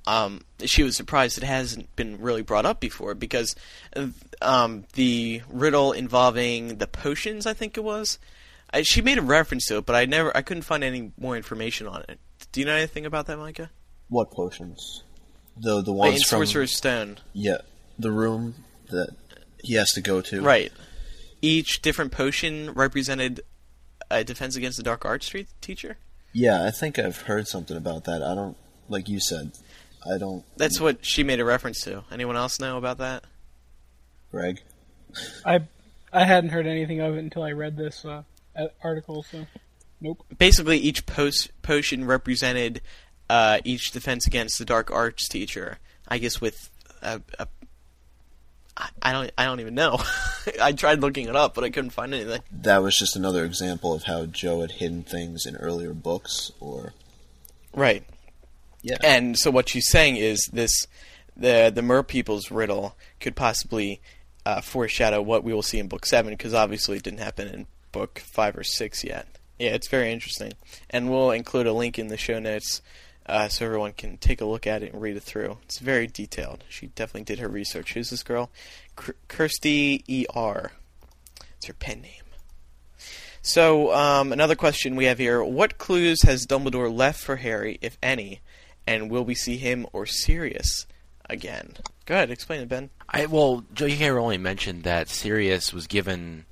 um, 0.07 0.41
she 0.65 0.83
was 0.83 0.95
surprised 0.95 1.37
it 1.37 1.43
hasn't 1.43 1.95
been 1.95 2.21
really 2.21 2.41
brought 2.41 2.65
up 2.65 2.79
before 2.79 3.15
because 3.15 3.55
um, 4.41 4.85
the 4.93 5.41
riddle 5.49 5.91
involving 5.91 6.77
the 6.77 6.87
potions, 6.87 7.45
I 7.45 7.53
think 7.53 7.77
it 7.77 7.83
was, 7.83 8.19
I, 8.73 8.81
she 8.83 9.01
made 9.01 9.17
a 9.17 9.21
reference 9.21 9.65
to 9.67 9.77
it, 9.77 9.85
but 9.85 9.95
I 9.95 10.05
never, 10.05 10.35
I 10.35 10.41
couldn't 10.41 10.63
find 10.63 10.83
any 10.83 11.11
more 11.19 11.35
information 11.35 11.87
on 11.87 12.03
it. 12.07 12.19
Do 12.51 12.59
you 12.59 12.65
know 12.65 12.75
anything 12.75 13.05
about 13.05 13.27
that, 13.27 13.37
Micah? 13.37 13.69
What 14.09 14.31
potions? 14.31 15.03
The 15.57 15.81
the 15.81 15.91
ones 15.91 16.15
in 16.15 16.21
from 16.21 16.39
Sorcerer's 16.39 16.75
Stone, 16.75 17.19
yeah 17.33 17.57
the 17.99 18.11
room 18.11 18.55
that 18.89 19.09
he 19.63 19.75
has 19.75 19.91
to 19.91 20.01
go 20.01 20.21
to. 20.21 20.41
right? 20.41 20.71
Each 21.41 21.81
different 21.81 22.11
potion 22.11 22.71
represented 22.73 23.41
a 24.09 24.23
defense 24.23 24.55
against 24.55 24.77
the 24.77 24.83
dark 24.83 25.05
arts 25.05 25.31
teacher. 25.61 25.97
Yeah, 26.33 26.63
I 26.63 26.71
think 26.71 26.97
I've 26.97 27.21
heard 27.21 27.47
something 27.47 27.75
about 27.75 28.05
that. 28.05 28.23
I 28.23 28.35
don't 28.35 28.57
like 28.87 29.09
you 29.09 29.19
said. 29.19 29.51
I 30.09 30.17
don't. 30.17 30.43
That's 30.57 30.79
what 30.79 31.05
she 31.05 31.23
made 31.23 31.39
a 31.39 31.45
reference 31.45 31.81
to. 31.81 32.03
Anyone 32.11 32.35
else 32.35 32.59
know 32.59 32.77
about 32.77 32.97
that? 32.99 33.23
Greg. 34.31 34.61
I 35.45 35.61
I 36.13 36.25
hadn't 36.25 36.51
heard 36.51 36.67
anything 36.67 37.01
of 37.01 37.15
it 37.15 37.19
until 37.19 37.43
I 37.43 37.51
read 37.51 37.77
this 37.77 38.05
uh, 38.05 38.23
article. 38.83 39.23
So, 39.23 39.45
nope. 39.99 40.25
basically 40.37 40.77
each 40.77 41.05
post 41.05 41.51
potion 41.61 42.05
represented 42.05 42.81
uh, 43.29 43.59
each 43.63 43.91
defense 43.91 44.25
against 44.27 44.57
the 44.57 44.65
dark 44.65 44.89
arts 44.91 45.27
teacher. 45.27 45.79
I 46.07 46.17
guess 46.17 46.41
with 46.41 46.69
a, 47.01 47.21
a 47.39 47.47
I- 49.01 49.11
don't 49.11 49.31
I 49.37 49.45
don't 49.45 49.59
even 49.59 49.75
know. 49.75 49.99
I 50.61 50.71
tried 50.71 50.99
looking 51.01 51.27
it 51.27 51.35
up, 51.35 51.53
but 51.55 51.63
I 51.63 51.69
couldn't 51.69 51.91
find 51.91 52.13
anything. 52.13 52.41
That 52.51 52.81
was 52.83 52.97
just 52.97 53.15
another 53.15 53.45
example 53.45 53.93
of 53.93 54.03
how 54.03 54.25
Jo 54.25 54.61
had 54.61 54.71
hidden 54.71 55.03
things 55.03 55.45
in 55.45 55.55
earlier 55.57 55.93
books, 55.93 56.51
or 56.59 56.93
Right. 57.73 58.03
yeah, 58.81 58.97
And 59.03 59.37
so 59.37 59.49
what 59.51 59.69
she's 59.69 59.87
saying 59.89 60.17
is 60.17 60.49
this: 60.51 60.87
the 61.37 61.71
the 61.73 61.81
Mer 61.81 62.03
people's 62.03 62.51
riddle 62.51 62.95
could 63.19 63.35
possibly 63.35 64.01
uh, 64.45 64.61
foreshadow 64.61 65.21
what 65.21 65.43
we 65.43 65.53
will 65.53 65.61
see 65.61 65.79
in 65.79 65.87
book 65.87 66.05
seven, 66.05 66.33
because 66.33 66.53
obviously 66.53 66.97
it 66.97 67.03
didn't 67.03 67.19
happen 67.19 67.47
in 67.47 67.67
book 67.91 68.19
five 68.33 68.57
or 68.57 68.63
six 68.63 69.03
yet. 69.03 69.27
Yeah, 69.59 69.71
it's 69.75 69.87
very 69.87 70.11
interesting, 70.11 70.53
and 70.89 71.09
we'll 71.11 71.31
include 71.31 71.67
a 71.67 71.73
link 71.73 71.99
in 71.99 72.07
the 72.07 72.17
show 72.17 72.39
notes 72.39 72.81
uh, 73.25 73.47
so 73.47 73.65
everyone 73.65 73.93
can 73.93 74.17
take 74.17 74.41
a 74.41 74.45
look 74.45 74.65
at 74.65 74.83
it 74.83 74.93
and 74.93 75.01
read 75.01 75.17
it 75.17 75.23
through. 75.23 75.57
It's 75.63 75.79
very 75.79 76.07
detailed. 76.07 76.63
She 76.69 76.87
definitely 76.87 77.23
did 77.23 77.39
her 77.39 77.47
research. 77.47 77.93
Who's 77.93 78.09
this 78.09 78.23
girl? 78.23 78.49
Kirsty 79.27 80.03
E 80.07 80.25
R. 80.33 80.73
It's 81.57 81.67
her 81.67 81.73
pen 81.73 82.01
name. 82.01 82.23
So, 83.43 83.93
um, 83.93 84.31
another 84.31 84.55
question 84.55 84.95
we 84.95 85.05
have 85.05 85.17
here: 85.17 85.43
What 85.43 85.77
clues 85.77 86.23
has 86.23 86.45
Dumbledore 86.45 86.95
left 86.95 87.19
for 87.19 87.37
Harry, 87.37 87.79
if 87.81 87.97
any? 88.01 88.41
And 88.85 89.09
will 89.09 89.23
we 89.23 89.35
see 89.35 89.57
him 89.57 89.85
or 89.93 90.05
Sirius 90.05 90.85
again? 91.29 91.73
Go 92.05 92.15
ahead, 92.15 92.31
explain 92.31 92.61
it, 92.61 92.69
Ben. 92.69 92.89
I 93.07 93.25
well, 93.27 93.63
J.K. 93.73 94.09
Rowling 94.09 94.41
mentioned 94.41 94.83
that 94.83 95.07
Sirius 95.07 95.71
was 95.71 95.87
given 95.87 96.45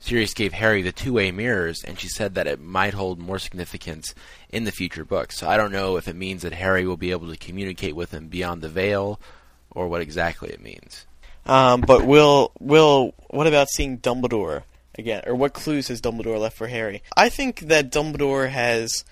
Sirius 0.00 0.32
gave 0.32 0.54
Harry 0.54 0.80
the 0.80 0.92
two-way 0.92 1.30
mirrors, 1.30 1.84
and 1.84 1.98
she 1.98 2.08
said 2.08 2.34
that 2.34 2.46
it 2.46 2.58
might 2.58 2.94
hold 2.94 3.18
more 3.18 3.38
significance 3.38 4.14
in 4.48 4.64
the 4.64 4.72
future 4.72 5.04
books. 5.04 5.36
So 5.36 5.48
I 5.48 5.58
don't 5.58 5.72
know 5.72 5.98
if 5.98 6.08
it 6.08 6.16
means 6.16 6.42
that 6.42 6.54
Harry 6.54 6.86
will 6.86 6.96
be 6.96 7.10
able 7.10 7.30
to 7.30 7.36
communicate 7.36 7.94
with 7.94 8.10
him 8.10 8.28
beyond 8.28 8.62
the 8.62 8.68
veil, 8.70 9.20
or 9.70 9.88
what 9.88 10.00
exactly 10.00 10.48
it 10.48 10.60
means. 10.60 11.06
Um, 11.46 11.82
but 11.82 12.06
will 12.06 12.52
will 12.58 13.14
what 13.28 13.46
about 13.46 13.68
seeing 13.68 13.98
Dumbledore 13.98 14.62
again, 14.98 15.22
or 15.26 15.34
what 15.34 15.52
clues 15.52 15.88
has 15.88 16.00
Dumbledore 16.00 16.40
left 16.40 16.56
for 16.56 16.66
Harry? 16.66 17.02
I 17.16 17.28
think 17.28 17.60
that 17.60 17.92
Dumbledore 17.92 18.48
has 18.48 19.04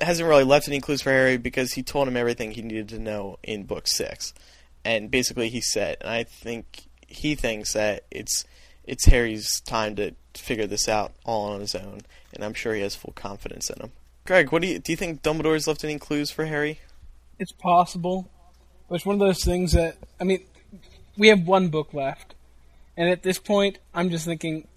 hasn't 0.00 0.28
really 0.28 0.44
left 0.44 0.68
any 0.68 0.80
clues 0.80 1.02
for 1.02 1.10
Harry 1.10 1.36
because 1.36 1.72
he 1.72 1.82
told 1.82 2.06
him 2.06 2.16
everything 2.16 2.50
he 2.50 2.62
needed 2.62 2.88
to 2.90 2.98
know 2.98 3.38
in 3.42 3.64
book 3.64 3.86
six, 3.86 4.34
and 4.84 5.10
basically 5.10 5.48
he 5.48 5.60
said, 5.60 5.96
and 6.00 6.10
I 6.10 6.24
think 6.24 6.88
he 7.06 7.34
thinks 7.34 7.72
that 7.72 8.04
it's 8.10 8.44
it's 8.84 9.06
Harry's 9.06 9.60
time 9.60 9.96
to 9.96 10.14
figure 10.34 10.66
this 10.66 10.88
out 10.88 11.12
all 11.24 11.52
on 11.52 11.60
his 11.60 11.74
own, 11.74 12.02
and 12.32 12.44
I'm 12.44 12.54
sure 12.54 12.74
he 12.74 12.82
has 12.82 12.94
full 12.94 13.12
confidence 13.14 13.70
in 13.70 13.80
him. 13.80 13.92
Greg, 14.24 14.52
what 14.52 14.62
do 14.62 14.68
you 14.68 14.78
do? 14.78 14.92
You 14.92 14.96
think 14.96 15.22
Dumbledore's 15.22 15.66
left 15.66 15.84
any 15.84 15.98
clues 15.98 16.30
for 16.30 16.46
Harry? 16.46 16.80
It's 17.38 17.52
possible, 17.52 18.30
but 18.88 18.96
it's 18.96 19.06
one 19.06 19.14
of 19.14 19.20
those 19.20 19.44
things 19.44 19.72
that 19.72 19.96
I 20.20 20.24
mean, 20.24 20.44
we 21.16 21.28
have 21.28 21.46
one 21.46 21.68
book 21.68 21.94
left, 21.94 22.34
and 22.96 23.08
at 23.08 23.22
this 23.22 23.38
point, 23.38 23.78
I'm 23.94 24.10
just 24.10 24.24
thinking 24.24 24.68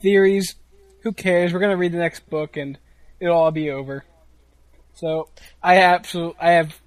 theories. 0.00 0.56
Who 1.02 1.12
cares? 1.12 1.52
We're 1.52 1.60
gonna 1.60 1.76
read 1.76 1.92
the 1.92 1.98
next 1.98 2.28
book, 2.28 2.56
and 2.56 2.78
it'll 3.20 3.36
all 3.36 3.50
be 3.50 3.70
over. 3.70 4.04
So 4.94 5.28
I 5.62 5.78
absolutely, 5.78 6.36
I 6.40 6.52
have 6.52 6.80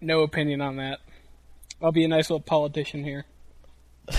no 0.00 0.22
opinion 0.22 0.60
on 0.60 0.76
that. 0.76 1.00
I'll 1.82 1.92
be 1.92 2.04
a 2.04 2.08
nice 2.08 2.30
little 2.30 2.40
politician 2.40 3.04
here. 3.04 3.24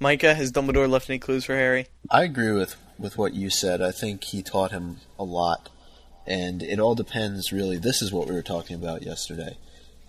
Micah, 0.00 0.34
has 0.34 0.52
Dumbledore 0.52 0.88
left 0.88 1.10
any 1.10 1.18
clues 1.18 1.44
for 1.44 1.54
Harry? 1.56 1.88
I 2.10 2.22
agree 2.22 2.52
with, 2.52 2.76
with 2.98 3.18
what 3.18 3.34
you 3.34 3.50
said. 3.50 3.82
I 3.82 3.90
think 3.90 4.24
he 4.24 4.42
taught 4.42 4.70
him 4.70 4.98
a 5.18 5.24
lot. 5.24 5.68
And 6.26 6.62
it 6.62 6.78
all 6.78 6.94
depends, 6.94 7.52
really. 7.52 7.78
This 7.78 8.02
is 8.02 8.12
what 8.12 8.28
we 8.28 8.34
were 8.34 8.42
talking 8.42 8.76
about 8.76 9.02
yesterday. 9.02 9.56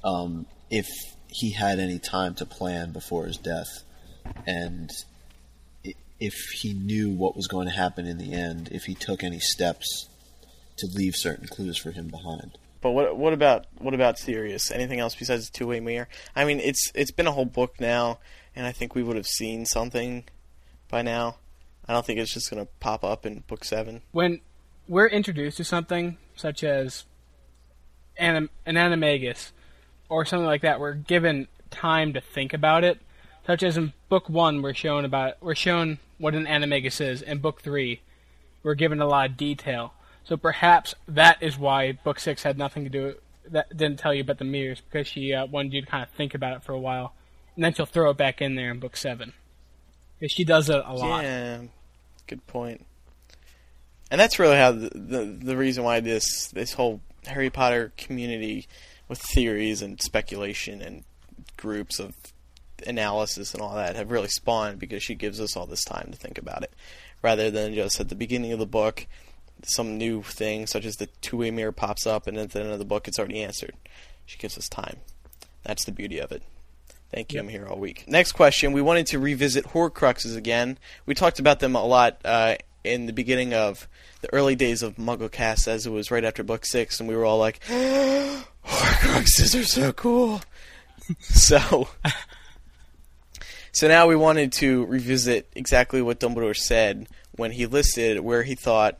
Um, 0.03 0.45
if 0.69 0.87
he 1.27 1.51
had 1.51 1.79
any 1.79 1.97
time 1.97 2.35
to 2.35 2.45
plan 2.45 2.91
before 2.91 3.25
his 3.25 3.37
death, 3.37 3.83
and 4.45 4.91
if 6.19 6.33
he 6.53 6.73
knew 6.73 7.11
what 7.11 7.35
was 7.35 7.47
going 7.47 7.67
to 7.67 7.73
happen 7.73 8.05
in 8.05 8.17
the 8.17 8.33
end, 8.33 8.69
if 8.71 8.83
he 8.83 8.95
took 8.95 9.23
any 9.23 9.39
steps 9.39 10.07
to 10.77 10.87
leave 10.87 11.15
certain 11.15 11.47
clues 11.47 11.77
for 11.77 11.91
him 11.91 12.07
behind. 12.07 12.57
But 12.81 12.91
what 12.91 13.17
what 13.17 13.33
about 13.33 13.65
what 13.77 13.93
about 13.93 14.17
Sirius? 14.17 14.71
Anything 14.71 14.99
else 14.99 15.15
besides 15.15 15.49
the 15.49 15.57
two 15.57 15.67
way 15.67 15.79
mirror? 15.79 16.07
I 16.35 16.45
mean, 16.45 16.59
it's 16.59 16.91
it's 16.95 17.11
been 17.11 17.27
a 17.27 17.31
whole 17.31 17.45
book 17.45 17.79
now, 17.79 18.19
and 18.55 18.65
I 18.65 18.71
think 18.71 18.95
we 18.95 19.03
would 19.03 19.15
have 19.15 19.27
seen 19.27 19.65
something 19.65 20.25
by 20.89 21.01
now. 21.01 21.37
I 21.87 21.93
don't 21.93 22.05
think 22.05 22.19
it's 22.19 22.33
just 22.33 22.49
going 22.51 22.63
to 22.63 22.71
pop 22.79 23.03
up 23.03 23.25
in 23.25 23.43
book 23.47 23.63
seven. 23.63 24.01
When 24.11 24.41
we're 24.87 25.07
introduced 25.07 25.57
to 25.57 25.63
something 25.63 26.17
such 26.35 26.63
as 26.63 27.05
anim- 28.17 28.49
an 28.65 28.75
animagus 28.75 29.51
or 30.07 30.25
something 30.25 30.45
like 30.45 30.61
that, 30.61 30.79
we're 30.79 30.93
given 30.93 31.47
time 31.71 32.13
to 32.13 32.21
think 32.21 32.53
about 32.53 32.83
it. 32.83 32.99
Such 33.45 33.63
as 33.63 33.77
in 33.77 33.93
book 34.09 34.29
one, 34.29 34.61
we're 34.61 34.73
shown 34.73 35.05
about 35.05 35.41
we're 35.41 35.55
shown 35.55 35.99
what 36.19 36.35
an 36.35 36.45
animagus 36.45 37.01
is. 37.01 37.21
In 37.21 37.39
book 37.39 37.61
three, 37.61 38.01
we're 38.61 38.75
given 38.75 39.01
a 39.01 39.07
lot 39.07 39.29
of 39.29 39.37
detail. 39.37 39.93
So 40.23 40.37
perhaps 40.37 40.93
that 41.07 41.41
is 41.41 41.57
why 41.57 41.93
book 41.93 42.19
six 42.19 42.43
had 42.43 42.57
nothing 42.57 42.83
to 42.83 42.89
do 42.89 43.15
that 43.51 43.75
didn't 43.75 43.99
tell 43.99 44.13
you 44.13 44.21
about 44.21 44.37
the 44.37 44.45
mirrors 44.45 44.81
because 44.81 45.07
she 45.07 45.33
uh, 45.33 45.45
wanted 45.45 45.73
you 45.73 45.81
to 45.81 45.87
kind 45.87 46.03
of 46.03 46.09
think 46.09 46.33
about 46.33 46.55
it 46.57 46.63
for 46.63 46.71
a 46.71 46.79
while, 46.79 47.13
and 47.59 47.65
then 47.65 47.73
she'll 47.73 47.85
throw 47.85 48.11
it 48.11 48.15
back 48.15 48.41
in 48.41 48.55
there 48.55 48.71
in 48.71 48.79
book 48.79 48.95
seven. 48.95 49.33
She 50.25 50.45
does 50.45 50.69
it 50.69 50.81
a 50.85 50.93
lot. 50.93 51.23
Yeah, 51.23 51.63
good 52.25 52.47
point. 52.47 52.85
And 54.09 54.19
that's 54.19 54.39
really 54.39 54.55
how 54.55 54.71
the, 54.71 54.89
the 54.93 55.25
the 55.25 55.57
reason 55.57 55.83
why 55.83 55.99
this 55.99 56.47
this 56.51 56.71
whole 56.71 57.01
Harry 57.25 57.49
Potter 57.49 57.91
community 57.97 58.65
with 59.09 59.19
theories 59.19 59.81
and 59.81 60.01
speculation 60.01 60.81
and 60.81 61.03
groups 61.57 61.99
of 61.99 62.15
analysis 62.87 63.53
and 63.53 63.61
all 63.61 63.75
that 63.75 63.97
have 63.97 64.09
really 64.09 64.29
spawned 64.29 64.79
because 64.79 65.03
she 65.03 65.13
gives 65.13 65.41
us 65.41 65.57
all 65.57 65.65
this 65.65 65.83
time 65.83 66.07
to 66.13 66.17
think 66.17 66.37
about 66.37 66.63
it 66.63 66.71
rather 67.21 67.51
than 67.51 67.73
just 67.73 67.99
at 67.99 68.07
the 68.07 68.15
beginning 68.15 68.53
of 68.53 68.59
the 68.59 68.65
book 68.65 69.05
some 69.63 69.97
new 69.97 70.23
thing 70.23 70.65
such 70.65 70.85
as 70.85 70.95
the 70.95 71.07
two-way 71.19 71.51
mirror 71.51 71.73
pops 71.73 72.07
up 72.07 72.25
and 72.25 72.37
at 72.37 72.51
the 72.51 72.61
end 72.61 72.71
of 72.71 72.79
the 72.79 72.85
book 72.85 73.05
it's 73.05 73.19
already 73.19 73.43
answered 73.43 73.73
she 74.25 74.37
gives 74.37 74.57
us 74.57 74.69
time 74.69 74.99
that's 75.63 75.83
the 75.83 75.91
beauty 75.91 76.19
of 76.19 76.31
it 76.31 76.41
thank 77.11 77.33
you. 77.33 77.37
Yep. 77.37 77.43
i'm 77.45 77.49
here 77.49 77.67
all 77.67 77.77
week. 77.77 78.05
Next 78.07 78.33
question. 78.33 78.71
We 78.71 78.81
wanted 78.81 79.07
to 79.07 79.19
revisit 79.19 79.65
horcruxes 79.65 80.35
again. 80.35 80.77
We 81.05 81.15
talked 81.15 81.39
about 81.39 81.59
them 81.59 81.75
a 81.75 81.85
lot 81.85 82.19
uh, 82.25 82.55
in 82.83 83.05
the 83.05 83.13
beginning 83.13 83.53
of 83.53 83.87
the 84.21 84.33
early 84.33 84.55
days 84.55 84.83
of 84.83 84.95
mugglecast 84.95 85.67
as 85.67 85.85
it 85.85 85.91
was 85.91 86.11
right 86.11 86.23
after 86.23 86.43
book 86.43 86.65
six 86.65 86.99
and 86.99 87.07
we 87.07 87.15
were 87.15 87.25
all 87.25 87.37
like 87.37 87.61
horcruxes 87.65 89.59
are 89.59 89.65
so 89.65 89.91
cool. 89.93 90.41
So 91.21 91.87
so 93.71 93.87
now 93.87 94.07
we 94.07 94.15
wanted 94.15 94.51
to 94.53 94.85
revisit 94.85 95.49
exactly 95.55 96.01
what 96.01 96.19
Dumbledore 96.19 96.55
said 96.55 97.07
when 97.31 97.51
he 97.51 97.65
listed 97.65 98.19
where 98.19 98.43
he 98.43 98.53
thought 98.53 98.99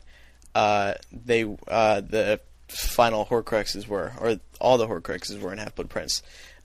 uh, 0.54 0.94
they 1.12 1.44
uh, 1.68 2.00
the 2.00 2.40
final 2.68 3.26
Horcruxes 3.26 3.86
were, 3.86 4.12
or 4.18 4.40
all 4.60 4.78
the 4.78 4.86
Horcruxes 4.86 5.40
were 5.40 5.52
in 5.52 5.58
Half 5.58 5.76
Blood 5.76 5.90
Prince. 5.90 6.22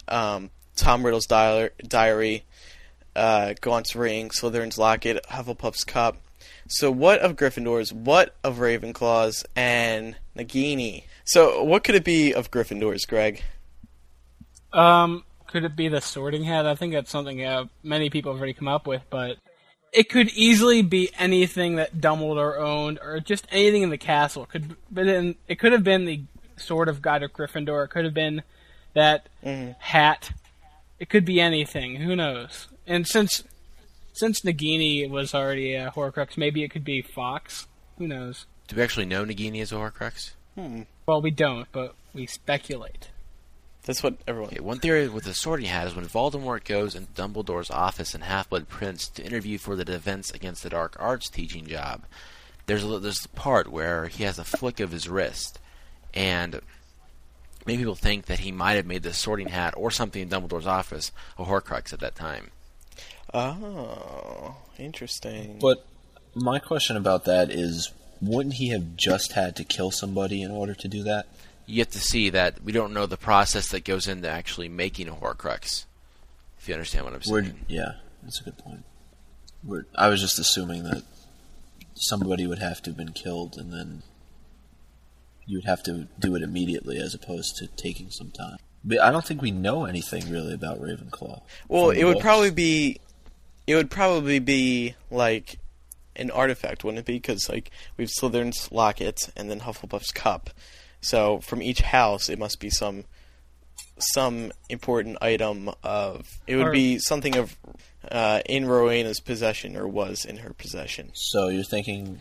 Um, 0.08 0.52
Tom 0.76 1.06
Riddle's 1.06 1.26
dial- 1.26 1.70
diary, 1.88 2.44
uh, 3.16 3.54
Gaunt's 3.62 3.96
ring, 3.96 4.30
Slytherin's 4.30 4.78
locket, 4.78 5.26
Hufflepuff's 5.30 5.84
cup. 5.84 6.18
So 6.68 6.92
what 6.92 7.20
of 7.20 7.36
Gryffindor's? 7.36 7.94
What 7.94 8.36
of 8.44 8.58
Ravenclaw's 8.58 9.46
and 9.56 10.16
Nagini? 10.36 11.04
So 11.24 11.64
what 11.64 11.84
could 11.84 11.96
it 11.96 12.04
be 12.04 12.34
of 12.34 12.52
Gryffindor's, 12.52 13.06
Greg? 13.06 13.44
Um, 14.74 15.24
could 15.48 15.64
it 15.64 15.76
be 15.76 15.88
the 15.88 16.02
Sorting 16.02 16.44
Hat? 16.44 16.66
I 16.66 16.76
think 16.76 16.94
that's 16.94 17.12
something 17.12 17.44
uh, 17.44 17.66
many 17.84 18.10
people 18.10 18.32
have 18.32 18.40
already 18.40 18.54
come 18.54 18.68
up 18.68 18.88
with, 18.88 19.04
but 19.10 19.38
it 19.94 20.10
could 20.10 20.30
easily 20.30 20.82
be 20.82 21.10
anything 21.18 21.78
that 21.78 21.98
Dumbledore 21.98 22.60
owned, 22.60 23.00
or 23.02 23.20
just 23.20 23.48
anything 23.52 23.84
in 23.84 23.90
the 23.90 23.98
castle. 23.98 24.44
It 24.44 24.50
could 24.50 24.76
been 24.92 25.36
it 25.48 25.56
could 25.60 25.72
have 25.72 25.84
been 25.84 26.06
the 26.06 26.24
Sword 26.58 26.90
of 26.90 27.02
God 27.02 27.24
of 27.24 27.32
Gryffindor. 27.32 27.86
It 27.86 27.88
could 27.90 28.06
have 28.06 28.14
been 28.14 28.44
that 28.94 29.30
hat. 29.80 30.32
It 31.06 31.10
could 31.10 31.24
be 31.24 31.40
anything. 31.40 31.98
Who 31.98 32.16
knows? 32.16 32.68
And 32.88 33.06
since 33.06 33.44
since 34.14 34.42
Nagini 34.42 35.08
was 35.08 35.36
already 35.36 35.76
a 35.76 35.92
Horcrux, 35.92 36.36
maybe 36.36 36.64
it 36.64 36.70
could 36.70 36.84
be 36.84 37.04
Fawkes. 37.04 37.68
Who 38.00 38.08
knows? 38.08 38.48
Do 38.68 38.76
we 38.76 38.82
actually 38.82 39.06
know 39.06 39.24
Nagini 39.24 39.62
is 39.62 39.72
a 39.72 39.76
Horcrux? 39.76 40.32
Hmm. 40.56 40.82
Well, 41.06 41.22
we 41.22 41.30
don't, 41.30 41.68
but 41.72 41.94
we 42.16 42.26
speculate. 42.26 43.10
That's 43.84 44.02
what 44.02 44.16
everyone. 44.28 44.50
Okay, 44.50 44.62
one 44.62 44.80
theory 44.80 45.08
with 45.08 45.26
the 45.26 45.36
sorting 45.36 45.68
hat 45.68 45.86
is 45.86 45.96
when 45.96 46.08
Voldemort 46.08 46.64
goes 46.64 46.96
into 46.96 47.12
Dumbledore's 47.12 47.70
office 47.70 48.16
in 48.16 48.22
Half-Blood 48.22 48.68
Prince 48.68 49.08
to 49.10 49.24
interview 49.24 49.60
for 49.60 49.76
the 49.76 49.86
Defense 49.86 50.32
Against 50.32 50.64
the 50.64 50.72
Dark 50.72 50.96
Arts 50.98 51.30
teaching 51.30 51.68
job. 51.68 52.06
There's 52.66 52.84
a, 52.84 52.98
there's 52.98 53.26
a 53.26 53.30
part 53.30 53.72
where 53.72 54.08
he 54.08 54.24
has 54.24 54.40
a 54.40 54.44
flick 54.44 54.80
of 54.80 54.90
his 54.90 55.08
wrist, 55.08 55.60
and 56.16 56.62
many 57.66 57.78
people 57.80 57.96
think 57.96 58.26
that 58.26 58.40
he 58.40 58.52
might 58.52 58.74
have 58.74 58.86
made 58.86 59.04
the 59.04 59.14
sorting 59.14 59.48
hat 59.50 59.74
or 59.78 59.92
something 59.92 60.22
in 60.22 60.30
Dumbledore's 60.30 60.68
office 60.68 61.12
a 61.38 61.44
Horcrux 61.46 61.94
at 61.94 62.00
that 62.00 62.16
time. 62.16 62.52
Oh, 63.34 64.56
interesting. 64.78 65.58
But 65.60 65.86
my 66.34 66.60
question 66.60 66.96
about 66.98 67.26
that 67.26 67.50
is 67.52 67.92
wouldn't 68.22 68.56
he 68.56 68.70
have 68.70 68.96
just 68.96 69.34
had 69.34 69.56
to 69.58 69.64
kill 69.64 69.92
somebody 69.92 70.42
in 70.42 70.52
order 70.52 70.74
to 70.74 70.88
do 70.88 71.04
that? 71.04 71.28
You 71.66 71.80
have 71.80 71.90
to 71.92 72.00
see 72.00 72.30
that 72.30 72.64
we 72.64 72.72
don't 72.72 72.94
know 72.94 73.06
the 73.06 73.18
process 73.18 73.70
that 73.70 73.84
goes 73.84 74.08
into 74.08 74.30
actually 74.30 74.70
making 74.70 75.08
a 75.08 75.14
Horcrux. 75.14 75.86
If 76.60 76.68
you 76.68 76.74
understand 76.76 77.06
what 77.06 77.14
I'm 77.14 77.22
We're, 77.28 77.44
saying. 77.44 77.66
yeah, 77.68 77.94
that's 78.24 78.40
a 78.40 78.44
good 78.44 78.58
point. 78.58 78.84
We're, 79.64 79.86
I 79.96 80.08
was 80.10 80.22
just 80.22 80.38
assuming 80.40 80.84
that 80.84 81.04
somebody 81.96 82.46
would 82.46 82.60
have 82.60 82.82
to 82.84 82.92
have 82.92 82.98
been 82.98 83.14
killed 83.14 83.56
and 83.58 83.74
then 83.74 84.04
you'd 85.48 85.66
have 85.66 85.84
to 85.84 86.08
do 86.20 86.36
it 86.36 86.42
immediately 86.42 86.98
as 86.98 87.14
opposed 87.14 87.56
to 87.58 87.68
taking 87.68 88.10
some 88.12 88.32
time. 88.32 88.58
But 88.84 89.02
I 89.02 89.12
don't 89.12 89.26
think 89.26 89.42
we 89.42 89.52
know 89.52 89.86
anything 89.86 90.30
really 90.30 90.54
about 90.54 90.80
Ravenclaw. 90.82 91.42
Well, 91.68 91.90
it 91.90 92.04
would 92.04 92.14
books. 92.16 92.24
probably 92.24 92.52
be, 92.52 93.00
it 93.68 93.76
would 93.76 93.90
probably 93.90 94.40
be 94.40 94.96
like 95.10 95.58
an 96.16 96.30
artifact, 96.32 96.84
wouldn't 96.84 97.00
it 97.00 97.06
be? 97.06 97.14
Because 97.14 97.50
like 97.50 97.72
we 97.98 98.04
have 98.04 98.12
Slytherin's 98.12 98.72
locket 98.72 99.30
and 99.36 99.50
then 99.50 99.62
Hufflepuff's 99.62 100.12
cup. 100.12 100.50
So 101.02 101.40
from 101.40 101.62
each 101.62 101.82
house, 101.82 102.30
it 102.30 102.40
must 102.40 102.60
be 102.60 102.70
some 102.70 103.06
some 103.98 104.52
important 104.70 105.18
item 105.22 105.70
of. 105.84 106.40
It 106.48 106.56
would 106.56 106.68
Or- 106.68 106.72
be 106.72 107.00
something 107.00 107.36
of 107.38 107.56
uh, 108.12 108.42
in 108.46 108.66
Rowena's 108.68 109.20
possession 109.20 109.76
or 109.76 109.88
was 109.88 110.26
in 110.26 110.38
her 110.38 110.54
possession. 110.54 111.12
So 111.16 111.48
you're 111.48 111.64
thinking 111.64 112.20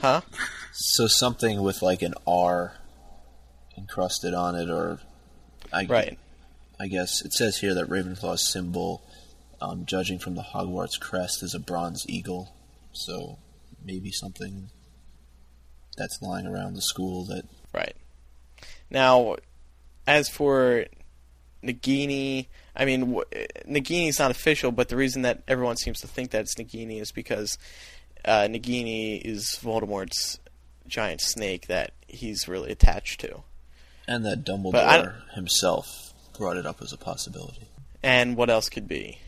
Huh? 0.00 0.20
So 0.72 1.06
something 1.06 1.60
with 1.62 1.82
like 1.82 2.02
an 2.02 2.14
R 2.26 2.74
encrusted 3.76 4.34
on 4.34 4.54
it, 4.54 4.68
or 4.70 5.00
I, 5.72 5.84
Right. 5.86 6.18
I 6.80 6.88
guess 6.88 7.22
it 7.24 7.32
says 7.32 7.58
here 7.58 7.74
that 7.74 7.88
Ravenclaw's 7.88 8.50
symbol, 8.50 9.02
um, 9.60 9.86
judging 9.86 10.18
from 10.18 10.34
the 10.34 10.42
Hogwarts 10.42 10.98
crest, 11.00 11.42
is 11.42 11.54
a 11.54 11.58
bronze 11.58 12.04
eagle. 12.08 12.54
So 12.92 13.38
maybe 13.84 14.10
something 14.12 14.70
that's 15.96 16.20
lying 16.22 16.46
around 16.46 16.74
the 16.74 16.82
school 16.82 17.24
that 17.26 17.44
Right. 17.72 17.94
Now, 18.90 19.36
as 20.06 20.28
for 20.28 20.86
Nagini, 21.62 22.46
I 22.74 22.84
mean, 22.84 23.14
wh- 23.14 23.66
Nagini's 23.68 24.18
not 24.18 24.30
official, 24.30 24.72
but 24.72 24.88
the 24.88 24.96
reason 24.96 25.22
that 25.22 25.42
everyone 25.46 25.76
seems 25.76 26.00
to 26.00 26.06
think 26.08 26.30
that 26.30 26.42
it's 26.42 26.54
Nagini 26.54 27.00
is 27.00 27.12
because 27.12 27.58
uh, 28.24 28.42
Nagini 28.48 29.20
is 29.22 29.58
Voldemort's 29.62 30.38
giant 30.88 31.20
snake 31.20 31.66
that 31.68 31.92
he's 32.06 32.48
really 32.48 32.70
attached 32.72 33.20
to. 33.20 33.42
and 34.06 34.24
that 34.24 34.38
I 34.38 34.40
Dumbledore 34.42 35.14
himself 35.34 36.12
brought 36.36 36.56
it 36.56 36.66
up 36.66 36.80
as 36.82 36.92
a 36.92 36.96
possibility. 36.96 37.68
And 38.02 38.36
what 38.36 38.48
else 38.50 38.68
could 38.68 38.86
be 38.88 39.18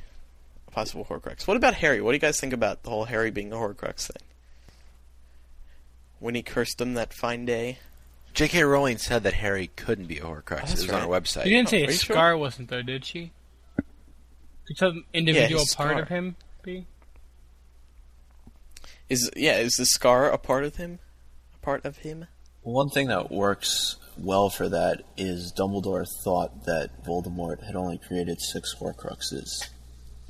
a 0.68 0.70
possible 0.70 1.04
Horcrux? 1.04 1.46
What 1.46 1.56
about 1.56 1.74
Harry? 1.74 2.00
What 2.00 2.12
do 2.12 2.16
you 2.16 2.20
guys 2.20 2.40
think 2.40 2.52
about 2.52 2.82
the 2.84 2.90
whole 2.90 3.04
Harry 3.06 3.30
being 3.30 3.50
the 3.50 3.56
Horcrux 3.56 4.06
thing? 4.06 4.22
When 6.18 6.34
he 6.34 6.42
cursed 6.42 6.80
him 6.80 6.94
that 6.94 7.12
fine 7.12 7.44
day. 7.46 7.78
J.K. 8.32 8.62
Rowling 8.62 8.98
said 8.98 9.24
that 9.24 9.34
Harry 9.34 9.70
couldn't 9.74 10.06
be 10.06 10.18
a 10.18 10.22
Horcrux. 10.22 10.60
that's 10.68 10.72
it 10.82 10.86
was 10.86 10.90
on 10.90 11.00
her 11.02 11.08
website. 11.08 11.42
She 11.44 11.50
didn't 11.50 11.68
Oh, 11.68 11.70
say 11.70 11.82
are 11.82 11.88
a 11.88 11.92
you 11.92 11.98
sure? 11.98 12.14
scar 12.14 12.36
wasn't 12.36 12.68
though, 12.70 12.82
did 12.82 13.04
she? 13.04 13.32
Could 14.66 14.76
some 14.78 15.04
individual 15.12 15.62
his 15.62 15.74
part 15.74 15.90
scar. 15.90 16.02
of 16.02 16.08
him 16.08 16.36
be? 16.62 16.86
Is 19.08 19.28
yeah, 19.34 19.56
is 19.58 19.72
the 19.72 19.86
scar 19.86 20.30
a 20.30 20.38
part 20.38 20.62
of 20.64 20.76
him? 20.76 21.00
Part 21.62 21.84
of 21.84 21.98
him? 21.98 22.26
One 22.62 22.90
thing 22.90 23.08
that 23.08 23.30
works 23.30 23.96
well 24.18 24.50
for 24.50 24.68
that 24.68 25.02
is 25.16 25.52
Dumbledore 25.56 26.06
thought 26.24 26.64
that 26.66 27.04
Voldemort 27.04 27.64
had 27.64 27.76
only 27.76 27.98
created 27.98 28.40
six 28.40 28.74
Horcruxes 28.74 29.68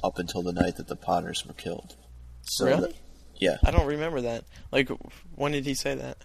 up 0.03 0.19
until 0.19 0.43
the 0.43 0.53
night 0.53 0.77
that 0.77 0.87
the 0.89 0.97
Potters 0.97 1.45
were 1.47 1.55
killed. 1.55 1.97
So 2.43 2.67
Really? 2.67 2.81
that- 2.93 2.97
yeah, 3.37 3.57
I 3.65 3.71
don't 3.71 3.87
remember 3.87 4.21
that. 4.21 4.45
Like, 4.71 4.91
when 5.35 5.53
did 5.53 5.65
he 5.67 5.75
say 5.75 5.95
that? 5.95 6.19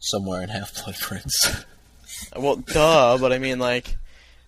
somewhere 0.00 0.40
in 0.42 0.48
Half 0.48 0.74
Blood 0.84 0.96
Prince. 1.00 1.64
Well, 2.36 2.56
duh, 2.56 3.18
but 3.20 3.32
I 3.32 3.38
mean, 3.38 3.58
like, 3.58 3.96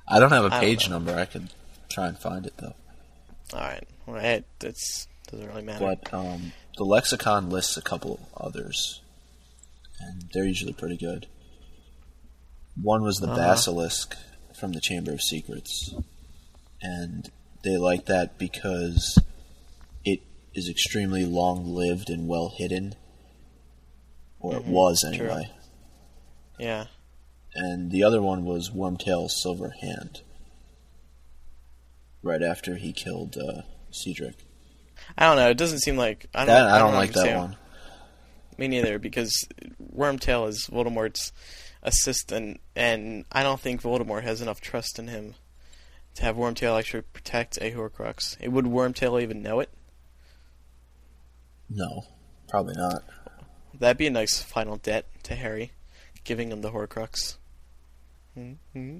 I 0.08 0.18
don't 0.18 0.30
have 0.32 0.44
a 0.46 0.50
page 0.50 0.88
know. 0.88 0.96
number. 0.96 1.14
I 1.14 1.24
could 1.26 1.50
try 1.88 2.08
and 2.08 2.18
find 2.18 2.46
it 2.46 2.54
though. 2.56 2.74
all 3.52 3.60
right, 3.60 3.86
well, 4.06 4.16
it 4.16 4.44
doesn't 4.58 5.08
really 5.32 5.62
matter. 5.62 5.84
But 5.84 6.12
um, 6.14 6.52
the 6.78 6.84
lexicon 6.84 7.50
lists 7.50 7.76
a 7.76 7.82
couple 7.82 8.28
others, 8.36 8.99
and 10.00 10.24
they're 10.32 10.44
usually 10.44 10.72
pretty 10.72 10.96
good. 10.96 11.26
One 12.80 13.02
was 13.02 13.18
the 13.18 13.26
Uh-huh. 13.28 13.36
basilisk 13.36 14.16
from 14.54 14.72
the 14.72 14.80
Chamber 14.80 15.12
of 15.12 15.20
Secrets, 15.22 15.94
and 16.82 17.30
they 17.62 17.76
like 17.76 18.06
that 18.06 18.38
because 18.38 19.18
it 20.04 20.20
is 20.54 20.68
extremely 20.68 21.24
long-lived 21.24 22.08
and 22.10 22.26
well 22.28 22.48
hidden, 22.56 22.94
or 24.38 24.56
it 24.56 24.64
Mhm, 24.64 24.68
was 24.68 25.00
true. 25.00 25.10
anyway. 25.28 25.50
Yeah, 26.58 26.86
And 27.54 27.90
the 27.90 28.02
other 28.04 28.22
one 28.22 28.44
was 28.44 28.70
Wormtail's 28.70 29.40
Silver 29.42 29.70
Hand. 29.80 30.20
Right 32.22 32.42
after 32.42 32.76
he 32.76 32.92
killed 32.92 33.36
uh, 33.38 33.62
Cedric. 33.90 34.44
I 35.16 35.24
don't 35.26 35.36
know. 35.36 35.48
It 35.48 35.56
doesn't 35.56 35.80
seem 35.80 35.96
like 35.96 36.26
I 36.34 36.40
don't. 36.40 36.48
That 36.48 36.66
I 36.68 36.78
don't, 36.78 36.92
like 36.94 37.12
that 37.14 37.36
one. 37.38 37.56
Me 38.60 38.68
neither, 38.68 38.98
because 38.98 39.48
Wormtail 39.96 40.46
is 40.46 40.68
Voldemort's 40.70 41.32
assistant, 41.82 42.60
and 42.76 43.24
I 43.32 43.42
don't 43.42 43.58
think 43.58 43.80
Voldemort 43.80 44.22
has 44.22 44.42
enough 44.42 44.60
trust 44.60 44.98
in 44.98 45.08
him 45.08 45.34
to 46.16 46.24
have 46.24 46.36
Wormtail 46.36 46.78
actually 46.78 47.00
protect 47.00 47.56
a 47.56 47.72
Horcrux. 47.72 48.38
Would 48.46 48.66
Wormtail 48.66 49.22
even 49.22 49.42
know 49.42 49.60
it? 49.60 49.70
No, 51.70 52.04
probably 52.50 52.74
not. 52.76 53.02
That'd 53.78 53.96
be 53.96 54.08
a 54.08 54.10
nice 54.10 54.42
final 54.42 54.76
debt 54.76 55.06
to 55.22 55.34
Harry, 55.34 55.72
giving 56.24 56.52
him 56.52 56.60
the 56.60 56.70
Horcrux. 56.70 57.38
Mm-hmm. 58.36 58.98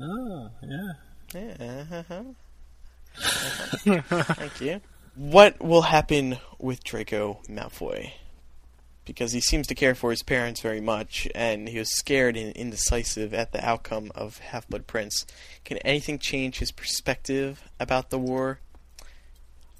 Oh, 0.00 0.50
yeah. 0.62 0.92
Yeah. 1.34 1.84
uh-huh. 1.90 2.22
Thank 4.34 4.60
you. 4.60 4.80
What 5.16 5.60
will 5.60 5.82
happen 5.82 6.38
with 6.60 6.84
Draco 6.84 7.40
Malfoy? 7.48 8.12
Because 9.04 9.32
he 9.32 9.40
seems 9.40 9.66
to 9.66 9.74
care 9.74 9.94
for 9.94 10.10
his 10.10 10.22
parents 10.22 10.60
very 10.60 10.80
much, 10.80 11.26
and 11.34 11.68
he 11.68 11.78
was 11.78 11.96
scared 11.96 12.36
and 12.36 12.52
indecisive 12.54 13.34
at 13.34 13.52
the 13.52 13.64
outcome 13.64 14.12
of 14.14 14.38
Half 14.38 14.68
Blood 14.68 14.86
Prince. 14.86 15.26
Can 15.64 15.78
anything 15.78 16.18
change 16.18 16.58
his 16.58 16.70
perspective 16.70 17.64
about 17.80 18.10
the 18.10 18.18
war? 18.18 18.60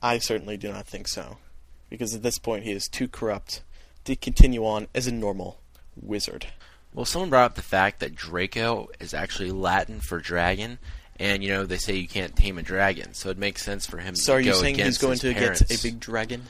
I 0.02 0.18
certainly 0.18 0.56
do 0.56 0.72
not 0.72 0.86
think 0.86 1.06
so. 1.06 1.38
Because 1.88 2.14
at 2.14 2.22
this 2.22 2.38
point, 2.38 2.64
he 2.64 2.72
is 2.72 2.88
too 2.88 3.06
corrupt 3.06 3.62
to 4.06 4.16
continue 4.16 4.66
on 4.66 4.88
as 4.94 5.06
a 5.06 5.12
normal 5.12 5.60
wizard. 5.94 6.46
Well, 6.94 7.04
someone 7.04 7.30
brought 7.30 7.44
up 7.44 7.54
the 7.54 7.62
fact 7.62 8.00
that 8.00 8.14
Draco 8.14 8.88
is 9.00 9.14
actually 9.14 9.50
Latin 9.50 10.00
for 10.00 10.20
dragon, 10.20 10.78
and 11.22 11.42
you 11.42 11.50
know 11.50 11.64
they 11.64 11.76
say 11.78 11.94
you 11.96 12.08
can't 12.08 12.34
tame 12.34 12.58
a 12.58 12.62
dragon, 12.62 13.14
so 13.14 13.30
it 13.30 13.38
makes 13.38 13.62
sense 13.64 13.86
for 13.86 13.98
him 13.98 14.14
So 14.16 14.32
to 14.32 14.36
are 14.38 14.40
you 14.40 14.52
go 14.52 14.60
saying 14.60 14.74
he's 14.74 14.82
against 14.82 15.00
going 15.00 15.18
to 15.18 15.32
parents. 15.34 15.62
get 15.62 15.78
a 15.78 15.82
big 15.82 16.00
dragon? 16.00 16.42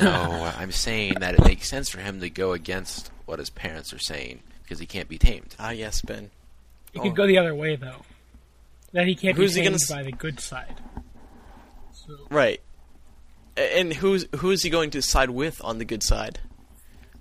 No, 0.00 0.52
I'm 0.58 0.72
saying 0.72 1.14
that 1.20 1.34
it 1.34 1.40
makes 1.44 1.68
sense 1.68 1.88
for 1.88 2.00
him 2.00 2.20
to 2.20 2.30
go 2.30 2.52
against 2.52 3.10
what 3.26 3.38
his 3.38 3.50
parents 3.50 3.92
are 3.92 3.98
saying 3.98 4.40
because 4.62 4.78
he 4.78 4.86
can't 4.86 5.08
be 5.08 5.18
tamed. 5.18 5.54
Ah, 5.58 5.70
yes, 5.70 6.00
Ben. 6.02 6.30
It 6.94 7.00
Oh. 7.00 7.02
could 7.02 7.16
go 7.16 7.26
the 7.26 7.38
other 7.38 7.54
way 7.54 7.76
though. 7.76 8.02
That 8.92 9.06
he 9.06 9.14
can't 9.14 9.36
Who's 9.36 9.54
be 9.54 9.60
he 9.60 9.66
gonna 9.66 9.78
tamed 9.78 9.98
by 9.98 10.02
the 10.04 10.12
good 10.16 10.38
side. 10.40 10.76
So 11.92 12.16
Right. 12.30 12.60
And 13.56 13.92
who's 13.92 14.26
who 14.36 14.50
is 14.50 14.62
he 14.62 14.70
going 14.70 14.90
to 14.90 15.02
side 15.02 15.30
with 15.30 15.60
on 15.64 15.78
the 15.78 15.84
good 15.84 16.02
side? 16.02 16.40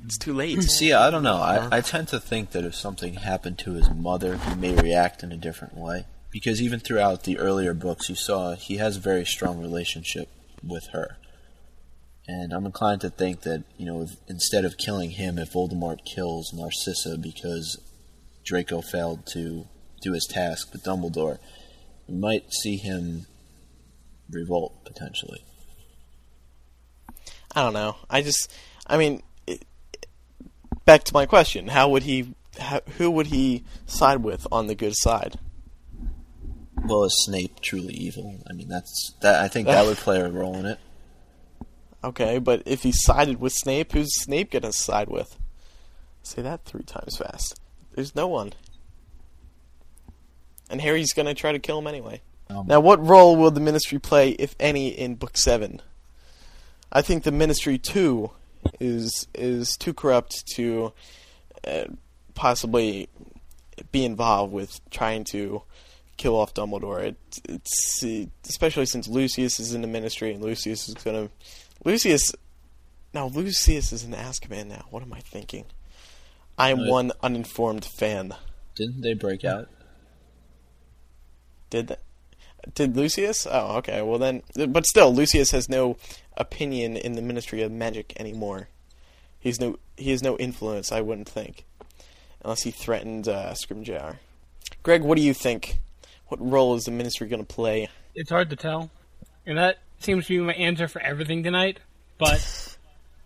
It's 0.06 0.18
too 0.18 0.34
late. 0.34 0.62
See, 0.64 0.94
I 0.94 1.10
don't 1.12 1.24
know. 1.24 1.36
I, 1.38 1.78
I 1.78 1.82
tend 1.82 2.08
to 2.10 2.20
think 2.20 2.52
that 2.52 2.64
if 2.66 2.74
something 2.74 3.14
happened 3.16 3.60
to 3.60 3.74
his 3.74 3.90
mother, 3.92 4.38
he 4.38 4.56
may 4.56 4.74
react 4.76 5.24
in 5.24 5.32
a 5.32 5.38
different 5.38 5.76
way. 5.78 6.06
Because 6.32 6.62
even 6.62 6.80
throughout 6.80 7.24
the 7.24 7.38
earlier 7.38 7.74
books, 7.74 8.10
you 8.10 8.16
saw 8.16 8.56
he 8.56 8.78
has 8.78 8.98
a 8.98 9.02
very 9.02 9.26
strong 9.26 9.62
relationship 9.62 10.30
with 10.64 10.88
her. 10.94 11.18
And 12.28 12.54
I'm 12.54 12.66
inclined 12.66 13.02
to 13.02 13.10
think 13.10 13.42
that, 13.42 13.64
you 13.78 13.86
know, 13.86 14.02
if, 14.04 14.12
instead 14.28 14.64
of 14.64 14.78
killing 14.78 15.12
him, 15.12 15.38
if 15.38 15.52
Voldemort 15.52 16.06
kills 16.06 16.54
Narcissa 16.54 17.18
because 17.18 17.78
Draco 18.46 18.82
failed 18.82 19.26
to 19.34 19.68
do 20.02 20.14
his 20.14 20.26
task 20.26 20.72
with 20.72 20.84
Dumbledore, 20.84 21.40
we 22.08 22.16
might 22.16 22.54
see 22.54 22.78
him 22.78 23.26
revolt, 24.30 24.86
potentially. 24.86 25.44
I 27.54 27.64
don't 27.64 27.74
know. 27.74 27.98
I 28.10 28.22
just, 28.22 28.52
I 28.88 28.98
mean, 28.98 29.24
it, 29.46 29.66
back 30.86 31.04
to 31.06 31.14
my 31.14 31.26
question: 31.26 31.68
How 31.68 31.90
would 31.90 32.04
he? 32.04 32.34
How, 32.60 32.82
who 32.98 33.12
would 33.12 33.28
he 33.28 33.64
side 33.86 34.24
with 34.24 34.48
on 34.52 34.68
the 34.68 34.76
good 34.76 34.96
side? 34.96 35.38
Well, 36.84 37.04
is 37.04 37.24
Snape 37.26 37.60
truly 37.62 37.94
evil? 37.94 38.40
I 38.50 38.54
mean, 38.54 38.68
that's 38.68 39.14
that. 39.22 39.42
I 39.44 39.48
think 39.48 39.68
that 39.68 39.86
would 39.86 39.98
play 39.98 40.20
a 40.20 40.30
role 40.30 40.56
in 40.56 40.66
it. 40.66 40.80
Okay, 42.04 42.40
but 42.40 42.64
if 42.66 42.82
he 42.84 42.92
sided 42.92 43.40
with 43.40 43.54
Snape, 43.54 43.92
who's 43.92 44.20
Snape 44.24 44.52
gonna 44.52 44.74
side 44.74 45.08
with? 45.08 45.38
Say 46.24 46.42
that 46.42 46.66
three 46.66 46.84
times 46.84 47.18
fast. 47.18 47.60
There's 47.94 48.16
no 48.16 48.28
one. 48.28 48.54
And 50.70 50.82
Harry's 50.82 51.14
gonna 51.14 51.34
try 51.36 51.52
to 51.52 51.60
kill 51.60 51.80
him 51.80 51.88
anyway. 51.88 52.22
Um, 52.50 52.66
Now, 52.68 52.80
what 52.80 53.06
role 53.06 53.36
will 53.36 53.52
the 53.52 53.60
Ministry 53.60 54.00
play, 54.00 54.30
if 54.32 54.56
any, 54.60 54.88
in 54.90 55.16
Book 55.16 55.38
Seven? 55.38 55.82
I 56.92 57.02
think 57.02 57.24
the 57.24 57.32
Ministry 57.32 57.78
too 57.78 58.32
is 58.80 59.28
is 59.36 59.76
too 59.78 59.94
corrupt 59.94 60.46
to 60.56 60.94
uh, 61.66 61.86
possibly 62.34 63.08
be 63.92 64.04
involved 64.06 64.52
with 64.52 64.80
trying 64.90 65.24
to 65.26 65.64
kill 66.22 66.36
off 66.36 66.54
Dumbledore. 66.54 67.02
It, 67.02 67.16
it's 67.50 68.04
uh, 68.04 68.26
especially 68.48 68.86
since 68.86 69.08
Lucius 69.08 69.60
is 69.60 69.74
in 69.74 69.82
the 69.82 69.88
Ministry, 69.88 70.32
and 70.34 70.44
Lucius 70.44 70.88
is 70.88 70.94
gonna 70.96 71.30
Lucius. 71.84 72.32
Now 73.14 73.28
Lucius 73.28 73.92
is 73.92 74.04
in 74.04 74.12
Azkaban 74.12 74.68
now. 74.68 74.86
What 74.90 75.04
am 75.04 75.12
I 75.14 75.20
thinking? 75.20 75.66
I 76.58 76.70
am 76.70 76.80
Right. 76.82 76.90
one 76.90 77.12
uninformed 77.24 77.86
fan. 77.86 78.34
Didn't 78.76 79.02
they 79.02 79.14
break 79.14 79.44
out? 79.44 79.68
Did 81.70 81.88
that? 81.88 82.00
Did 82.76 82.96
Lucius? 82.96 83.48
Oh, 83.50 83.78
okay. 83.78 84.02
Well 84.04 84.20
then, 84.20 84.44
but 84.70 84.86
still, 84.86 85.14
Lucius 85.14 85.50
has 85.52 85.68
no 85.68 85.98
opinion 86.38 86.96
in 86.96 87.14
the 87.14 87.22
Ministry 87.22 87.64
of 87.64 87.72
Magic 87.72 88.14
anymore. 88.20 88.68
He's 89.40 89.60
no, 89.60 89.80
he 89.98 90.12
has 90.12 90.22
no 90.22 90.38
influence. 90.38 90.92
I 90.92 91.02
wouldn't 91.02 91.28
think, 91.28 91.66
unless 92.44 92.62
he 92.62 92.70
threatened 92.70 93.28
uh, 93.28 93.54
Scrimgeour. 93.54 94.18
Greg, 94.84 95.02
what 95.02 95.16
do 95.18 95.24
you 95.24 95.34
think? 95.34 95.78
What 96.32 96.40
role 96.50 96.76
is 96.76 96.86
the 96.86 96.92
Ministry 96.92 97.28
going 97.28 97.46
to 97.46 97.54
play? 97.54 97.90
it's 98.16 98.30
hard 98.30 98.50
to 98.52 98.56
tell. 98.56 98.90
And 99.46 99.58
that 99.58 99.80
seems 100.00 100.28
to 100.28 100.38
be 100.38 100.40
my 100.40 100.54
answer 100.54 100.88
for 100.88 101.02
everything 101.02 101.44
tonight. 101.44 101.80
But 102.18 102.78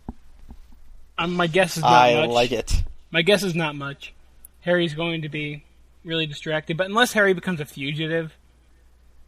Um, 1.17 1.35
my 1.35 1.45
guess 1.45 1.77
is 1.77 1.83
not 1.83 1.91
I 1.91 2.15
much. 2.15 2.29
like 2.29 2.51
it. 2.51 2.83
My 3.11 3.21
guess 3.21 3.43
is 3.43 3.53
not 3.53 3.75
much. 3.75 4.13
Harry's 4.61 4.95
going 4.95 5.21
to 5.21 5.29
be 5.29 5.63
really 6.03 6.25
distracted, 6.25 6.77
but 6.77 6.87
unless 6.87 7.13
Harry 7.13 7.33
becomes 7.33 7.59
a 7.59 7.65
fugitive, 7.65 8.35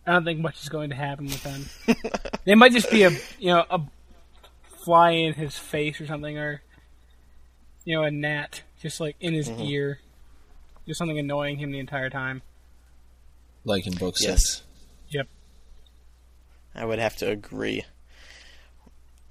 I 0.07 0.13
don't 0.13 0.25
think 0.25 0.39
much 0.39 0.61
is 0.63 0.69
going 0.69 0.89
to 0.89 0.95
happen 0.95 1.25
with 1.25 1.43
them. 1.43 1.95
they 2.45 2.55
might 2.55 2.71
just 2.71 2.89
be 2.89 3.03
a 3.03 3.11
you 3.39 3.53
know 3.53 3.63
a 3.69 3.81
fly 4.83 5.11
in 5.11 5.33
his 5.35 5.55
face 5.55 6.01
or 6.01 6.07
something, 6.07 6.35
or 6.37 6.61
you 7.85 7.95
know 7.95 8.03
a 8.03 8.11
gnat 8.11 8.63
just 8.81 8.99
like 8.99 9.15
in 9.19 9.33
his 9.33 9.49
ear, 9.51 9.99
just 10.87 10.97
something 10.97 11.19
annoying 11.19 11.57
him 11.57 11.71
the 11.71 11.79
entire 11.79 12.09
time. 12.09 12.41
Like 13.67 13.85
in 13.85 13.95
book 13.95 14.15
Yes. 14.21 14.63
Yep. 15.09 15.27
I 16.73 16.85
would 16.85 16.99
have 16.99 17.17
to 17.17 17.29
agree. 17.29 17.83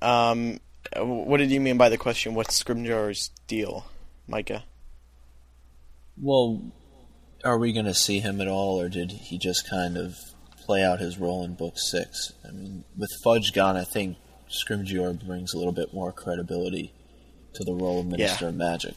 Um, 0.03 0.61
what 0.95 1.39
did 1.39 1.51
you 1.51 1.59
mean 1.59 1.79
by 1.79 1.89
the 1.89 1.97
question? 1.97 2.35
What's 2.35 2.63
Scrimgeour's 2.63 3.31
deal, 3.47 3.87
Micah? 4.29 4.65
Well, 6.21 6.71
are 7.45 7.59
we 7.59 7.73
going 7.73 7.87
to 7.87 7.95
see 7.95 8.21
him 8.21 8.43
at 8.43 8.47
all, 8.47 8.79
or 8.79 8.91
did 8.91 9.11
he 9.11 9.39
just 9.39 9.71
kind 9.71 9.97
of 9.97 10.17
play 10.67 10.85
out 10.85 11.01
his 11.01 11.17
role 11.17 11.43
in 11.43 11.55
book 11.55 11.79
six? 11.79 12.35
I 12.47 12.53
mean, 12.53 12.85
with 12.95 13.11
Fudge 13.25 13.55
gone, 13.55 13.79
I 13.79 13.85
think 13.85 14.19
Scrimgeour 14.51 15.27
brings 15.27 15.55
a 15.55 15.57
little 15.57 15.73
bit 15.73 15.95
more 15.95 16.13
credibility 16.13 16.93
to 17.55 17.65
the 17.65 17.73
role 17.73 18.01
of 18.01 18.07
Minister 18.07 18.49
of 18.49 18.55
Magic. 18.55 18.97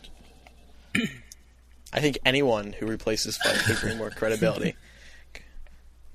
I 1.93 2.01
think 2.01 2.19
anyone 2.25 2.73
who 2.73 2.85
replaces 2.87 3.37
Fudge 3.37 3.69
would 3.69 3.79
bring 3.79 3.97
more 3.97 4.09
credibility. 4.09 4.75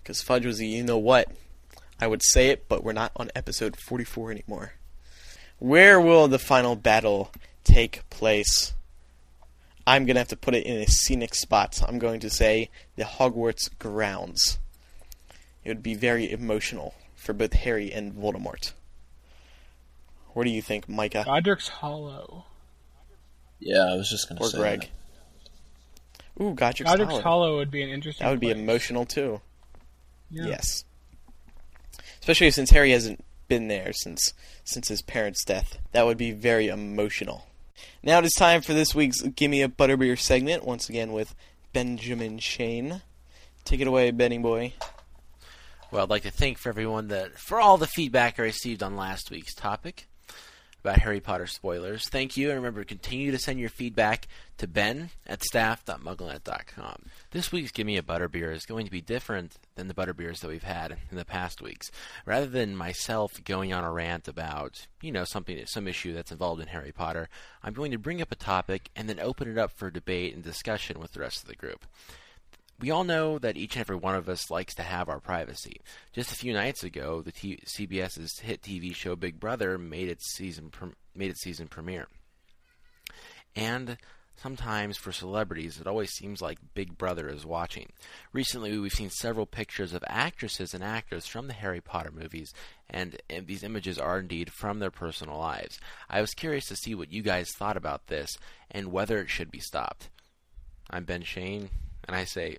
Because 0.04 0.20
Fudge 0.20 0.44
was 0.44 0.60
a 0.60 0.66
you 0.66 0.84
know 0.84 0.98
what. 0.98 1.28
I 1.98 2.06
would 2.06 2.22
say 2.22 2.50
it, 2.50 2.68
but 2.68 2.84
we're 2.84 2.92
not 2.92 3.12
on 3.16 3.30
episode 3.34 3.74
44 3.76 4.30
anymore. 4.32 4.74
Where 5.58 5.98
will 5.98 6.28
the 6.28 6.38
final 6.38 6.76
battle 6.76 7.32
take 7.64 8.08
place? 8.10 8.74
I'm 9.86 10.04
going 10.04 10.16
to 10.16 10.20
have 10.20 10.28
to 10.28 10.36
put 10.36 10.54
it 10.54 10.66
in 10.66 10.76
a 10.76 10.86
scenic 10.86 11.34
spot. 11.34 11.80
I'm 11.88 11.98
going 11.98 12.20
to 12.20 12.28
say 12.28 12.68
the 12.96 13.04
Hogwarts 13.04 13.70
grounds. 13.78 14.58
It 15.64 15.70
would 15.70 15.82
be 15.82 15.94
very 15.94 16.30
emotional 16.30 16.94
for 17.14 17.32
both 17.32 17.54
Harry 17.54 17.90
and 17.90 18.12
Voldemort. 18.12 18.72
What 20.34 20.44
do 20.44 20.50
you 20.50 20.60
think, 20.60 20.86
Micah 20.86 21.22
Godric's 21.24 21.68
Hollow. 21.68 22.44
Yeah, 23.58 23.84
I 23.84 23.94
was 23.94 24.10
just 24.10 24.28
going 24.28 24.38
to 24.38 24.44
say. 24.44 24.48
or 24.48 24.50
say 24.50 24.58
Greg? 24.58 24.80
that. 24.80 26.44
Ooh, 26.44 26.52
Godric's, 26.52 26.90
Godric's 26.90 27.10
Hollow. 27.12 27.22
Hollow 27.22 27.56
would 27.56 27.70
be 27.70 27.82
an 27.82 27.88
interesting. 27.88 28.26
That 28.26 28.30
would 28.32 28.40
be 28.40 28.50
emotional 28.50 29.06
too. 29.06 29.40
Yeah. 30.34 30.46
Yes. 30.46 30.84
Especially 32.20 32.50
since 32.50 32.70
Harry 32.70 32.90
hasn't 32.90 33.24
been 33.48 33.68
there 33.68 33.92
since 33.92 34.32
since 34.64 34.88
his 34.88 35.02
parents' 35.02 35.44
death. 35.44 35.78
That 35.92 36.06
would 36.06 36.18
be 36.18 36.32
very 36.32 36.68
emotional. 36.68 37.46
Now 38.02 38.18
it 38.18 38.24
is 38.24 38.32
time 38.32 38.62
for 38.62 38.72
this 38.72 38.94
week's 38.94 39.20
Gimme 39.22 39.62
a 39.62 39.68
Butterbeer 39.68 40.18
segment, 40.18 40.64
once 40.64 40.88
again 40.88 41.12
with 41.12 41.34
Benjamin 41.72 42.38
Shane. 42.38 43.02
Take 43.64 43.80
it 43.80 43.86
away, 43.86 44.10
Benny 44.10 44.38
boy. 44.38 44.72
Well, 45.90 46.02
I'd 46.02 46.10
like 46.10 46.22
to 46.22 46.30
thank 46.30 46.58
for 46.58 46.70
everyone 46.70 47.08
that 47.08 47.38
for 47.38 47.60
all 47.60 47.78
the 47.78 47.86
feedback 47.86 48.38
I 48.38 48.44
received 48.44 48.82
on 48.82 48.96
last 48.96 49.30
week's 49.30 49.54
topic 49.54 50.08
about 50.84 50.98
Harry 50.98 51.20
Potter 51.20 51.46
spoilers. 51.46 52.10
Thank 52.10 52.36
you, 52.36 52.50
and 52.50 52.58
remember 52.58 52.82
to 52.82 52.86
continue 52.86 53.30
to 53.30 53.38
send 53.38 53.58
your 53.58 53.70
feedback 53.70 54.28
to 54.58 54.66
Ben 54.66 55.08
at 55.26 55.42
staff.mugglenet.com. 55.42 57.06
This 57.30 57.50
week's 57.50 57.72
Give 57.72 57.86
Me 57.86 57.96
a 57.96 58.02
Butterbeer 58.02 58.52
is 58.52 58.66
going 58.66 58.84
to 58.84 58.90
be 58.90 59.00
different 59.00 59.54
than 59.76 59.88
the 59.88 59.94
butterbeers 59.94 60.40
that 60.40 60.48
we've 60.48 60.62
had 60.62 60.98
in 61.10 61.16
the 61.16 61.24
past 61.24 61.62
weeks. 61.62 61.90
Rather 62.26 62.44
than 62.44 62.76
myself 62.76 63.32
going 63.44 63.72
on 63.72 63.82
a 63.82 63.90
rant 63.90 64.28
about, 64.28 64.86
you 65.00 65.10
know, 65.10 65.24
something 65.24 65.58
some 65.64 65.88
issue 65.88 66.12
that's 66.12 66.32
involved 66.32 66.60
in 66.60 66.68
Harry 66.68 66.92
Potter, 66.92 67.30
I'm 67.62 67.72
going 67.72 67.90
to 67.92 67.98
bring 67.98 68.20
up 68.20 68.30
a 68.30 68.36
topic 68.36 68.90
and 68.94 69.08
then 69.08 69.18
open 69.18 69.50
it 69.50 69.56
up 69.56 69.70
for 69.70 69.90
debate 69.90 70.34
and 70.34 70.44
discussion 70.44 71.00
with 71.00 71.12
the 71.12 71.20
rest 71.20 71.40
of 71.40 71.48
the 71.48 71.56
group. 71.56 71.86
We 72.80 72.90
all 72.90 73.04
know 73.04 73.38
that 73.38 73.56
each 73.56 73.76
and 73.76 73.80
every 73.80 73.96
one 73.96 74.14
of 74.14 74.28
us 74.28 74.50
likes 74.50 74.74
to 74.74 74.82
have 74.82 75.08
our 75.08 75.20
privacy. 75.20 75.80
Just 76.12 76.32
a 76.32 76.36
few 76.36 76.52
nights 76.52 76.82
ago, 76.82 77.22
the 77.22 77.32
T- 77.32 77.62
CBS's 77.64 78.40
hit 78.40 78.62
TV 78.62 78.94
show 78.94 79.14
Big 79.14 79.38
Brother 79.38 79.78
made 79.78 80.08
its 80.08 80.34
season 80.34 80.72
made 81.14 81.30
its 81.30 81.42
season 81.42 81.68
premiere. 81.68 82.08
And 83.54 83.96
sometimes 84.36 84.96
for 84.96 85.12
celebrities, 85.12 85.80
it 85.80 85.86
always 85.86 86.10
seems 86.10 86.42
like 86.42 86.58
Big 86.74 86.98
Brother 86.98 87.28
is 87.28 87.46
watching. 87.46 87.90
Recently, 88.32 88.76
we've 88.76 88.92
seen 88.92 89.10
several 89.10 89.46
pictures 89.46 89.94
of 89.94 90.04
actresses 90.08 90.74
and 90.74 90.82
actors 90.82 91.26
from 91.26 91.46
the 91.46 91.54
Harry 91.54 91.80
Potter 91.80 92.10
movies, 92.12 92.52
and, 92.90 93.16
and 93.30 93.46
these 93.46 93.62
images 93.62 93.98
are 93.98 94.18
indeed 94.18 94.50
from 94.52 94.80
their 94.80 94.90
personal 94.90 95.38
lives. 95.38 95.78
I 96.10 96.20
was 96.20 96.34
curious 96.34 96.66
to 96.66 96.76
see 96.76 96.94
what 96.94 97.12
you 97.12 97.22
guys 97.22 97.52
thought 97.52 97.76
about 97.76 98.08
this 98.08 98.36
and 98.70 98.92
whether 98.92 99.18
it 99.18 99.30
should 99.30 99.50
be 99.50 99.60
stopped. 99.60 100.10
I'm 100.90 101.04
Ben 101.04 101.22
Shane, 101.22 101.70
and 102.06 102.16
I 102.16 102.24
say, 102.24 102.58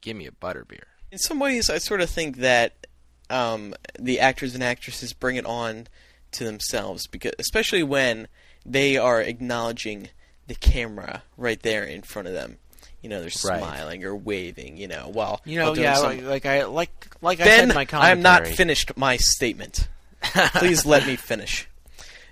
give 0.00 0.16
me 0.16 0.26
a 0.26 0.30
butterbeer. 0.30 0.84
In 1.10 1.18
some 1.18 1.38
ways, 1.38 1.70
I 1.70 1.78
sort 1.78 2.00
of 2.00 2.10
think 2.10 2.38
that 2.38 2.86
um, 3.30 3.74
the 3.98 4.20
actors 4.20 4.54
and 4.54 4.62
actresses 4.62 5.12
bring 5.12 5.36
it 5.36 5.46
on 5.46 5.86
to 6.32 6.44
themselves, 6.44 7.06
because 7.06 7.32
especially 7.38 7.82
when 7.82 8.28
they 8.64 8.96
are 8.96 9.20
acknowledging 9.20 10.08
the 10.46 10.54
camera 10.54 11.22
right 11.36 11.60
there 11.62 11.84
in 11.84 12.02
front 12.02 12.28
of 12.28 12.34
them. 12.34 12.58
You 13.02 13.10
know, 13.10 13.20
they're 13.20 13.30
Right. 13.44 13.58
smiling 13.60 14.04
or 14.04 14.16
waving. 14.16 14.76
You 14.78 14.88
know, 14.88 15.08
while 15.12 15.40
You 15.44 15.58
know, 15.58 15.66
while 15.66 15.74
doing 15.74 15.84
yeah, 15.84 15.94
some- 15.94 16.06
like, 16.06 16.22
like 16.24 16.46
I 16.46 16.64
like 16.64 17.06
like 17.22 17.40
I 17.40 17.44
Ben, 17.44 17.58
said 17.58 17.68
in 17.70 17.74
my 17.74 17.86
I 18.00 18.10
am 18.10 18.20
not 18.22 18.46
finished 18.48 18.96
my 18.96 19.16
statement. 19.16 19.86
Please 20.54 20.84
let 20.84 21.06
me 21.06 21.14
finish. 21.16 21.68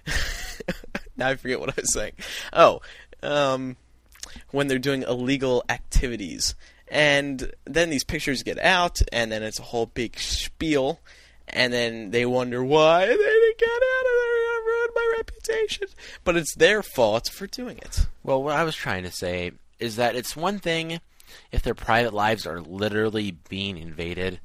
now 1.17 1.29
I 1.29 1.37
forget 1.37 1.61
what 1.61 1.71
I 1.71 1.75
was 1.81 1.93
saying. 1.93 2.13
Oh, 2.53 2.81
um, 3.23 3.77
when 4.51 4.67
they're 4.69 4.79
doing 4.79 5.03
illegal 5.03 5.65
activities, 5.69 6.55
and 6.89 7.53
then 7.65 7.91
these 7.91 8.05
pictures 8.05 8.43
get 8.43 8.59
out, 8.59 9.01
and 9.13 9.33
then 9.33 9.43
it's 9.43 9.59
a 9.59 9.63
whole 9.63 9.87
big 9.87 10.19
spiel, 10.19 11.01
and 11.49 11.73
then 11.73 12.11
they 12.11 12.27
wonder 12.27 12.65
why 12.65 13.07
they 13.07 13.17
didn't 13.17 13.59
get 13.59 13.69
out, 13.69 14.05
and 14.07 14.17
they're 14.21 14.47
gonna 14.47 14.67
ruin 14.67 14.89
my 14.95 15.15
reputation. 15.19 15.89
But 16.25 16.37
it's 16.37 16.55
their 16.55 16.83
fault 16.83 17.29
for 17.29 17.47
doing 17.47 17.79
it. 17.79 18.07
Well, 18.23 18.43
what 18.43 18.57
I 18.57 18.65
was 18.65 18.77
trying 18.77 19.05
to 19.05 19.11
say 19.11 19.53
is 19.79 19.97
that 19.97 20.17
it's 20.17 20.37
one 20.37 20.59
thing 20.59 21.01
if 21.53 21.63
their 21.63 21.75
private 21.75 22.15
lives 22.15 22.47
are 22.47 22.61
literally 22.61 23.37
being 23.49 23.77
invaded, 23.77 24.41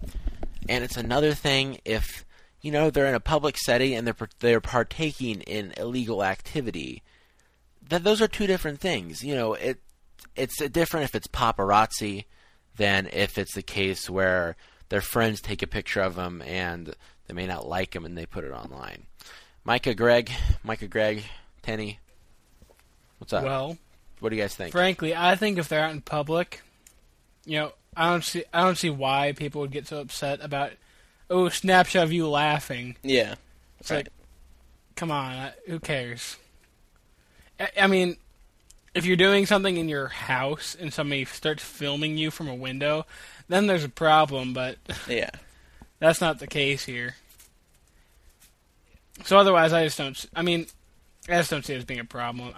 and 0.68 0.84
it's 0.84 0.98
another 0.98 1.34
thing 1.34 1.80
if 1.86 2.26
you 2.62 2.72
know 2.72 2.90
they're 2.90 3.08
in 3.08 3.16
a 3.16 3.20
public 3.20 3.58
setting 3.58 3.94
and 3.94 4.06
they're 4.06 4.30
they're 4.40 4.62
partaking 4.62 5.42
in 5.42 5.74
illegal 5.78 6.24
activity. 6.24 7.04
That 7.90 8.04
those 8.04 8.22
are 8.22 8.28
two 8.28 8.48
different 8.48 8.80
things. 8.80 9.24
You 9.24 9.36
know, 9.36 9.54
it 9.54 9.80
it's 10.36 10.58
different 10.70 11.04
if 11.06 11.16
it's 11.16 11.28
paparazzi 11.28 12.26
than 12.78 13.10
if 13.12 13.38
it's 13.38 13.54
the 13.56 13.62
case 13.62 14.10
where 14.10 14.56
their 14.90 15.02
friends 15.02 15.42
take 15.42 15.62
a 15.62 15.68
picture 15.68 16.02
of 16.02 16.16
them 16.16 16.42
and 16.44 16.96
they 17.28 17.34
may 17.34 17.46
not 17.46 17.68
like 17.68 17.92
them 17.92 18.06
and 18.06 18.18
they 18.18 18.26
put 18.26 18.44
it 18.44 18.52
online. 18.52 19.06
Micah, 19.64 19.94
Greg, 19.94 20.32
Micah, 20.64 20.88
Greg, 20.88 21.24
Tenny, 21.62 22.00
what's 23.18 23.34
up? 23.34 23.44
Well, 23.44 23.78
what 24.20 24.30
do 24.30 24.36
you 24.36 24.42
guys 24.42 24.56
think? 24.56 24.72
frankly, 24.72 25.16
I 25.16 25.36
think 25.36 25.58
if 25.58 25.68
they're 25.68 25.84
out 25.84 25.92
in 25.92 26.02
public, 26.02 26.62
you 27.46 27.60
know, 27.60 27.74
I 27.96 28.10
don't 28.10 28.24
see 28.24 28.44
I 28.54 28.62
don't 28.64 28.78
see 28.78 28.90
why 28.90 29.34
people 29.34 29.62
would 29.62 29.72
get 29.72 29.88
so 29.88 30.00
upset 30.00 30.40
about 30.42 30.72
oh 31.30 31.50
snapshot 31.50 32.04
of 32.04 32.14
you 32.14 32.28
laughing. 32.30 32.98
Yeah, 33.04 33.36
It's 33.80 33.92
like, 33.92 34.10
come 34.96 35.12
on, 35.12 35.34
uh, 35.34 35.52
who 35.68 35.80
cares? 35.80 36.38
I, 37.60 37.70
I 37.82 37.88
mean, 37.88 38.18
if 38.94 39.06
you're 39.06 39.18
doing 39.18 39.46
something 39.46 39.78
in 39.78 39.90
your 39.90 40.08
house 40.08 40.76
and 40.80 40.94
somebody 40.94 41.26
starts 41.26 41.64
filming 41.64 42.18
you 42.18 42.32
from 42.32 42.48
a 42.48 42.56
window, 42.56 43.06
then 43.48 43.68
there's 43.68 43.84
a 43.84 43.90
problem. 43.90 44.54
But 44.54 44.78
yeah. 45.08 45.30
that's 46.00 46.22
not 46.22 46.40
the 46.40 46.48
case 46.48 46.86
here. 46.86 47.16
So 49.26 49.38
otherwise, 49.38 49.74
I 49.74 49.84
just 49.84 49.98
don't. 49.98 50.16
s- 50.16 50.28
I 50.36 50.42
mean, 50.42 50.66
I 51.28 51.38
just 51.38 51.52
don't 51.52 51.66
see 51.66 51.74
it 51.74 51.78
as 51.78 51.86
being 51.86 52.00
a 52.00 52.06
problem. 52.06 52.54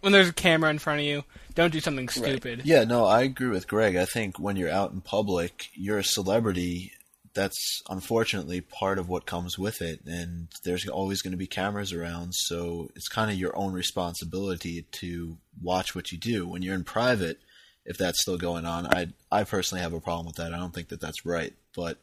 When 0.00 0.12
there's 0.12 0.28
a 0.28 0.32
camera 0.32 0.70
in 0.70 0.78
front 0.78 1.00
of 1.00 1.06
you, 1.06 1.24
don't 1.54 1.72
do 1.72 1.80
something 1.80 2.08
stupid. 2.08 2.62
Yeah, 2.64 2.84
no, 2.84 3.04
I 3.04 3.22
agree 3.22 3.48
with 3.48 3.68
Greg. 3.68 3.96
I 3.96 4.04
think 4.04 4.38
when 4.38 4.56
you're 4.56 4.70
out 4.70 4.92
in 4.92 5.00
public, 5.00 5.68
you're 5.74 5.98
a 5.98 6.04
celebrity. 6.04 6.92
That's 7.38 7.82
unfortunately 7.88 8.60
part 8.60 8.98
of 8.98 9.08
what 9.08 9.24
comes 9.24 9.56
with 9.56 9.80
it, 9.80 10.00
and 10.04 10.48
there's 10.64 10.88
always 10.88 11.22
going 11.22 11.30
to 11.30 11.36
be 11.38 11.46
cameras 11.46 11.92
around. 11.92 12.34
So 12.34 12.90
it's 12.96 13.06
kind 13.06 13.30
of 13.30 13.38
your 13.38 13.56
own 13.56 13.74
responsibility 13.74 14.86
to 14.90 15.36
watch 15.62 15.94
what 15.94 16.10
you 16.10 16.18
do. 16.18 16.48
When 16.48 16.62
you're 16.62 16.74
in 16.74 16.82
private, 16.82 17.38
if 17.84 17.96
that's 17.96 18.20
still 18.20 18.38
going 18.38 18.66
on, 18.66 18.86
I 18.86 19.08
I 19.30 19.44
personally 19.44 19.82
have 19.82 19.92
a 19.92 20.00
problem 20.00 20.26
with 20.26 20.34
that. 20.36 20.52
I 20.52 20.58
don't 20.58 20.74
think 20.74 20.88
that 20.88 21.00
that's 21.00 21.24
right. 21.24 21.54
But 21.76 21.98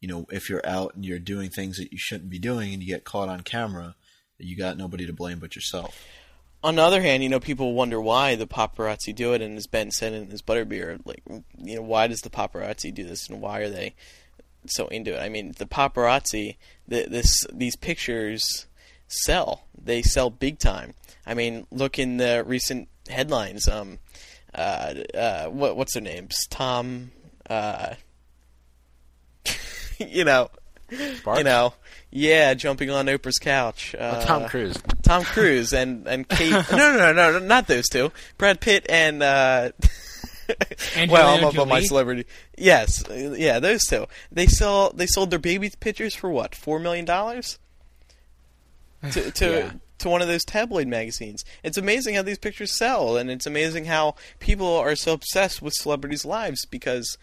you 0.00 0.08
know, 0.08 0.26
if 0.32 0.50
you're 0.50 0.66
out 0.66 0.96
and 0.96 1.04
you're 1.04 1.20
doing 1.20 1.48
things 1.50 1.76
that 1.76 1.92
you 1.92 1.98
shouldn't 1.98 2.30
be 2.30 2.40
doing, 2.40 2.74
and 2.74 2.82
you 2.82 2.88
get 2.88 3.04
caught 3.04 3.28
on 3.28 3.42
camera, 3.42 3.94
you 4.38 4.56
got 4.56 4.76
nobody 4.76 5.06
to 5.06 5.12
blame 5.12 5.38
but 5.38 5.54
yourself. 5.54 6.04
On 6.64 6.74
the 6.74 6.82
other 6.82 7.02
hand, 7.02 7.22
you 7.22 7.28
know, 7.28 7.38
people 7.38 7.72
wonder 7.72 8.00
why 8.00 8.34
the 8.34 8.48
paparazzi 8.48 9.14
do 9.14 9.32
it, 9.32 9.42
and 9.42 9.56
as 9.56 9.68
Ben 9.68 9.92
said 9.92 10.12
in 10.12 10.30
his 10.30 10.42
butterbeer, 10.42 10.98
like, 11.04 11.22
you 11.56 11.76
know, 11.76 11.82
why 11.82 12.08
does 12.08 12.22
the 12.22 12.30
paparazzi 12.30 12.92
do 12.92 13.04
this, 13.04 13.28
and 13.28 13.40
why 13.40 13.60
are 13.60 13.68
they 13.68 13.94
so 14.70 14.88
into 14.88 15.14
it? 15.16 15.20
I 15.20 15.28
mean, 15.28 15.54
the 15.58 15.66
paparazzi, 15.66 16.56
the, 16.86 17.06
this, 17.08 17.44
these 17.52 17.76
pictures, 17.76 18.66
sell. 19.08 19.66
They 19.80 20.02
sell 20.02 20.30
big 20.30 20.58
time. 20.58 20.94
I 21.26 21.34
mean, 21.34 21.66
look 21.70 21.98
in 21.98 22.16
the 22.18 22.44
recent 22.46 22.88
headlines. 23.08 23.68
Um, 23.68 23.98
uh, 24.54 24.94
uh, 25.14 25.46
what 25.46 25.76
what's 25.76 25.94
their 25.94 26.02
names? 26.02 26.36
Tom. 26.50 27.10
Uh, 27.48 27.94
you 29.98 30.24
know, 30.24 30.50
Sparks? 31.16 31.38
you 31.38 31.44
know, 31.44 31.74
yeah, 32.10 32.54
jumping 32.54 32.90
on 32.90 33.06
Oprah's 33.06 33.38
couch. 33.38 33.94
Uh, 33.94 34.20
Oh, 34.22 34.26
Tom 34.26 34.48
Cruise. 34.48 34.78
Tom 35.02 35.24
Cruise 35.24 35.72
and 35.72 36.06
and 36.06 36.28
Kate. 36.28 36.50
no, 36.72 36.96
no, 36.96 37.12
no, 37.12 37.32
no, 37.32 37.38
not 37.38 37.66
those 37.66 37.88
two. 37.88 38.12
Brad 38.38 38.60
Pitt 38.60 38.86
and. 38.88 39.22
Uh, 39.22 39.70
well, 41.08 41.36
I'm 41.36 41.44
up 41.44 41.58
on 41.58 41.68
my 41.68 41.80
celebrity. 41.82 42.26
Yes, 42.56 43.02
yeah, 43.10 43.58
those 43.58 43.82
two. 43.84 44.06
They 44.30 44.46
sell. 44.46 44.92
They 44.94 45.06
sold 45.06 45.30
their 45.30 45.38
baby 45.38 45.70
pictures 45.80 46.14
for 46.14 46.30
what? 46.30 46.54
Four 46.54 46.78
million 46.78 47.04
dollars. 47.04 47.58
To 49.12 49.30
to 49.30 49.50
Yeah. 49.50 49.72
to 49.98 50.08
one 50.08 50.22
of 50.22 50.28
those 50.28 50.44
tabloid 50.44 50.88
magazines. 50.88 51.44
It's 51.62 51.78
amazing 51.78 52.14
how 52.16 52.22
these 52.22 52.38
pictures 52.38 52.76
sell, 52.76 53.16
and 53.16 53.30
it's 53.30 53.46
amazing 53.46 53.84
how 53.86 54.14
people 54.40 54.74
are 54.76 54.96
so 54.96 55.12
obsessed 55.12 55.62
with 55.62 55.74
celebrities' 55.74 56.24
lives 56.24 56.64
because 56.66 57.16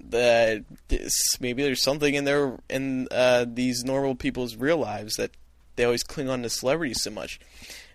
the 0.00 0.64
this, 0.88 1.12
maybe 1.40 1.62
there's 1.62 1.82
something 1.82 2.14
in 2.14 2.24
their 2.24 2.58
in 2.68 3.08
uh, 3.10 3.44
these 3.48 3.84
normal 3.84 4.14
people's 4.14 4.56
real 4.56 4.78
lives 4.78 5.14
that 5.14 5.30
they 5.76 5.84
always 5.84 6.02
cling 6.02 6.28
on 6.28 6.42
to 6.42 6.50
celebrities 6.50 7.02
so 7.02 7.10
much. 7.10 7.38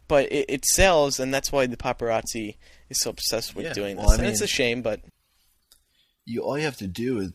But 0.07 0.31
it, 0.31 0.45
it 0.47 0.65
sells, 0.65 1.19
and 1.19 1.33
that's 1.33 1.51
why 1.51 1.65
the 1.65 1.75
paparazzi 1.75 2.55
is 2.89 2.99
so 3.01 3.09
obsessed 3.09 3.55
with 3.55 3.65
Yeah, 3.65 3.73
doing 3.73 3.95
this. 3.97 4.05
well, 4.05 4.13
I 4.13 4.17
and 4.17 4.25
it's 4.27 4.41
a 4.41 4.47
shame, 4.47 4.81
but 4.81 5.01
you 6.25 6.41
all 6.43 6.57
you 6.57 6.65
have 6.65 6.77
to 6.77 6.87
do 6.87 7.19
is 7.19 7.31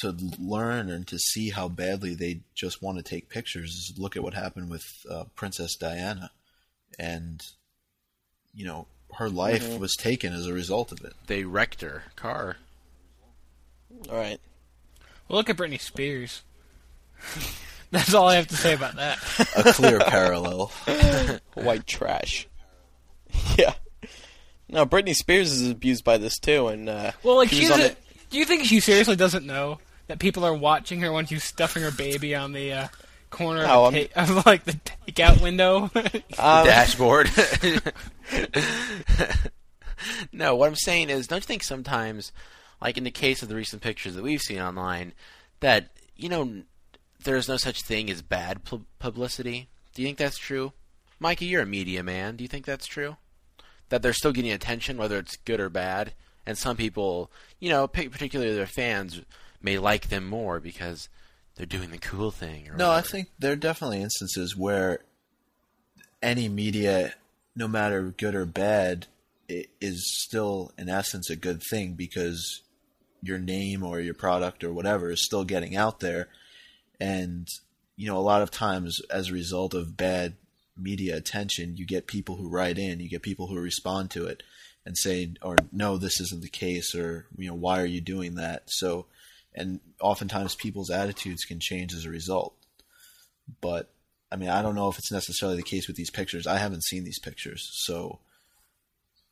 to, 0.00 0.12
to 0.12 0.30
learn 0.38 0.90
and 0.90 1.06
to 1.08 1.18
see 1.18 1.50
how 1.50 1.68
badly 1.68 2.14
they 2.14 2.40
just 2.54 2.82
want 2.82 2.98
to 2.98 3.02
take 3.04 3.28
pictures 3.28 3.70
is 3.70 3.94
look 3.98 4.16
at 4.16 4.22
what 4.22 4.34
happened 4.34 4.68
with 4.70 4.84
uh, 5.10 5.24
Princess 5.36 5.76
Diana, 5.76 6.30
and 6.98 7.40
you 8.54 8.64
know 8.64 8.86
her 9.18 9.28
life 9.28 9.64
Mhm. 9.68 9.78
was 9.78 9.94
taken 9.94 10.32
as 10.32 10.46
a 10.46 10.52
result 10.52 10.90
of 10.90 11.02
it. 11.04 11.12
They 11.26 11.44
wrecked 11.44 11.82
her 11.82 12.04
car. 12.16 12.56
all 14.10 14.16
right. 14.16 14.40
Well, 15.28 15.36
look 15.36 15.50
at 15.50 15.56
Britney 15.56 15.80
Spears. 15.80 16.42
That's 17.90 18.14
all 18.14 18.26
I 18.26 18.36
have 18.36 18.46
to 18.48 18.56
say 18.56 18.72
about 18.74 18.96
that. 18.96 19.18
A 19.54 19.72
clear 19.74 20.00
parallel. 20.00 20.72
White 21.54 21.86
trash. 21.86 22.48
yeah. 23.58 23.74
No, 24.72 24.86
Britney 24.86 25.14
Spears 25.14 25.52
is 25.52 25.70
abused 25.70 26.02
by 26.02 26.16
this 26.16 26.38
too, 26.38 26.68
and 26.68 26.88
uh, 26.88 27.12
Well, 27.22 27.36
like 27.36 27.50
she 27.50 27.56
she 27.66 27.70
was 27.70 27.78
it. 27.78 27.98
Do 28.30 28.38
you 28.38 28.46
think 28.46 28.64
she 28.64 28.80
seriously 28.80 29.16
doesn't 29.16 29.46
know 29.46 29.78
that 30.08 30.18
people 30.18 30.44
are 30.44 30.54
watching 30.54 31.00
her 31.02 31.12
when 31.12 31.26
she's 31.26 31.44
stuffing 31.44 31.82
her 31.82 31.90
baby 31.90 32.34
on 32.34 32.52
the 32.52 32.72
uh, 32.72 32.88
corner 33.30 33.64
Oh, 33.68 33.84
of, 33.84 33.92
the 33.94 34.06
ta- 34.08 34.22
of 34.22 34.46
like 34.46 34.64
the 34.64 34.72
takeout 35.06 35.40
window? 35.42 35.90
Um, 36.38 36.66
dashboard. 36.66 37.30
no, 40.32 40.56
what 40.56 40.68
I'm 40.68 40.74
saying 40.74 41.10
is, 41.10 41.26
don't 41.26 41.38
you 41.38 41.42
think 41.46 41.62
sometimes, 41.62 42.32
like 42.80 42.96
in 42.96 43.04
the 43.04 43.10
case 43.10 43.42
of 43.42 43.48
the 43.48 43.54
recent 43.54 43.82
pictures 43.82 44.14
that 44.14 44.22
we've 44.24 44.40
seen 44.40 44.58
online, 44.58 45.12
that 45.60 45.90
you 46.16 46.28
know 46.28 46.62
there's 47.24 47.48
no 47.48 47.56
such 47.58 47.82
thing 47.82 48.10
as 48.10 48.22
bad 48.22 48.64
pu- 48.64 48.86
publicity? 48.98 49.68
Do 49.94 50.02
you 50.02 50.08
think 50.08 50.18
that's 50.18 50.38
true, 50.38 50.72
Mikey? 51.20 51.46
You're 51.46 51.62
a 51.62 51.66
media 51.66 52.02
man. 52.02 52.36
Do 52.36 52.44
you 52.44 52.48
think 52.48 52.64
that's 52.64 52.86
true? 52.86 53.16
That 53.92 54.00
they're 54.00 54.14
still 54.14 54.32
getting 54.32 54.52
attention, 54.52 54.96
whether 54.96 55.18
it's 55.18 55.36
good 55.36 55.60
or 55.60 55.68
bad, 55.68 56.14
and 56.46 56.56
some 56.56 56.78
people, 56.78 57.30
you 57.60 57.68
know, 57.68 57.86
particularly 57.86 58.54
their 58.54 58.66
fans, 58.66 59.20
may 59.60 59.76
like 59.76 60.08
them 60.08 60.26
more 60.26 60.60
because 60.60 61.10
they're 61.56 61.66
doing 61.66 61.90
the 61.90 61.98
cool 61.98 62.30
thing. 62.30 62.70
Or 62.70 62.74
No, 62.74 62.90
I 62.90 63.02
think 63.02 63.28
there 63.38 63.52
are 63.52 63.56
definitely 63.56 64.00
instances 64.00 64.56
where 64.56 65.00
any 66.22 66.48
media, 66.48 67.16
no 67.54 67.68
matter 67.68 68.14
good 68.16 68.34
or 68.34 68.46
bad, 68.46 69.08
is 69.46 70.02
still 70.24 70.72
in 70.78 70.88
essence 70.88 71.28
a 71.28 71.36
good 71.36 71.60
thing 71.70 71.92
because 71.92 72.62
your 73.20 73.38
name 73.38 73.82
or 73.82 74.00
your 74.00 74.14
product 74.14 74.64
or 74.64 74.72
whatever 74.72 75.10
is 75.10 75.22
still 75.22 75.44
getting 75.44 75.76
out 75.76 76.00
there. 76.00 76.28
And, 76.98 77.46
you 77.96 78.06
know, 78.06 78.16
a 78.16 78.20
lot 78.20 78.40
of 78.40 78.50
times 78.50 79.02
as 79.10 79.28
a 79.28 79.34
result 79.34 79.74
of 79.74 79.98
bad 79.98 80.36
media 80.76 81.16
attention, 81.16 81.76
you 81.76 81.86
get 81.86 82.06
people 82.06 82.36
who 82.36 82.48
write 82.48 82.78
in, 82.78 83.00
you 83.00 83.08
get 83.08 83.22
people 83.22 83.46
who 83.48 83.58
respond 83.58 84.10
to 84.10 84.26
it 84.26 84.42
and 84.84 84.96
say, 84.96 85.34
or 85.42 85.56
no, 85.70 85.96
this 85.96 86.20
isn't 86.20 86.42
the 86.42 86.48
case, 86.48 86.94
or, 86.94 87.26
you 87.36 87.48
know, 87.48 87.54
why 87.54 87.80
are 87.80 87.86
you 87.86 88.00
doing 88.00 88.34
that? 88.34 88.64
So, 88.66 89.06
and 89.54 89.80
oftentimes 90.00 90.54
people's 90.54 90.90
attitudes 90.90 91.44
can 91.44 91.60
change 91.60 91.94
as 91.94 92.04
a 92.04 92.10
result. 92.10 92.54
But 93.60 93.90
I 94.32 94.36
mean, 94.36 94.48
I 94.48 94.62
don't 94.62 94.74
know 94.74 94.88
if 94.88 94.98
it's 94.98 95.12
necessarily 95.12 95.58
the 95.58 95.62
case 95.62 95.86
with 95.86 95.96
these 95.96 96.10
pictures. 96.10 96.46
I 96.46 96.56
haven't 96.56 96.84
seen 96.84 97.04
these 97.04 97.18
pictures, 97.18 97.68
so 97.84 98.20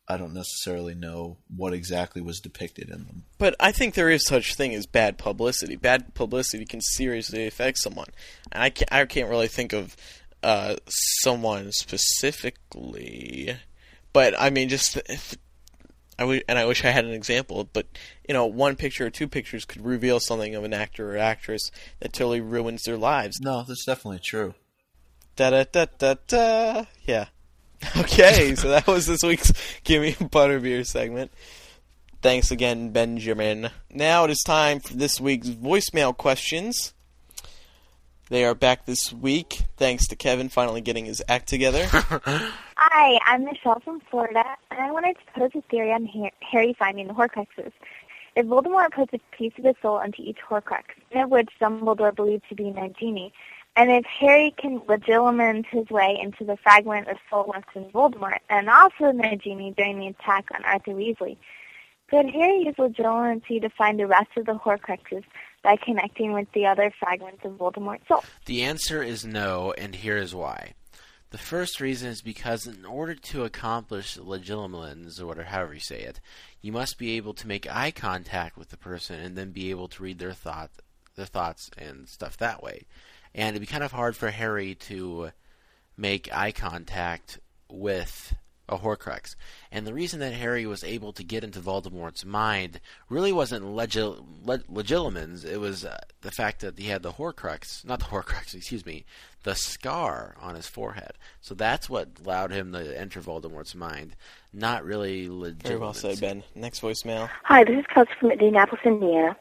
I 0.07 0.17
don't 0.17 0.33
necessarily 0.33 0.93
know 0.93 1.37
what 1.55 1.73
exactly 1.73 2.21
was 2.21 2.39
depicted 2.39 2.89
in 2.89 3.05
them. 3.05 3.23
But 3.39 3.55
I 3.59 3.71
think 3.71 3.95
there 3.95 4.11
is 4.11 4.27
such 4.27 4.53
thing 4.53 4.75
as 4.75 4.85
bad 4.85 5.17
publicity. 5.17 5.75
Bad 5.75 6.13
publicity 6.13 6.65
can 6.65 6.81
seriously 6.81 7.47
affect 7.47 7.79
someone, 7.79 8.09
and 8.51 8.61
I 8.61 8.69
can't, 8.69 8.93
I 8.93 9.05
can't 9.05 9.29
really 9.29 9.47
think 9.47 9.73
of 9.73 9.97
uh, 10.43 10.75
someone 10.87 11.71
specifically. 11.71 13.55
But 14.13 14.33
I 14.39 14.49
mean, 14.49 14.69
just 14.69 14.97
if, 15.07 15.35
I 16.19 16.23
w- 16.23 16.41
and 16.47 16.59
I 16.59 16.65
wish 16.65 16.83
I 16.83 16.89
had 16.89 17.05
an 17.05 17.11
example. 17.11 17.69
But 17.71 17.87
you 18.27 18.33
know, 18.33 18.45
one 18.45 18.75
picture 18.75 19.05
or 19.05 19.09
two 19.09 19.27
pictures 19.27 19.65
could 19.65 19.85
reveal 19.85 20.19
something 20.19 20.55
of 20.55 20.63
an 20.63 20.73
actor 20.73 21.13
or 21.13 21.17
actress 21.17 21.71
that 21.99 22.13
totally 22.13 22.41
ruins 22.41 22.83
their 22.83 22.97
lives. 22.97 23.39
No, 23.39 23.63
that's 23.67 23.85
definitely 23.85 24.19
true. 24.19 24.53
Da 25.35 25.49
da 25.51 25.63
da 25.71 25.85
da 25.97 26.15
da. 26.27 26.85
Yeah. 27.05 27.27
Okay, 27.97 28.53
so 28.53 28.69
that 28.69 28.85
was 28.85 29.07
this 29.07 29.23
week's 29.23 29.51
Gimme 29.83 30.09
a 30.09 30.13
Butterbeer 30.13 30.85
segment. 30.85 31.31
Thanks 32.21 32.51
again, 32.51 32.91
Benjamin. 32.91 33.71
Now 33.89 34.25
it 34.25 34.29
is 34.29 34.43
time 34.45 34.79
for 34.79 34.93
this 34.93 35.19
week's 35.19 35.49
voicemail 35.49 36.15
questions. 36.15 36.93
They 38.31 38.45
are 38.45 38.55
back 38.55 38.85
this 38.85 39.11
week, 39.11 39.63
thanks 39.75 40.07
to 40.07 40.15
Kevin 40.15 40.47
finally 40.47 40.79
getting 40.79 41.03
his 41.03 41.21
act 41.27 41.49
together. 41.49 41.85
Hi, 41.91 43.19
I'm 43.25 43.43
Michelle 43.43 43.81
from 43.81 43.99
Florida, 44.09 44.45
and 44.71 44.79
I 44.79 44.89
wanted 44.89 45.17
to 45.17 45.37
pose 45.37 45.51
a 45.53 45.61
theory 45.69 45.91
on 45.91 46.05
Harry 46.39 46.73
finding 46.79 47.07
the 47.07 47.13
Horcruxes. 47.13 47.73
If 48.37 48.45
Voldemort 48.45 48.93
puts 48.93 49.11
a 49.13 49.19
piece 49.35 49.51
of 49.57 49.65
his 49.65 49.75
soul 49.81 49.99
into 49.99 50.21
each 50.21 50.37
Horcrux, 50.49 50.83
one 51.11 51.25
of 51.25 51.29
which 51.29 51.49
Dumbledore 51.59 52.15
believed 52.15 52.47
to 52.47 52.55
be 52.55 52.71
Nagini, 52.71 53.33
and 53.75 53.91
if 53.91 54.05
Harry 54.05 54.55
can 54.57 54.79
Legilimens 54.79 55.65
his 55.69 55.89
way 55.89 56.17
into 56.23 56.45
the 56.45 56.55
fragment 56.55 57.09
of 57.09 57.17
soul 57.29 57.51
left 57.53 57.75
in 57.75 57.83
Voldemort, 57.91 58.39
and 58.49 58.69
also 58.69 59.11
Nagini 59.11 59.75
during 59.75 59.99
the 59.99 60.07
attack 60.07 60.45
on 60.55 60.63
Arthur 60.63 60.93
Weasley, 60.93 61.35
could 62.09 62.29
Harry 62.29 62.63
use 62.63 62.75
Legilimency 62.75 63.61
to 63.61 63.69
find 63.69 63.99
the 63.99 64.07
rest 64.07 64.29
of 64.37 64.45
the 64.45 64.53
Horcruxes 64.53 65.25
by 65.63 65.75
connecting 65.77 66.33
with 66.33 66.51
the 66.53 66.65
other 66.65 66.91
fragments 66.99 67.43
of 67.43 67.53
Voldemort's 67.53 68.07
soul? 68.07 68.23
The 68.45 68.63
answer 68.63 69.03
is 69.03 69.25
no, 69.25 69.73
and 69.77 69.95
here 69.95 70.17
is 70.17 70.33
why. 70.33 70.73
The 71.31 71.37
first 71.37 71.79
reason 71.79 72.09
is 72.09 72.21
because 72.21 72.67
in 72.67 72.83
order 72.83 73.15
to 73.15 73.45
accomplish 73.45 74.17
legilimens, 74.17 75.19
or 75.21 75.27
whatever, 75.27 75.47
however 75.47 75.73
you 75.73 75.79
say 75.79 76.01
it, 76.01 76.19
you 76.61 76.73
must 76.73 76.97
be 76.97 77.15
able 77.15 77.33
to 77.35 77.47
make 77.47 77.73
eye 77.73 77.91
contact 77.91 78.57
with 78.57 78.69
the 78.69 78.77
person 78.77 79.19
and 79.19 79.37
then 79.37 79.51
be 79.51 79.69
able 79.69 79.87
to 79.89 80.03
read 80.03 80.19
their 80.19 80.33
thought, 80.33 80.71
their 81.15 81.25
thoughts 81.25 81.71
and 81.77 82.09
stuff 82.09 82.35
that 82.37 82.61
way. 82.61 82.85
And 83.33 83.55
it'd 83.55 83.65
be 83.65 83.71
kind 83.71 83.83
of 83.83 83.93
hard 83.93 84.17
for 84.17 84.29
Harry 84.29 84.75
to 84.75 85.31
make 85.95 86.33
eye 86.35 86.51
contact 86.51 87.39
with 87.69 88.35
a 88.71 88.77
Horcrux. 88.77 89.35
And 89.71 89.85
the 89.85 89.93
reason 89.93 90.19
that 90.21 90.33
Harry 90.33 90.65
was 90.65 90.83
able 90.83 91.11
to 91.13 91.23
get 91.23 91.43
into 91.43 91.59
Voldemort's 91.59 92.25
mind 92.25 92.79
really 93.09 93.31
wasn't 93.31 93.65
legil- 93.65 94.25
leg- 94.43 94.65
legilimens. 94.67 95.45
It 95.45 95.57
was 95.57 95.85
uh, 95.85 95.99
the 96.21 96.31
fact 96.31 96.61
that 96.61 96.79
he 96.79 96.87
had 96.87 97.03
the 97.03 97.13
Horcrux, 97.13 97.85
not 97.85 97.99
the 97.99 98.05
Horcrux, 98.05 98.53
excuse 98.55 98.85
me, 98.85 99.05
the 99.43 99.55
scar 99.55 100.35
on 100.39 100.55
his 100.55 100.67
forehead. 100.67 101.13
So 101.41 101.53
that's 101.53 101.89
what 101.89 102.09
allowed 102.23 102.51
him 102.51 102.71
to 102.71 102.99
enter 102.99 103.19
Voldemort's 103.19 103.75
mind, 103.75 104.15
not 104.53 104.85
really 104.85 105.27
legilimens. 105.27 105.63
Very 105.63 105.79
well 105.79 105.93
said, 105.93 106.19
Ben. 106.19 106.43
Next 106.55 106.81
voicemail. 106.81 107.29
Hi, 107.43 107.63
this 107.63 107.79
is 107.79 107.85
Kelsey 107.87 108.11
from 108.19 108.31
Indianapolis, 108.31 108.81
Indiana. 108.85 109.35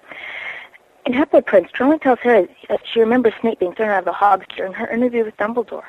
In 1.06 1.14
Half-Blood 1.14 1.46
Prince, 1.46 1.68
Charlie 1.72 1.98
tells 1.98 2.18
her 2.20 2.46
that 2.68 2.80
she 2.92 3.00
remembers 3.00 3.32
Snape 3.40 3.58
being 3.58 3.74
thrown 3.74 3.88
out 3.88 4.00
of 4.00 4.04
the 4.04 4.12
hogs 4.12 4.46
during 4.54 4.74
her 4.74 4.86
interview 4.86 5.24
with 5.24 5.36
Dumbledore. 5.38 5.84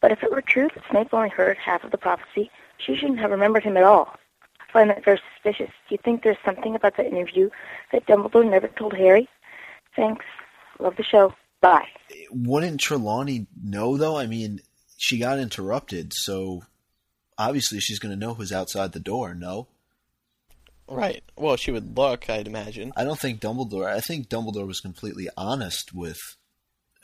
But 0.00 0.12
if 0.12 0.22
it 0.22 0.30
were 0.30 0.42
true 0.42 0.68
that 0.74 0.84
Snape 0.90 1.12
only 1.12 1.28
heard 1.28 1.56
half 1.56 1.84
of 1.84 1.90
the 1.90 1.98
prophecy, 1.98 2.50
she 2.78 2.96
shouldn't 2.96 3.18
have 3.18 3.30
remembered 3.30 3.64
him 3.64 3.76
at 3.76 3.84
all. 3.84 4.16
I 4.60 4.72
find 4.72 4.90
that 4.90 5.04
very 5.04 5.20
suspicious. 5.34 5.70
Do 5.88 5.94
you 5.94 5.98
think 6.02 6.22
there's 6.22 6.36
something 6.44 6.74
about 6.74 6.96
that 6.96 7.06
interview 7.06 7.50
that 7.92 8.06
Dumbledore 8.06 8.48
never 8.48 8.68
told 8.68 8.94
Harry? 8.94 9.28
Thanks. 9.94 10.24
Love 10.78 10.96
the 10.96 11.04
show. 11.04 11.34
Bye. 11.60 11.88
Wouldn't 12.30 12.80
Trelawney 12.80 13.46
know 13.62 13.96
though? 13.96 14.16
I 14.16 14.26
mean, 14.26 14.60
she 14.98 15.18
got 15.18 15.38
interrupted, 15.38 16.12
so 16.14 16.62
obviously 17.38 17.80
she's 17.80 17.98
going 17.98 18.12
to 18.12 18.20
know 18.20 18.34
who's 18.34 18.52
outside 18.52 18.92
the 18.92 19.00
door. 19.00 19.34
No, 19.34 19.68
Right. 20.88 21.24
Well, 21.36 21.56
she 21.56 21.72
would 21.72 21.96
look, 21.96 22.30
I'd 22.30 22.46
imagine. 22.46 22.92
I 22.96 23.04
don't 23.04 23.18
think 23.18 23.40
Dumbledore. 23.40 23.88
I 23.88 24.00
think 24.00 24.28
Dumbledore 24.28 24.66
was 24.66 24.80
completely 24.80 25.28
honest 25.36 25.92
with 25.92 26.18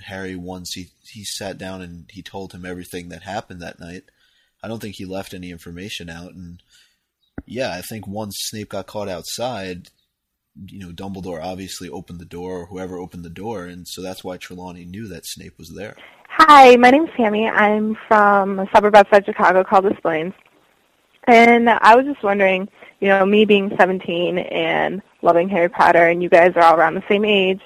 Harry 0.03 0.37
once 0.37 0.73
he 0.75 0.91
he 1.03 1.25
sat 1.25 1.59
down 1.59 1.83
and 1.83 2.07
he 2.11 2.23
told 2.23 2.53
him 2.53 2.65
everything 2.65 3.09
that 3.09 3.23
happened 3.23 3.61
that 3.61 3.81
night. 3.81 4.05
I 4.63 4.69
don't 4.69 4.81
think 4.81 4.97
he 4.97 5.05
left 5.05 5.35
any 5.35 5.51
information 5.51 6.09
out, 6.09 6.33
and 6.35 6.63
yeah, 7.47 7.73
I 7.73 7.81
think 7.81 8.07
once 8.07 8.37
Snape 8.39 8.71
got 8.71 8.87
caught 8.87 9.09
outside, 9.09 9.89
you 10.67 10.79
know, 10.79 10.93
Dumbledore 10.93 11.43
obviously 11.43 11.89
opened 11.89 12.21
the 12.21 12.25
door, 12.25 12.61
or 12.61 12.67
whoever 12.67 12.99
opened 12.99 13.25
the 13.25 13.31
door, 13.31 13.65
and 13.65 13.87
so 13.89 14.03
that's 14.03 14.23
why 14.23 14.37
Trelawney 14.37 14.85
knew 14.85 15.09
that 15.09 15.27
Snape 15.27 15.59
was 15.59 15.75
there. 15.75 15.97
Hi, 16.29 16.77
my 16.77 16.91
name's 16.91 17.11
Tammy. 17.17 17.49
I'm 17.49 17.97
from 18.09 18.59
a 18.59 18.69
suburb 18.75 18.95
outside 18.95 19.27
Chicago 19.27 19.65
called 19.65 19.85
Des 19.85 20.01
Plaines. 20.01 20.35
And 21.25 21.69
I 21.69 21.95
was 21.95 22.05
just 22.05 22.23
wondering, 22.23 22.69
you 23.01 23.09
know, 23.09 23.25
me 23.25 23.45
being 23.45 23.71
17 23.79 24.39
and 24.39 25.03
loving 25.23 25.49
Harry 25.49 25.69
Potter, 25.69 26.09
and 26.09 26.23
you 26.23 26.29
guys 26.29 26.53
are 26.57 26.63
all 26.63 26.77
around 26.77 26.95
the 26.95 27.05
same 27.09 27.25
age, 27.25 27.61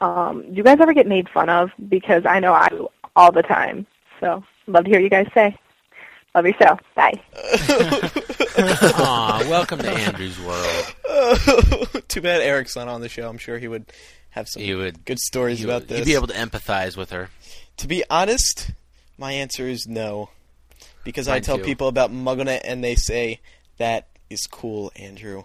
um, 0.00 0.42
do 0.42 0.56
you 0.56 0.62
guys 0.64 0.78
ever 0.80 0.92
get 0.92 1.06
made 1.06 1.28
fun 1.28 1.48
of? 1.48 1.70
Because 1.88 2.26
I 2.26 2.40
know 2.40 2.52
I 2.52 2.68
do 2.68 2.88
all 3.14 3.32
the 3.32 3.42
time. 3.42 3.86
So, 4.20 4.42
love 4.66 4.84
to 4.84 4.90
hear 4.90 5.00
you 5.00 5.08
guys 5.08 5.28
say. 5.32 5.56
Love 6.34 6.46
your 6.46 6.54
show. 6.54 6.78
Bye. 6.94 7.20
Aw, 8.56 9.44
welcome 9.50 9.78
to 9.80 9.90
Andrew's 9.92 10.38
world. 10.40 12.04
Too 12.08 12.20
bad 12.22 12.40
Eric's 12.40 12.74
not 12.76 12.88
on 12.88 13.00
the 13.02 13.08
show. 13.08 13.28
I'm 13.28 13.38
sure 13.38 13.58
he 13.58 13.68
would 13.68 13.84
have 14.30 14.48
some 14.48 14.62
He 14.62 14.74
would 14.74 15.04
good 15.04 15.18
stories 15.18 15.58
he 15.58 15.64
about 15.64 15.82
would- 15.82 15.88
this. 15.88 15.98
You'd 15.98 16.06
be 16.06 16.14
able 16.14 16.28
to 16.28 16.34
empathize 16.34 16.96
with 16.96 17.10
her. 17.10 17.28
To 17.78 17.86
be 17.86 18.02
honest, 18.08 18.70
my 19.18 19.32
answer 19.32 19.66
is 19.68 19.86
no. 19.86 20.30
Because 21.04 21.28
I 21.28 21.32
Mine 21.34 21.42
tell 21.42 21.58
too. 21.58 21.64
people 21.64 21.88
about 21.88 22.12
MuggleNet 22.12 22.60
and 22.64 22.82
they 22.82 22.94
say, 22.94 23.40
that 23.78 24.06
is 24.30 24.46
cool, 24.46 24.92
Andrew. 24.96 25.44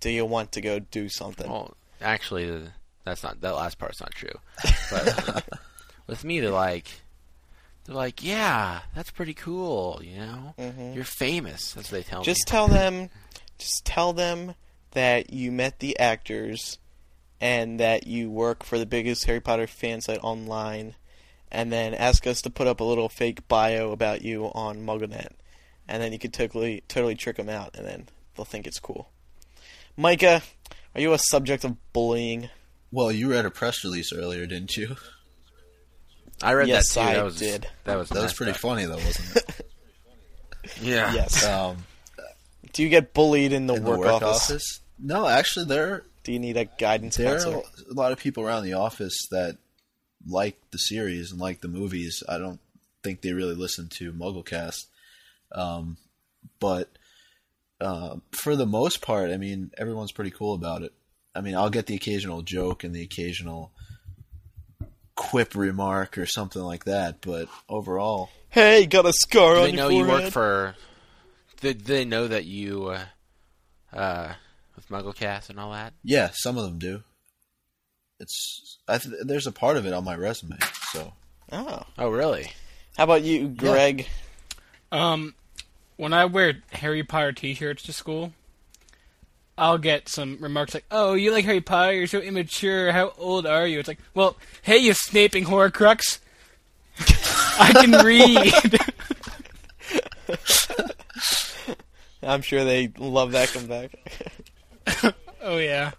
Do 0.00 0.10
you 0.10 0.24
want 0.24 0.52
to 0.52 0.60
go 0.60 0.78
do 0.78 1.08
something? 1.08 1.50
Well, 1.50 1.74
actually, 2.00 2.62
that's 3.04 3.22
not 3.22 3.40
that 3.40 3.54
last 3.54 3.78
part's 3.78 4.00
not 4.00 4.12
true. 4.12 4.30
But 4.90 5.44
with 6.06 6.24
me, 6.24 6.40
they're 6.40 6.50
like, 6.50 6.86
they're 7.84 7.94
like, 7.94 8.22
yeah, 8.22 8.80
that's 8.94 9.10
pretty 9.10 9.34
cool. 9.34 10.00
You 10.02 10.18
know, 10.18 10.54
you're 10.94 11.04
famous. 11.04 11.72
That's 11.72 11.90
what 11.90 11.98
they 11.98 12.02
tell 12.08 12.20
Mm-hmm. 12.20 12.24
just 12.30 12.46
tell 12.46 12.68
them 12.68 13.10
just 13.58 13.84
tell 13.84 14.12
them 14.12 14.54
that 14.92 15.32
you 15.32 15.50
met 15.52 15.78
the 15.78 15.98
actors 15.98 16.78
and 17.40 17.80
that 17.80 18.06
you 18.06 18.30
work 18.30 18.62
for 18.64 18.78
the 18.78 18.86
biggest 18.86 19.24
Harry 19.24 19.40
Potter 19.40 19.66
fan 19.66 20.00
site 20.00 20.18
online 20.22 20.94
and 21.50 21.72
then 21.72 21.92
ask 21.94 22.26
us 22.26 22.40
to 22.42 22.50
put 22.50 22.66
up 22.66 22.80
a 22.80 22.84
little 22.84 23.08
fake 23.08 23.46
bio 23.48 23.90
about 23.92 24.22
you 24.22 24.46
on 24.54 24.78
MuggleNet 24.86 25.28
and 25.88 26.02
then 26.02 26.12
you 26.12 26.18
could 26.18 26.32
totally 26.32 26.82
totally 26.88 27.14
trick 27.14 27.36
them 27.36 27.48
out 27.48 27.74
and 27.76 27.86
then 27.86 28.08
they'll 28.36 28.44
think 28.44 28.66
it's 28.66 28.78
cool. 28.80 29.10
Micah, 29.96 30.42
are 30.94 31.00
you 31.00 31.12
a 31.12 31.18
subject 31.18 31.64
of 31.64 31.76
bullying? 31.92 32.48
Well, 32.90 33.10
you 33.12 33.30
read 33.30 33.44
a 33.46 33.50
press 33.50 33.82
release 33.84 34.12
earlier, 34.12 34.46
didn't 34.46 34.76
you? 34.76 34.96
I 36.42 36.52
read 36.54 36.68
Yes, 36.68 36.94
that 36.94 37.00
too. 37.02 37.08
I 37.08 37.14
that 37.14 37.24
was 37.24 37.36
did. 37.36 37.66
That 37.84 37.96
was 37.98 38.08
That 38.10 38.22
was 38.22 38.32
pretty 38.32 38.52
up. 38.52 38.58
funny, 38.58 38.84
though, 38.84 38.96
wasn't 38.96 39.36
it? 39.36 39.66
Yeah. 40.80 41.12
Yes. 41.12 41.44
um, 41.44 41.78
Do 42.72 42.82
you 42.84 42.88
get 42.88 43.12
bullied 43.14 43.52
in 43.52 43.66
the, 43.66 43.74
in 43.74 43.82
work, 43.84 43.94
the 44.00 44.06
work 44.06 44.22
office? 44.22 44.50
office? 44.50 44.80
No, 44.98 45.26
actually, 45.26 45.66
there 45.66 46.04
Do 46.22 46.32
you 46.32 46.38
need 46.38 46.56
a 46.56 46.64
guidance 46.66 47.16
there 47.16 47.32
counselor? 47.32 47.56
are 47.56 47.62
a 47.90 47.94
lot 47.94 48.12
of 48.12 48.18
people 48.18 48.44
around 48.46 48.62
the 48.64 48.74
office 48.74 49.26
that 49.32 49.58
like 50.26 50.56
the 50.70 50.78
series 50.78 51.32
and 51.32 51.40
like 51.40 51.60
the 51.62 51.68
movies. 51.68 52.22
I 52.28 52.38
don't 52.38 52.60
think 53.02 53.22
they 53.22 53.32
really 53.32 53.56
listen 53.56 53.88
to 53.94 54.12
MuggleCast, 54.12 54.84
um, 55.50 55.96
but 56.60 56.88
uh, 57.80 58.16
for 58.30 58.54
the 58.54 58.66
most 58.66 59.02
part, 59.02 59.32
I 59.32 59.36
mean, 59.38 59.72
everyone's 59.76 60.12
pretty 60.12 60.30
cool 60.30 60.54
about 60.54 60.82
it. 60.82 60.92
I 61.34 61.40
mean, 61.40 61.56
I'll 61.56 61.70
get 61.70 61.86
the 61.86 61.96
occasional 61.96 62.42
joke 62.42 62.84
and 62.84 62.94
the 62.94 63.02
occasional 63.02 63.72
quip 65.14 65.54
remark 65.54 66.16
or 66.18 66.26
something 66.26 66.62
like 66.62 66.84
that, 66.84 67.20
but 67.20 67.48
overall, 67.68 68.30
Hey, 68.50 68.86
got 68.86 69.06
a 69.06 69.12
scar 69.12 69.54
Do 69.54 69.60
on 69.60 69.64
they 69.70 69.72
know 69.72 69.88
you 69.88 70.06
work 70.06 70.30
for? 70.30 70.74
Did 71.60 71.84
they 71.86 72.04
know 72.04 72.28
that 72.28 72.44
you, 72.44 72.86
uh, 72.88 73.04
uh, 73.96 74.34
with 74.76 74.88
MuggleCast 74.88 75.48
and 75.50 75.58
all 75.60 75.72
that? 75.72 75.94
yeah, 76.02 76.30
some 76.34 76.58
of 76.58 76.64
them 76.64 76.78
do. 76.78 77.02
It's 78.20 78.78
I 78.86 78.98
th- 78.98 79.14
there's 79.24 79.46
a 79.46 79.52
part 79.52 79.76
of 79.76 79.86
it 79.86 79.92
on 79.92 80.04
my 80.04 80.14
resume, 80.16 80.56
so 80.92 81.12
Oh. 81.50 81.82
Oh, 81.98 82.08
really? 82.10 82.50
How 82.96 83.04
about 83.04 83.22
you, 83.22 83.48
Greg? 83.48 84.06
Um, 84.90 85.34
when 85.96 86.12
I 86.12 86.24
wear 86.26 86.62
Harry 86.72 87.02
Potter 87.02 87.32
T-shirts 87.32 87.82
to 87.84 87.92
school, 87.92 88.32
I'll 89.62 89.78
get 89.78 90.08
some 90.08 90.38
remarks 90.40 90.74
like, 90.74 90.84
"Oh, 90.90 91.14
you 91.14 91.30
like 91.30 91.44
Harry 91.44 91.60
Potter? 91.60 91.92
You're 91.92 92.08
so 92.08 92.18
immature. 92.18 92.90
How 92.90 93.12
old 93.16 93.46
are 93.46 93.64
you?" 93.64 93.78
It's 93.78 93.86
like, 93.86 94.00
"Well, 94.12 94.36
hey, 94.62 94.78
you 94.78 94.92
Snape-ing 94.92 95.44
Horcrux, 95.44 96.18
I 97.60 97.72
can 97.72 97.92
read." 98.04 98.76
I'm 102.24 102.42
sure 102.42 102.64
they 102.64 102.92
love 102.98 103.30
that 103.32 103.52
comeback. 103.52 103.94
oh 105.42 105.58
yeah. 105.58 105.92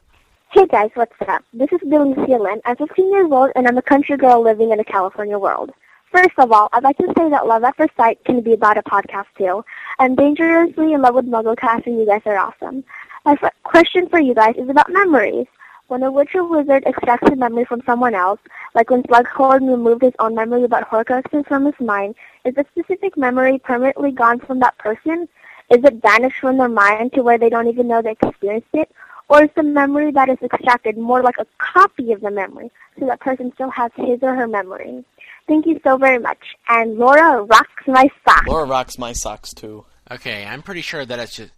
Hey 0.51 0.67
guys, 0.67 0.91
what's 0.95 1.13
up? 1.25 1.45
This 1.53 1.69
is 1.71 1.79
Billy 1.89 2.15
Sealand. 2.15 2.59
I'm 2.65 2.75
15 2.75 3.11
years 3.11 3.31
old 3.31 3.51
and 3.55 3.65
I'm 3.65 3.77
a 3.77 3.81
country 3.81 4.17
girl 4.17 4.41
living 4.43 4.71
in 4.71 4.79
a 4.81 4.83
California 4.83 5.39
world. 5.39 5.71
First 6.13 6.37
of 6.37 6.51
all, 6.51 6.69
I'd 6.71 6.83
like 6.83 6.97
to 6.97 7.11
say 7.17 7.27
that 7.31 7.47
Love 7.47 7.63
at 7.63 7.75
First 7.75 7.95
Sight 7.97 8.23
can 8.23 8.41
be 8.41 8.53
about 8.53 8.77
a 8.77 8.83
podcast 8.83 9.25
too. 9.35 9.65
I'm 9.97 10.13
dangerously 10.13 10.93
in 10.93 11.01
love 11.01 11.15
with 11.15 11.25
MuggleCast 11.25 11.87
and 11.87 11.97
you 11.97 12.05
guys 12.05 12.21
are 12.27 12.37
awesome. 12.37 12.83
My 13.25 13.31
f- 13.41 13.51
question 13.63 14.07
for 14.09 14.19
you 14.19 14.35
guys 14.35 14.53
is 14.55 14.69
about 14.69 14.91
memories. 14.91 15.47
When 15.87 16.03
a 16.03 16.11
witch 16.11 16.35
or 16.35 16.43
wizard 16.43 16.83
extracts 16.85 17.31
a 17.31 17.35
memory 17.35 17.65
from 17.65 17.81
someone 17.87 18.13
else, 18.13 18.39
like 18.75 18.91
when 18.91 19.01
Slughorn 19.01 19.67
removed 19.67 20.03
his 20.03 20.13
own 20.19 20.35
memory 20.35 20.65
about 20.65 20.87
Horcruxes 20.87 21.47
from 21.47 21.65
his 21.65 21.79
mind, 21.79 22.13
is 22.45 22.53
the 22.53 22.65
specific 22.73 23.17
memory 23.17 23.57
permanently 23.57 24.11
gone 24.11 24.39
from 24.39 24.59
that 24.59 24.77
person? 24.77 25.27
Is 25.71 25.83
it 25.83 25.99
banished 25.99 26.39
from 26.39 26.57
their 26.57 26.69
mind 26.69 27.13
to 27.13 27.23
where 27.23 27.39
they 27.39 27.49
don't 27.49 27.67
even 27.69 27.87
know 27.87 28.03
they 28.03 28.15
experienced 28.21 28.67
it? 28.73 28.91
Or 29.29 29.45
is 29.45 29.49
the 29.55 29.63
memory 29.63 30.11
that 30.11 30.29
is 30.29 30.37
extracted 30.43 30.95
more 30.95 31.23
like 31.23 31.39
a 31.39 31.47
copy 31.57 32.11
of 32.11 32.21
the 32.21 32.29
memory, 32.29 32.69
so 32.99 33.07
that 33.07 33.19
person 33.19 33.51
still 33.55 33.71
has 33.71 33.89
his 33.95 34.19
or 34.21 34.35
her 34.35 34.47
memory? 34.47 35.03
Thank 35.47 35.65
you 35.65 35.79
so 35.83 35.97
very 35.97 36.19
much. 36.19 36.39
And 36.69 36.97
Laura 36.97 37.43
rocks 37.43 37.83
my 37.87 38.09
socks. 38.25 38.47
Laura 38.47 38.65
rocks 38.65 38.97
my 38.97 39.13
socks 39.13 39.53
too. 39.53 39.85
Okay, 40.09 40.45
I'm 40.45 40.61
pretty 40.61 40.81
sure 40.81 41.05
that 41.05 41.19
it's 41.19 41.35
just. 41.35 41.51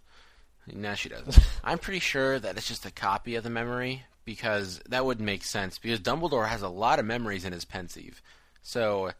No, 0.72 0.94
she 0.94 1.08
doesn't. 1.08 1.38
I'm 1.64 1.78
pretty 1.78 2.00
sure 2.00 2.38
that 2.38 2.56
it's 2.56 2.68
just 2.68 2.86
a 2.86 2.90
copy 2.90 3.36
of 3.36 3.44
the 3.44 3.50
memory 3.50 4.04
because 4.24 4.80
that 4.88 5.06
wouldn't 5.06 5.24
make 5.24 5.44
sense. 5.44 5.78
Because 5.78 6.00
Dumbledore 6.00 6.48
has 6.48 6.62
a 6.62 6.68
lot 6.68 6.98
of 6.98 7.04
memories 7.04 7.44
in 7.44 7.52
his 7.52 7.64
pensieve, 7.64 8.20
so 8.62 9.12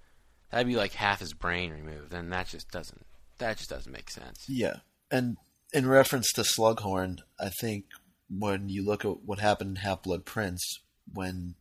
that'd 0.51 0.67
be 0.67 0.77
like 0.77 0.93
half 0.93 1.21
his 1.21 1.33
brain 1.33 1.73
removed, 1.73 2.13
and 2.13 2.33
that 2.33 2.49
just 2.49 2.71
doesn't. 2.71 3.07
That 3.39 3.59
just 3.59 3.71
doesn't 3.71 3.93
make 3.93 4.11
sense. 4.11 4.45
Yeah, 4.49 4.77
and 5.11 5.37
in 5.73 5.87
reference 5.87 6.33
to 6.33 6.43
Slughorn, 6.43 7.19
I 7.39 7.51
think 7.61 7.85
when 8.29 8.69
you 8.69 8.85
look 8.85 9.05
at 9.05 9.23
what 9.25 9.39
happened 9.39 9.71
in 9.71 9.77
Half 9.77 10.03
Blood 10.03 10.25
Prince, 10.25 10.81
when 11.13 11.55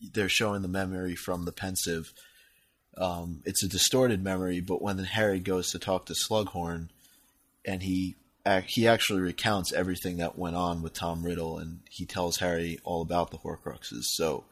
they're 0.00 0.28
showing 0.28 0.62
the 0.62 0.68
memory 0.68 1.14
from 1.14 1.44
the 1.44 1.52
pensieve, 1.52 2.12
um, 2.96 3.42
it's 3.44 3.62
a 3.62 3.68
distorted 3.68 4.22
memory. 4.22 4.60
But 4.60 4.82
when 4.82 4.98
Harry 4.98 5.40
goes 5.40 5.70
to 5.70 5.78
talk 5.78 6.06
to 6.06 6.14
Slughorn, 6.14 6.88
and 7.64 7.82
he 7.82 8.16
he 8.66 8.88
actually 8.88 9.20
recounts 9.20 9.72
everything 9.72 10.16
that 10.16 10.38
went 10.38 10.56
on 10.56 10.82
with 10.82 10.94
Tom 10.94 11.22
Riddle, 11.22 11.58
and 11.58 11.80
he 11.90 12.06
tells 12.06 12.38
Harry 12.38 12.78
all 12.84 13.02
about 13.02 13.30
the 13.30 13.38
Horcruxes. 13.38 14.04
So 14.04 14.44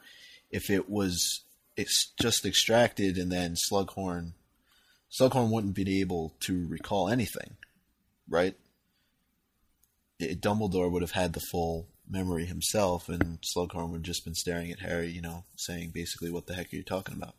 if 0.50 0.70
it 0.70 0.88
was 0.88 1.42
it's 1.76 2.12
just 2.20 2.44
extracted 2.44 3.16
and 3.16 3.30
then 3.30 3.54
Slughorn 3.54 4.32
Slughorn 5.10 5.50
wouldn't 5.50 5.74
be 5.74 6.00
able 6.00 6.34
to 6.40 6.66
recall 6.66 7.08
anything, 7.08 7.56
right? 8.28 8.54
It, 10.18 10.40
Dumbledore 10.40 10.90
would 10.90 11.02
have 11.02 11.12
had 11.12 11.32
the 11.32 11.40
full 11.40 11.86
memory 12.10 12.44
himself, 12.44 13.08
and 13.08 13.38
Slughorn 13.40 13.90
would 13.90 13.98
have 13.98 14.02
just 14.02 14.24
been 14.24 14.34
staring 14.34 14.70
at 14.70 14.80
Harry, 14.80 15.08
you 15.08 15.22
know, 15.22 15.44
saying 15.56 15.90
basically, 15.90 16.30
"What 16.30 16.46
the 16.46 16.54
heck 16.54 16.72
are 16.72 16.76
you 16.76 16.82
talking 16.82 17.14
about?" 17.14 17.36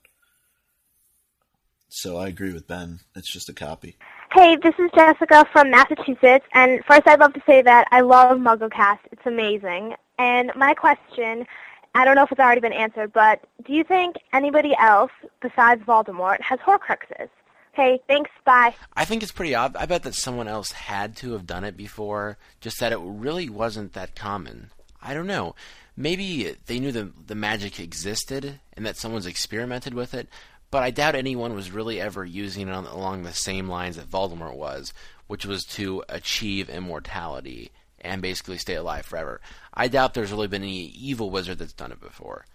So 1.90 2.18
I 2.18 2.28
agree 2.28 2.54
with 2.54 2.68
Ben. 2.68 3.00
It's 3.16 3.32
just 3.32 3.50
a 3.50 3.54
copy. 3.54 3.98
Hey, 4.32 4.56
this 4.62 4.76
is 4.78 4.92
Jessica 4.94 5.46
from 5.52 5.72
Massachusetts, 5.72 6.46
and 6.54 6.86
first 6.86 7.08
I'd 7.08 7.20
love 7.20 7.34
to 7.34 7.42
say 7.48 7.64
that 7.64 7.88
I 7.92 8.02
love 8.02 8.38
MuggleCast. 8.38 9.00
It's 9.12 9.26
amazing. 9.26 9.96
And 10.20 10.52
my 10.56 10.76
question, 10.76 11.48
I 11.96 12.06
don't 12.06 12.14
know 12.14 12.24
if 12.24 12.32
it's 12.32 12.40
already 12.40 12.62
been 12.62 12.74
answered, 12.74 13.12
but 13.12 13.44
do 13.66 13.74
you 13.74 13.84
think 13.84 14.18
anybody 14.32 14.76
else 14.80 15.12
besides 15.42 15.82
Voldemort 15.84 16.42
has 16.42 16.60
Horcruxes? 16.60 17.30
Okay, 17.74 18.00
thanks, 18.08 18.30
bye. 18.46 18.76
I 18.96 19.06
think 19.06 19.24
it's 19.24 19.32
pretty 19.32 19.56
odd. 19.56 19.76
I 19.76 19.86
bet 19.88 20.04
that 20.04 20.14
someone 20.14 20.48
else 20.48 20.74
had 20.74 21.16
to 21.18 21.32
have 21.32 21.48
done 21.48 21.64
it 21.64 21.76
before, 21.76 22.38
just 22.62 22.80
that 22.82 22.92
it 22.92 23.00
really 23.02 23.50
wasn't 23.50 23.94
that 23.94 24.16
common. 24.16 24.70
I 25.02 25.14
don't 25.16 25.28
know. 25.28 25.56
Maybe 25.96 26.56
they 26.68 26.80
knew 26.80 26.92
the 26.92 27.12
the 27.26 27.36
magic 27.36 27.80
existed 27.80 28.60
and 28.74 28.86
that 28.86 28.98
someone's 28.98 29.26
experimented 29.26 29.94
with 29.94 30.14
it, 30.14 30.30
but 30.72 30.84
I 30.84 30.92
doubt 30.92 31.16
anyone 31.16 31.56
was 31.56 31.72
really 31.72 32.00
ever 32.00 32.24
using 32.24 32.68
it 32.68 32.72
on, 32.72 32.86
along 32.86 33.24
the 33.24 33.34
same 33.34 33.68
lines 33.68 33.96
that 33.96 34.10
Voldemort 34.10 34.56
was, 34.56 34.94
which 35.28 35.46
was 35.46 35.64
to 35.66 36.04
achieve 36.10 36.70
immortality 36.70 37.72
and 38.02 38.22
basically 38.22 38.58
stay 38.58 38.76
alive 38.76 39.06
forever. 39.06 39.42
I 39.74 39.88
doubt 39.88 40.14
there's 40.14 40.32
really 40.32 40.48
been 40.48 40.64
any 40.64 40.86
evil 40.86 41.30
wizard 41.30 41.60
that's 41.60 41.74
done 41.74 41.92
it 41.92 42.00
before. 42.00 42.46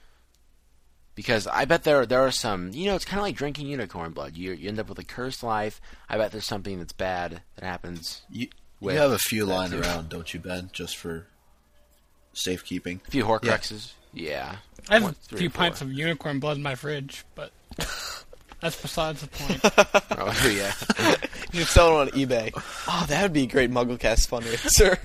Because 1.15 1.47
I 1.47 1.65
bet 1.65 1.85
there 1.85 2.07
there 2.07 2.23
are 2.23 2.33
some, 2.33 2.73
you 2.73 2.87
know, 2.87 2.97
it's 2.97 3.05
kind 3.05 3.21
of 3.21 3.25
like 3.25 3.37
drinking 3.37 3.69
unicorn 3.69 4.13
blood. 4.13 4.37
You 4.37 4.53
you 4.53 4.69
end 4.69 4.81
up 4.81 4.89
with 4.89 4.99
a 4.99 5.05
cursed 5.05 5.45
life. 5.45 5.81
I 6.09 6.19
bet 6.19 6.33
there's 6.33 6.47
something 6.47 6.79
that's 6.79 6.93
bad 6.93 7.43
that 7.55 7.65
happens. 7.65 8.23
You, 8.29 8.49
you 8.81 8.91
have 8.91 9.13
a 9.13 9.19
few 9.19 9.45
lying 9.45 9.73
around, 9.73 10.09
don't 10.09 10.35
you, 10.35 10.41
Ben? 10.41 10.71
Just 10.73 10.97
for 10.97 11.29
safekeeping. 12.33 13.01
A 13.07 13.11
few 13.13 13.25
Horcruxes. 13.25 13.93
Yeah. 14.15 14.57
I 14.89 14.95
have 14.95 15.03
One, 15.03 15.17
a 15.33 15.37
few 15.37 15.49
four. 15.51 15.59
pints 15.65 15.81
of 15.81 15.93
unicorn 15.93 16.39
blood 16.41 16.57
in 16.57 16.63
my 16.63 16.75
fridge, 16.75 17.25
but 17.35 17.53
that's 18.61 18.81
besides 18.81 19.23
the 19.23 19.29
point. 19.29 19.61
Oh 20.17 20.51
yeah. 20.51 20.73
You 21.53 21.61
should 21.61 21.69
sell 21.69 22.01
it 22.01 22.15
on 22.15 22.19
eBay. 22.21 22.53
Oh, 22.89 23.05
that 23.09 23.23
would 23.23 23.33
be 23.33 23.43
a 23.45 23.47
great 23.47 23.71
MuggleCast 23.71 24.29
fundraiser. 24.29 24.99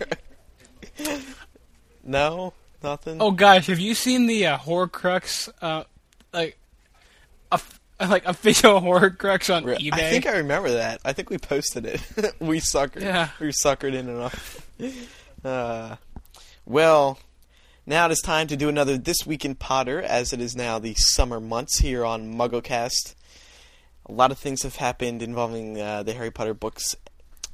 no, 2.04 2.54
nothing. 2.84 3.18
Oh 3.22 3.32
gosh, 3.32 3.68
have 3.68 3.80
you 3.80 3.94
seen 3.96 4.28
the 4.28 4.48
uh, 4.48 4.58
Horcrux, 4.58 5.50
uh, 5.62 5.84
like, 6.34 6.58
a, 7.52 7.60
like 8.08 8.26
official 8.26 8.80
Horcrux 8.82 9.54
on 9.54 9.64
Re- 9.66 9.78
eBay? 9.78 9.94
I 9.94 10.10
think 10.10 10.26
I 10.28 10.38
remember 10.38 10.72
that. 10.72 11.02
I 11.06 11.14
think 11.14 11.30
we 11.30 11.38
posted 11.38 11.86
it. 11.86 12.02
we 12.40 12.60
suckered. 12.60 13.02
Yeah. 13.02 13.30
We 13.40 13.48
suckered 13.48 13.94
in 13.94 14.10
enough. 14.10 14.66
Uh, 15.44 15.96
well, 16.66 17.20
now 17.90 18.06
it 18.06 18.12
is 18.12 18.22
time 18.22 18.46
to 18.46 18.56
do 18.56 18.70
another 18.70 19.00
This 19.00 19.26
Week 19.26 19.44
in 19.44 19.56
Potter, 19.56 20.00
as 20.00 20.32
it 20.32 20.40
is 20.40 20.56
now 20.56 20.78
the 20.78 20.94
summer 20.96 21.40
months 21.40 21.80
here 21.80 22.06
on 22.06 22.36
MuggleCast. 22.36 23.16
A 24.06 24.12
lot 24.12 24.30
of 24.30 24.38
things 24.38 24.62
have 24.62 24.76
happened 24.76 25.24
involving 25.24 25.82
uh, 25.82 26.04
the 26.04 26.14
Harry 26.14 26.30
Potter 26.30 26.54
books 26.54 26.96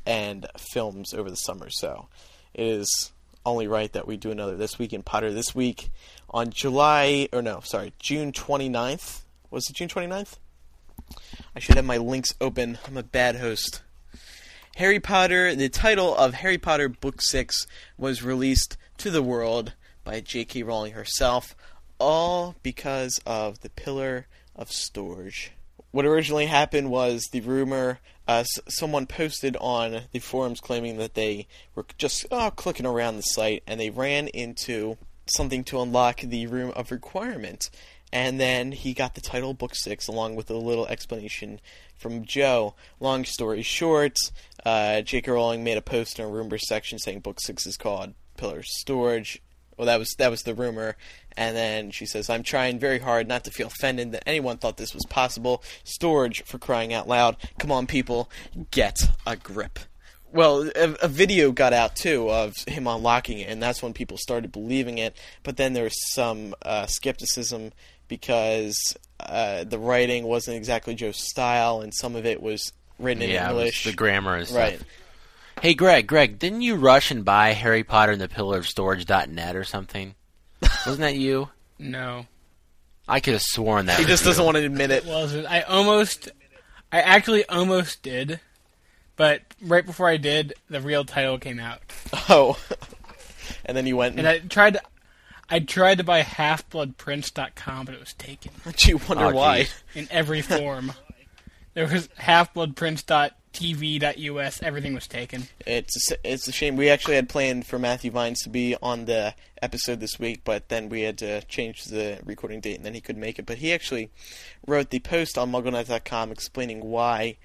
and 0.06 0.46
films 0.58 1.14
over 1.14 1.30
the 1.30 1.38
summer, 1.38 1.70
so 1.70 2.10
it 2.54 2.66
is 2.66 3.14
only 3.46 3.66
right 3.66 3.94
that 3.94 4.08
we 4.08 4.18
do 4.18 4.30
another 4.30 4.58
This 4.58 4.78
Week 4.78 4.92
in 4.92 5.04
Potter 5.04 5.32
this 5.32 5.56
week 5.56 5.90
on 6.30 6.50
July, 6.50 7.30
or 7.32 7.42
no, 7.42 7.62
sorry, 7.62 7.94
June 8.00 8.34
29th. 8.34 9.22
Was 9.52 9.70
it 9.70 9.78
June 9.78 9.88
29th? 9.88 10.36
I 11.56 11.60
should 11.60 11.78
have 11.78 11.86
my 11.86 11.98
links 11.98 12.36
open. 12.42 12.78
I'm 12.86 12.98
a 12.98 13.04
bad 13.04 13.38
host. 13.38 13.84
Harry 14.76 15.00
Potter, 15.00 15.56
the 15.56 15.70
title 15.70 16.14
of 16.14 16.34
Harry 16.34 16.58
Potter 16.58 16.90
Book 16.90 17.22
6 17.22 17.66
was 17.98 18.22
released 18.22 18.76
to 18.98 19.10
the 19.10 19.24
world 19.24 19.72
by 20.06 20.22
J.K. 20.22 20.64
Rowling 20.64 20.94
herself, 20.94 21.56
all 22.00 22.56
because 22.64 23.20
of 23.26 23.60
the 23.60 23.70
Pillar 23.70 24.28
of 24.56 24.72
Storage. 24.72 25.52
What 25.92 26.06
originally 26.06 26.46
happened 26.46 26.90
was 26.90 27.28
the 27.32 27.42
rumor, 27.42 28.00
uh, 28.28 28.44
s- 28.46 28.60
someone 28.70 29.08
posted 29.08 29.58
on 29.60 30.04
the 30.12 30.20
forums 30.20 30.62
claiming 30.62 30.98
that 30.98 31.16
they 31.16 31.48
were 31.74 31.86
just 31.98 32.26
oh, 32.32 32.52
clicking 32.52 32.86
around 32.86 33.18
the 33.18 33.22
site 33.22 33.64
and 33.66 33.80
they 33.80 33.90
ran 33.90 34.28
into 34.30 34.98
something 35.26 35.64
to 35.66 35.82
unlock 35.82 36.22
the 36.22 36.48
Room 36.48 36.72
of 36.76 36.92
Requirement. 36.92 37.70
And 38.12 38.40
then 38.40 38.72
he 38.72 38.94
got 38.94 39.16
the 39.16 39.22
title 39.22 39.54
Book 39.54 39.74
6 39.74 40.08
along 40.08 40.36
with 40.36 40.50
a 40.50 40.58
little 40.58 40.86
explanation 40.88 41.60
from 41.98 42.26
Jo. 42.26 42.76
Long 43.00 43.26
story 43.26 43.62
short, 43.62 44.18
uh, 44.66 45.02
J.K. 45.02 45.32
Rowling 45.32 45.64
made 45.64 45.78
a 45.78 45.82
post 45.82 46.20
in 46.20 46.26
a 46.26 46.30
rumor 46.30 46.58
section 46.58 47.00
saying 47.00 47.22
Book 47.22 47.40
6 47.42 47.66
is 47.66 47.78
called 47.78 48.14
Pillar 48.38 48.60
of 48.60 48.66
Storage. 48.66 49.42
Well, 49.78 49.88
that 49.88 50.00
was 50.00 50.16
that 50.18 50.32
was 50.32 50.44
the 50.44 50.54
rumor, 50.54 50.96
and 51.36 51.56
then 51.56 51.92
she 51.92 52.06
says, 52.06 52.30
"I'm 52.30 52.44
trying 52.44 52.80
very 52.80 53.00
hard 53.00 53.28
not 53.28 53.44
to 53.44 53.52
feel 53.52 53.68
offended 53.68 54.12
that 54.14 54.28
anyone 54.28 54.58
thought 54.58 54.78
this 54.78 54.94
was 54.94 55.06
possible. 55.06 55.64
Storage 55.84 56.44
for 56.44 56.58
crying 56.58 56.94
out 56.94 57.08
loud! 57.08 57.36
Come 57.60 57.72
on, 57.72 57.88
people, 57.88 58.30
get 58.72 59.00
a 59.26 59.36
grip." 59.36 59.80
Well, 60.32 60.70
a, 60.76 60.96
a 61.02 61.08
video 61.08 61.52
got 61.52 61.72
out 61.72 61.96
too 61.96 62.30
of 62.30 62.54
him 62.68 62.88
unlocking 62.88 63.40
it, 63.40 63.50
and 63.50 63.64
that's 63.64 63.82
when 63.82 63.94
people 63.94 64.18
started 64.18 64.52
believing 64.52 64.98
it. 64.98 65.16
But 65.44 65.58
then 65.58 65.74
there 65.74 65.86
was 65.86 66.14
some 66.14 66.54
uh, 66.62 66.88
skepticism 66.88 67.72
because 68.08 68.98
uh, 69.20 69.64
the 69.64 69.80
writing 69.80 70.26
wasn't 70.26 70.58
exactly 70.58 70.96
Jo's 70.96 71.18
style, 71.18 71.82
and 71.82 71.94
some 71.94 72.16
of 72.16 72.26
it 72.26 72.42
was 72.42 72.74
written 73.00 73.24
in 73.24 73.30
yeah, 73.30 73.50
English. 73.50 73.84
the 73.86 73.94
grammar 73.94 74.36
and 74.36 74.48
stuff. 74.48 74.84
Right. 75.58 75.64
Hey, 75.64 75.74
Greg, 75.74 76.08
Greg, 76.08 76.40
didn't 76.40 76.62
you 76.62 76.76
rush 76.76 77.12
and 77.12 77.24
buy 77.26 77.52
Harry 77.54 77.84
Potter 77.84 78.12
and 78.12 78.22
the 78.22 78.28
Pillar 78.30 78.58
of 78.58 78.68
Storage.net 78.68 79.56
or 79.56 79.64
something? 79.64 80.16
Wasn't 80.62 81.00
that 81.00 81.16
you? 81.16 81.50
no, 81.80 82.26
I 83.08 83.20
could 83.20 83.34
have 83.34 83.42
sworn 83.42 83.86
that. 83.88 83.98
He 83.98 84.04
was 84.04 84.10
just 84.10 84.24
you. 84.24 84.30
doesn't 84.32 84.46
want 84.46 84.58
to 84.58 84.64
admit 84.66 84.92
it. 84.92 85.06
it 85.06 85.10
wasn't. 85.10 85.46
I 85.48 85.62
almost, 85.62 86.30
I 86.92 87.02
actually 87.02 87.46
almost 87.48 88.02
did, 88.04 88.40
but 89.16 89.42
right 89.62 89.86
before 89.86 90.10
I 90.10 90.18
did, 90.18 90.54
the 90.70 90.82
real 90.82 91.04
title 91.06 91.38
came 91.38 91.60
out, 91.60 91.82
Oh, 92.30 92.58
and 93.66 93.76
then 93.78 93.86
you 93.88 93.98
went 93.98 94.18
and 94.18 94.28
and, 94.28 94.28
I 94.28 94.40
tried 94.48 94.74
to, 94.76 94.82
I 95.50 95.60
tried 95.60 96.00
to 96.00 96.04
buy 96.04 96.22
HalfBloodPrince.com, 96.22 97.86
but 97.86 97.94
it 97.96 98.00
was 98.00 98.14
taken 98.14 98.52
Do 98.78 98.90
you 98.90 98.98
wonder 99.08 99.26
Oh, 99.26 99.34
why. 99.36 99.68
in 99.94 100.08
every 100.12 100.42
form. 100.42 100.92
there 101.76 101.88
was 101.88 102.08
HalfBloodPrince.tv.us. 103.56 104.64
Everything 104.64 104.94
was 104.94 105.08
taken. 105.08 105.48
It's 105.66 106.12
a, 106.12 106.18
it's 106.24 106.48
a 106.48 106.52
shame. 106.52 106.76
We 106.76 106.90
actually 106.90 107.16
had 107.16 107.30
planned 107.30 107.66
for 107.66 107.80
Matthew 107.80 108.12
Vines 108.12 108.42
to 108.44 108.50
be 108.50 108.76
on 108.82 109.06
the 109.06 109.34
episode 109.62 110.00
this 110.00 110.20
week, 110.20 110.42
but 110.44 110.70
then 110.70 110.90
we 110.90 111.02
had 111.02 111.18
to 111.20 111.42
change 111.46 111.86
the 111.86 112.20
recording 112.24 112.60
date, 112.60 112.76
and 112.76 112.86
then 112.86 112.94
he 112.94 113.02
couldn't 113.02 113.22
make 113.22 113.40
it. 113.40 113.46
But 113.46 113.58
he 113.58 113.74
actually 113.74 114.12
wrote 114.68 114.90
the 114.90 115.00
post 115.00 115.38
on 115.38 115.52
MuggleNet.com 115.52 116.32
explaining 116.32 116.82
why 116.82 117.38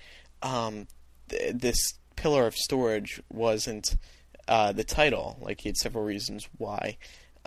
um, 0.43 0.87
th- 1.29 1.55
this 1.55 1.95
pillar 2.17 2.47
of 2.47 2.57
storage 2.57 3.23
wasn't 3.33 3.97
uh, 4.49 4.73
the 4.73 4.85
title. 4.85 5.39
Like 5.41 5.61
he 5.61 5.69
had 5.69 5.77
several 5.77 6.05
reasons 6.05 6.49
why, 6.59 6.99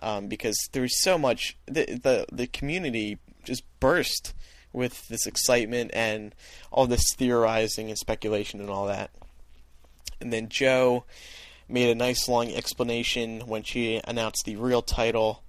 um, 0.01 0.28
because 0.28 0.57
there 0.72 0.82
was 0.82 1.01
so 1.01 1.18
much. 1.18 1.57
The, 1.66 1.86
the 1.86 2.26
the 2.32 2.47
community 2.47 3.20
just 3.43 3.64
burst 3.80 4.34
with 4.74 5.07
this 5.07 5.26
excitement 5.26 5.91
and 5.93 6.36
all 6.71 6.88
this 6.88 7.13
theorizing 7.15 7.89
and 7.89 7.97
speculation 7.97 8.59
and 8.59 8.69
all 8.69 8.88
that. 8.88 9.11
And 10.19 10.34
then 10.34 10.49
Jo 10.49 11.05
made 11.69 11.89
a 11.89 11.95
nice 11.95 12.28
long 12.28 12.51
explanation 12.51 13.41
when 13.41 13.63
she 13.63 14.01
announced 14.03 14.43
the 14.45 14.55
real 14.55 14.82
title, 14.82 15.43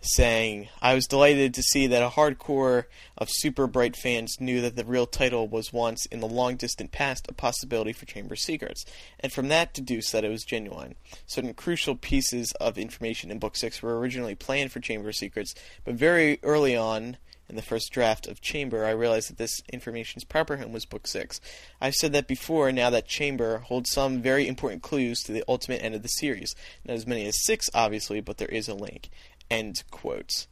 saying, 0.00 0.68
I 0.80 0.94
was 0.94 1.06
delighted 1.06 1.54
to 1.54 1.62
see 1.62 1.86
that 1.86 2.02
a 2.02 2.08
hardcore 2.08 2.84
of 3.16 3.28
Super 3.30 3.68
Bright 3.68 3.96
fans 3.96 4.36
knew 4.40 4.60
that 4.60 4.74
the 4.74 4.84
real 4.84 5.06
title 5.06 5.46
was 5.46 5.72
once, 5.72 6.06
in 6.06 6.18
the 6.18 6.26
long 6.26 6.56
distant 6.56 6.90
past, 6.90 7.26
a 7.28 7.34
possibility 7.34 7.92
for 7.92 8.04
Chamber 8.06 8.34
Secrets, 8.34 8.84
and 9.20 9.32
from 9.32 9.48
that 9.48 9.72
deduced 9.72 10.10
that 10.12 10.24
it 10.24 10.28
was 10.28 10.42
genuine. 10.42 10.96
Certain 11.26 11.54
crucial 11.54 11.94
pieces 11.94 12.52
of 12.60 12.78
information 12.78 13.30
in 13.30 13.38
Book 13.38 13.56
6 13.56 13.80
were 13.80 13.98
originally 13.98 14.34
planned 14.34 14.72
for 14.72 14.80
Chamber 14.80 15.12
Secrets, 15.12 15.54
but 15.84 15.94
very 15.94 16.40
early 16.42 16.76
on, 16.76 17.16
in 17.52 17.56
the 17.56 17.62
first 17.62 17.92
draft 17.92 18.26
of 18.26 18.40
Chamber, 18.40 18.86
I 18.86 18.92
realized 18.92 19.28
that 19.28 19.36
this 19.36 19.60
information's 19.70 20.24
proper 20.24 20.56
home 20.56 20.72
was 20.72 20.86
Book 20.86 21.06
6. 21.06 21.38
I've 21.82 21.94
said 21.94 22.14
that 22.14 22.26
before, 22.26 22.72
now 22.72 22.88
that 22.88 23.06
Chamber 23.06 23.58
holds 23.58 23.90
some 23.90 24.22
very 24.22 24.48
important 24.48 24.82
clues 24.82 25.20
to 25.24 25.32
the 25.32 25.44
ultimate 25.46 25.82
end 25.82 25.94
of 25.94 26.02
the 26.02 26.08
series. 26.08 26.54
Not 26.86 26.96
as 26.96 27.06
many 27.06 27.26
as 27.26 27.44
six, 27.44 27.68
obviously, 27.74 28.22
but 28.22 28.38
there 28.38 28.48
is 28.48 28.68
a 28.68 28.74
link. 28.74 29.10
End 29.50 29.84
quotes. 29.90 30.48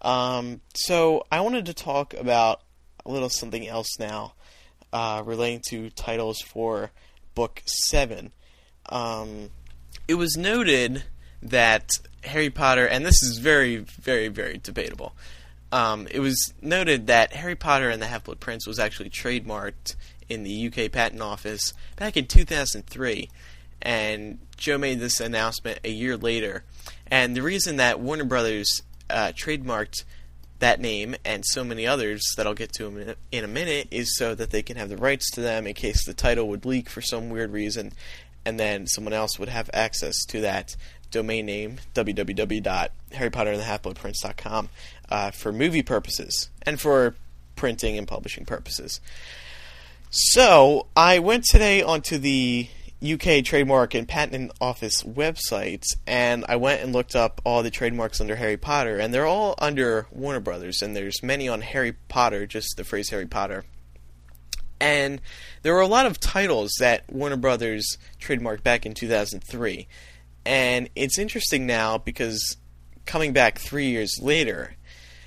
Um, 0.00 0.62
so 0.74 1.26
I 1.30 1.42
wanted 1.42 1.66
to 1.66 1.74
talk 1.74 2.14
about 2.14 2.62
a 3.04 3.12
little 3.12 3.28
something 3.28 3.68
else 3.68 3.98
now, 3.98 4.32
uh, 4.90 5.22
relating 5.26 5.60
to 5.68 5.90
titles 5.90 6.40
for 6.40 6.92
Book 7.34 7.60
7. 7.66 8.32
Um, 8.88 9.50
it 10.08 10.14
was 10.14 10.34
noted 10.38 11.04
that 11.42 11.90
Harry 12.24 12.48
Potter, 12.48 12.86
and 12.86 13.04
this 13.04 13.22
is 13.22 13.36
very, 13.36 13.76
very, 13.76 14.28
very 14.28 14.56
debatable. 14.56 15.14
Um, 15.72 16.06
it 16.10 16.20
was 16.20 16.52
noted 16.60 17.06
that 17.06 17.32
Harry 17.32 17.56
Potter 17.56 17.88
and 17.88 18.00
the 18.00 18.06
Half 18.06 18.24
Blood 18.24 18.40
Prince 18.40 18.66
was 18.66 18.78
actually 18.78 19.08
trademarked 19.08 19.96
in 20.28 20.42
the 20.44 20.66
UK 20.66 20.92
Patent 20.92 21.22
Office 21.22 21.72
back 21.96 22.16
in 22.16 22.26
2003, 22.26 23.30
and 23.80 24.38
Jo 24.56 24.76
made 24.76 25.00
this 25.00 25.18
announcement 25.18 25.80
a 25.82 25.90
year 25.90 26.16
later. 26.16 26.64
And 27.06 27.34
the 27.34 27.42
reason 27.42 27.76
that 27.76 28.00
Warner 28.00 28.24
Brothers 28.24 28.82
uh, 29.08 29.32
trademarked 29.34 30.04
that 30.58 30.78
name 30.78 31.16
and 31.24 31.44
so 31.44 31.64
many 31.64 31.86
others 31.86 32.22
that 32.36 32.46
I'll 32.46 32.54
get 32.54 32.72
to 32.74 32.86
in 32.86 33.08
a, 33.08 33.16
in 33.32 33.42
a 33.42 33.48
minute 33.48 33.88
is 33.90 34.16
so 34.16 34.34
that 34.34 34.50
they 34.50 34.62
can 34.62 34.76
have 34.76 34.90
the 34.90 34.96
rights 34.96 35.30
to 35.32 35.40
them 35.40 35.66
in 35.66 35.74
case 35.74 36.04
the 36.04 36.14
title 36.14 36.48
would 36.48 36.64
leak 36.64 36.88
for 36.88 37.00
some 37.00 37.30
weird 37.30 37.50
reason, 37.50 37.92
and 38.44 38.60
then 38.60 38.86
someone 38.86 39.14
else 39.14 39.38
would 39.38 39.48
have 39.48 39.70
access 39.72 40.24
to 40.26 40.42
that 40.42 40.76
domain 41.12 41.46
name 41.46 41.76
www.harrypotterandthehalfbloodprince.com 41.94 44.68
uh, 45.08 45.30
for 45.30 45.52
movie 45.52 45.82
purposes 45.82 46.50
and 46.62 46.80
for 46.80 47.14
printing 47.54 47.96
and 47.96 48.08
publishing 48.08 48.44
purposes. 48.44 49.00
So 50.10 50.86
I 50.96 51.20
went 51.20 51.44
today 51.44 51.80
onto 51.82 52.18
the 52.18 52.68
UK 53.02 53.44
Trademark 53.44 53.94
and 53.94 54.06
Patent 54.06 54.52
Office 54.60 55.02
websites, 55.02 55.86
and 56.06 56.44
I 56.48 56.56
went 56.56 56.82
and 56.82 56.92
looked 56.92 57.16
up 57.16 57.40
all 57.44 57.62
the 57.62 57.70
trademarks 57.70 58.20
under 58.20 58.36
Harry 58.36 58.56
Potter, 58.56 58.98
and 58.98 59.12
they're 59.12 59.26
all 59.26 59.54
under 59.58 60.06
Warner 60.12 60.40
Brothers, 60.40 60.82
and 60.82 60.94
there's 60.94 61.22
many 61.22 61.48
on 61.48 61.62
Harry 61.62 61.94
Potter, 62.08 62.46
just 62.46 62.76
the 62.76 62.84
phrase 62.84 63.10
Harry 63.10 63.26
Potter. 63.26 63.64
And 64.80 65.20
there 65.62 65.74
were 65.74 65.80
a 65.80 65.86
lot 65.86 66.06
of 66.06 66.20
titles 66.20 66.72
that 66.78 67.10
Warner 67.10 67.36
Brothers 67.36 67.98
trademarked 68.20 68.62
back 68.62 68.84
in 68.84 68.94
2003. 68.94 69.86
And 70.44 70.88
it's 70.96 71.18
interesting 71.18 71.66
now 71.66 71.98
because 71.98 72.56
coming 73.06 73.32
back 73.32 73.58
three 73.58 73.88
years 73.90 74.18
later, 74.20 74.76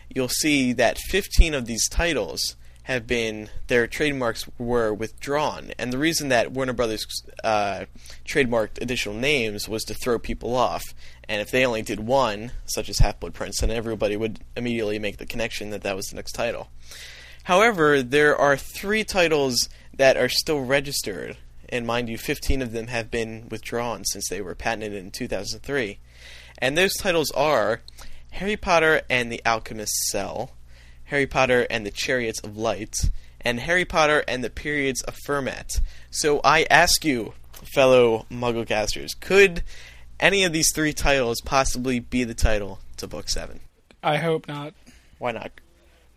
you'll 0.09 0.30
see 0.30 0.74
that 0.74 0.97
15 0.97 1.53
of 1.53 1.66
these 1.66 1.88
titles 1.89 2.55
have 2.86 3.07
been 3.07 3.49
their 3.66 3.88
trademarks 3.88 4.45
were 4.59 4.93
withdrawn, 4.93 5.72
and 5.80 5.91
the 5.91 5.97
reason 5.97 6.30
that 6.30 6.51
Warner 6.51 6.74
Brothers 6.74 7.03
uh, 7.43 7.86
trademarked 8.26 8.80
additional 8.80 9.16
names 9.16 9.68
was 9.68 9.84
to 9.86 9.95
throw 9.95 10.20
people 10.20 10.55
off. 10.55 10.84
And 11.28 11.41
if 11.41 11.49
they 11.49 11.66
only 11.66 11.82
did 11.82 11.99
one, 11.99 12.51
such 12.66 12.88
as 12.88 12.99
Half 12.99 13.20
Blood 13.20 13.34
Prince, 13.34 13.61
then 13.61 13.72
everybody 13.72 14.16
would 14.16 14.39
immediately 14.55 14.99
make 14.99 15.18
the 15.18 15.26
connection 15.26 15.72
that 15.72 15.82
that 15.82 15.95
was 15.95 16.07
the 16.07 16.16
next 16.16 16.34
title. 16.34 16.70
However, 17.45 18.03
there 18.03 18.38
are 18.38 18.55
three 18.55 19.03
titles 19.03 19.68
that 19.95 20.16
are 20.16 20.30
still 20.30 20.61
registered, 20.61 21.38
and 21.70 21.86
mind 21.86 22.09
you, 22.09 22.18
15 22.18 22.61
of 22.61 22.72
them 22.72 22.88
have 22.88 23.11
been 23.11 23.47
withdrawn 23.49 24.03
since 24.05 24.30
they 24.30 24.41
were 24.41 24.55
patented 24.55 24.93
in 24.93 25.11
2003. 25.11 25.99
And 26.57 26.78
those 26.78 26.93
titles 26.93 27.32
are 27.32 27.82
Harry 28.32 28.57
Potter 28.57 29.01
and 29.09 29.32
the 29.32 29.41
Alchemist's 29.45 30.11
Cell, 30.11 30.51
Harry 31.05 31.28
Potter 31.28 31.68
and 31.70 31.86
the 31.86 31.91
Chariots 31.91 32.39
of 32.41 32.57
Light, 32.57 32.95
and 33.41 33.59
Harry 33.59 33.86
Potter 33.86 34.24
and 34.28 34.43
the 34.43 34.49
Pyramids 34.49 35.01
of 35.03 35.16
Fermat. 35.28 35.80
So 36.09 36.41
I 36.43 36.66
ask 36.70 37.05
you, 37.05 37.34
fellow 37.74 38.26
Mugglecasters, 38.32 39.20
could 39.20 39.63
any 40.20 40.43
of 40.43 40.53
these 40.53 40.72
three 40.74 40.93
titles 40.93 41.41
possibly 41.41 41.99
be 41.99 42.24
the 42.24 42.34
title 42.34 42.80
to 42.97 43.07
Book 43.07 43.30
7? 43.30 43.59
I 44.01 44.18
hope 44.18 44.47
not. 44.47 44.74
Why 45.18 45.32
not? 45.32 45.51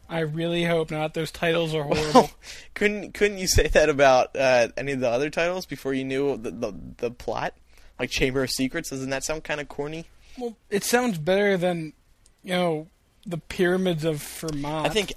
I 0.08 0.20
really 0.20 0.64
hope 0.64 0.90
not. 0.90 1.12
Those 1.14 1.30
titles 1.30 1.74
are 1.74 1.82
horrible. 1.82 2.10
Well, 2.14 2.30
couldn't 2.74 3.12
couldn't 3.14 3.38
you 3.38 3.46
say 3.46 3.68
that 3.68 3.88
about 3.88 4.34
uh, 4.36 4.68
any 4.76 4.92
of 4.92 5.00
the 5.00 5.08
other 5.10 5.28
titles 5.30 5.66
before 5.66 5.92
you 5.92 6.04
knew 6.04 6.36
the, 6.36 6.50
the 6.50 6.74
the 6.98 7.10
plot? 7.10 7.54
Like 7.98 8.10
Chamber 8.10 8.42
of 8.44 8.50
Secrets, 8.50 8.90
doesn't 8.90 9.10
that 9.10 9.24
sound 9.24 9.44
kind 9.44 9.60
of 9.60 9.68
corny? 9.68 10.06
well, 10.38 10.56
it 10.70 10.84
sounds 10.84 11.18
better 11.18 11.56
than, 11.56 11.92
you 12.44 12.52
know, 12.52 12.86
the 13.26 13.38
pyramids 13.38 14.04
of 14.04 14.18
Fermat. 14.18 14.86
I 14.86 14.88
think 14.88 15.12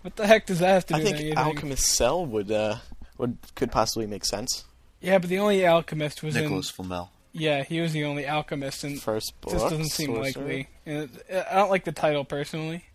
What 0.00 0.16
the 0.16 0.26
heck 0.26 0.46
does 0.46 0.60
that 0.60 0.68
have 0.68 0.86
to 0.86 0.94
do 0.94 1.00
I 1.00 1.02
think 1.02 1.16
anything? 1.18 1.36
Alchemist 1.38 1.84
Cell 1.86 2.24
would 2.24 2.50
uh, 2.50 2.76
would 3.18 3.36
could 3.54 3.70
possibly 3.70 4.06
make 4.06 4.24
sense. 4.24 4.64
Yeah, 5.00 5.18
but 5.18 5.28
the 5.28 5.38
only 5.38 5.64
alchemist 5.66 6.22
was 6.22 6.34
Nicholas 6.34 6.70
in. 6.70 6.74
Flamel. 6.74 7.10
Yeah, 7.32 7.62
he 7.64 7.80
was 7.82 7.92
the 7.92 8.04
only 8.04 8.26
alchemist, 8.26 8.82
and 8.82 8.98
First 9.00 9.34
book. 9.42 9.52
this 9.52 9.62
doesn't 9.62 9.90
seem 9.90 10.14
sorcerer. 10.14 10.22
likely. 10.42 10.68
And 10.86 11.10
it- 11.28 11.46
I 11.50 11.56
don't 11.56 11.68
like 11.70 11.84
the 11.84 11.92
title 11.92 12.24
personally. 12.24 12.86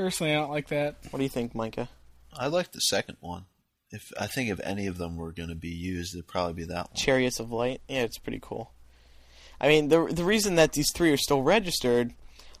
Personally, 0.00 0.32
I 0.32 0.36
don't 0.36 0.50
like 0.50 0.68
that. 0.68 0.96
What 1.10 1.18
do 1.18 1.22
you 1.24 1.28
think, 1.28 1.54
Micah? 1.54 1.90
I 2.32 2.46
like 2.46 2.72
the 2.72 2.80
second 2.80 3.18
one. 3.20 3.44
If 3.90 4.10
I 4.18 4.28
think 4.28 4.48
if 4.48 4.58
any 4.64 4.86
of 4.86 4.96
them 4.96 5.18
were 5.18 5.30
going 5.30 5.50
to 5.50 5.54
be 5.54 5.68
used, 5.68 6.14
it'd 6.14 6.26
probably 6.26 6.54
be 6.54 6.64
that 6.64 6.88
one. 6.88 6.96
Chariots 6.96 7.38
of 7.38 7.52
Light. 7.52 7.82
Yeah, 7.86 8.04
it's 8.04 8.16
pretty 8.16 8.38
cool. 8.40 8.72
I 9.60 9.68
mean, 9.68 9.88
the 9.88 10.06
the 10.06 10.24
reason 10.24 10.54
that 10.54 10.72
these 10.72 10.90
three 10.94 11.12
are 11.12 11.18
still 11.18 11.42
registered, 11.42 12.14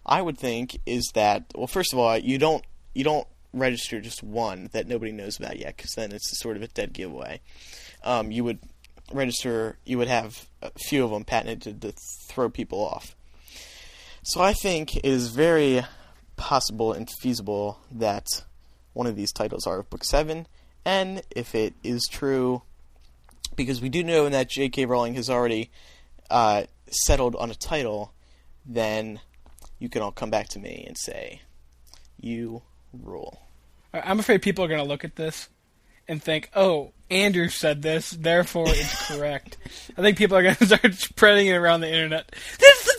I 0.04 0.20
would 0.20 0.36
think, 0.36 0.80
is 0.84 1.10
that 1.14 1.44
well, 1.54 1.66
first 1.66 1.94
of 1.94 1.98
all, 1.98 2.18
you 2.18 2.36
don't 2.36 2.62
you 2.92 3.04
don't 3.04 3.26
register 3.54 4.02
just 4.02 4.22
one 4.22 4.68
that 4.72 4.86
nobody 4.86 5.10
knows 5.10 5.38
about 5.38 5.58
yet, 5.58 5.78
because 5.78 5.92
then 5.92 6.12
it's 6.12 6.38
sort 6.38 6.58
of 6.58 6.62
a 6.62 6.68
dead 6.68 6.92
giveaway. 6.92 7.40
Um, 8.04 8.30
you 8.30 8.44
would 8.44 8.58
register, 9.14 9.78
you 9.86 9.96
would 9.96 10.08
have 10.08 10.46
a 10.60 10.70
few 10.78 11.06
of 11.06 11.10
them 11.10 11.24
patented 11.24 11.80
to 11.80 11.94
throw 12.28 12.50
people 12.50 12.84
off. 12.84 13.16
So 14.24 14.42
I 14.42 14.52
think 14.52 14.94
it 14.96 15.06
is 15.06 15.28
very 15.28 15.82
possible 16.40 16.94
and 16.94 17.06
feasible 17.20 17.78
that 17.92 18.24
one 18.94 19.06
of 19.06 19.14
these 19.14 19.30
titles 19.30 19.66
are 19.66 19.82
Book 19.82 20.02
Seven, 20.02 20.46
and 20.86 21.22
if 21.36 21.54
it 21.54 21.74
is 21.84 22.08
true, 22.10 22.62
because 23.54 23.82
we 23.82 23.90
do 23.90 24.02
know 24.02 24.26
that 24.26 24.48
J.K. 24.48 24.86
Rowling 24.86 25.14
has 25.14 25.28
already 25.28 25.70
uh, 26.30 26.64
settled 26.90 27.36
on 27.36 27.50
a 27.50 27.54
title, 27.54 28.14
then 28.64 29.20
you 29.78 29.90
can 29.90 30.00
all 30.00 30.12
come 30.12 30.30
back 30.30 30.48
to 30.48 30.58
me 30.58 30.82
and 30.88 30.96
say, 30.96 31.42
"You 32.18 32.62
rule." 32.90 33.42
I'm 33.92 34.18
afraid 34.18 34.40
people 34.40 34.64
are 34.64 34.68
going 34.68 34.80
to 34.80 34.88
look 34.88 35.04
at 35.04 35.16
this 35.16 35.50
and 36.08 36.22
think, 36.22 36.48
"Oh, 36.56 36.92
Andrew 37.10 37.48
said 37.48 37.82
this, 37.82 38.10
therefore 38.12 38.66
it's 38.68 39.08
correct." 39.14 39.58
I 39.96 40.00
think 40.00 40.16
people 40.16 40.38
are 40.38 40.42
going 40.42 40.54
to 40.56 40.66
start 40.66 40.94
spreading 40.94 41.48
it 41.48 41.54
around 41.54 41.82
the 41.82 41.92
internet. 41.92 42.34
This 42.58 42.89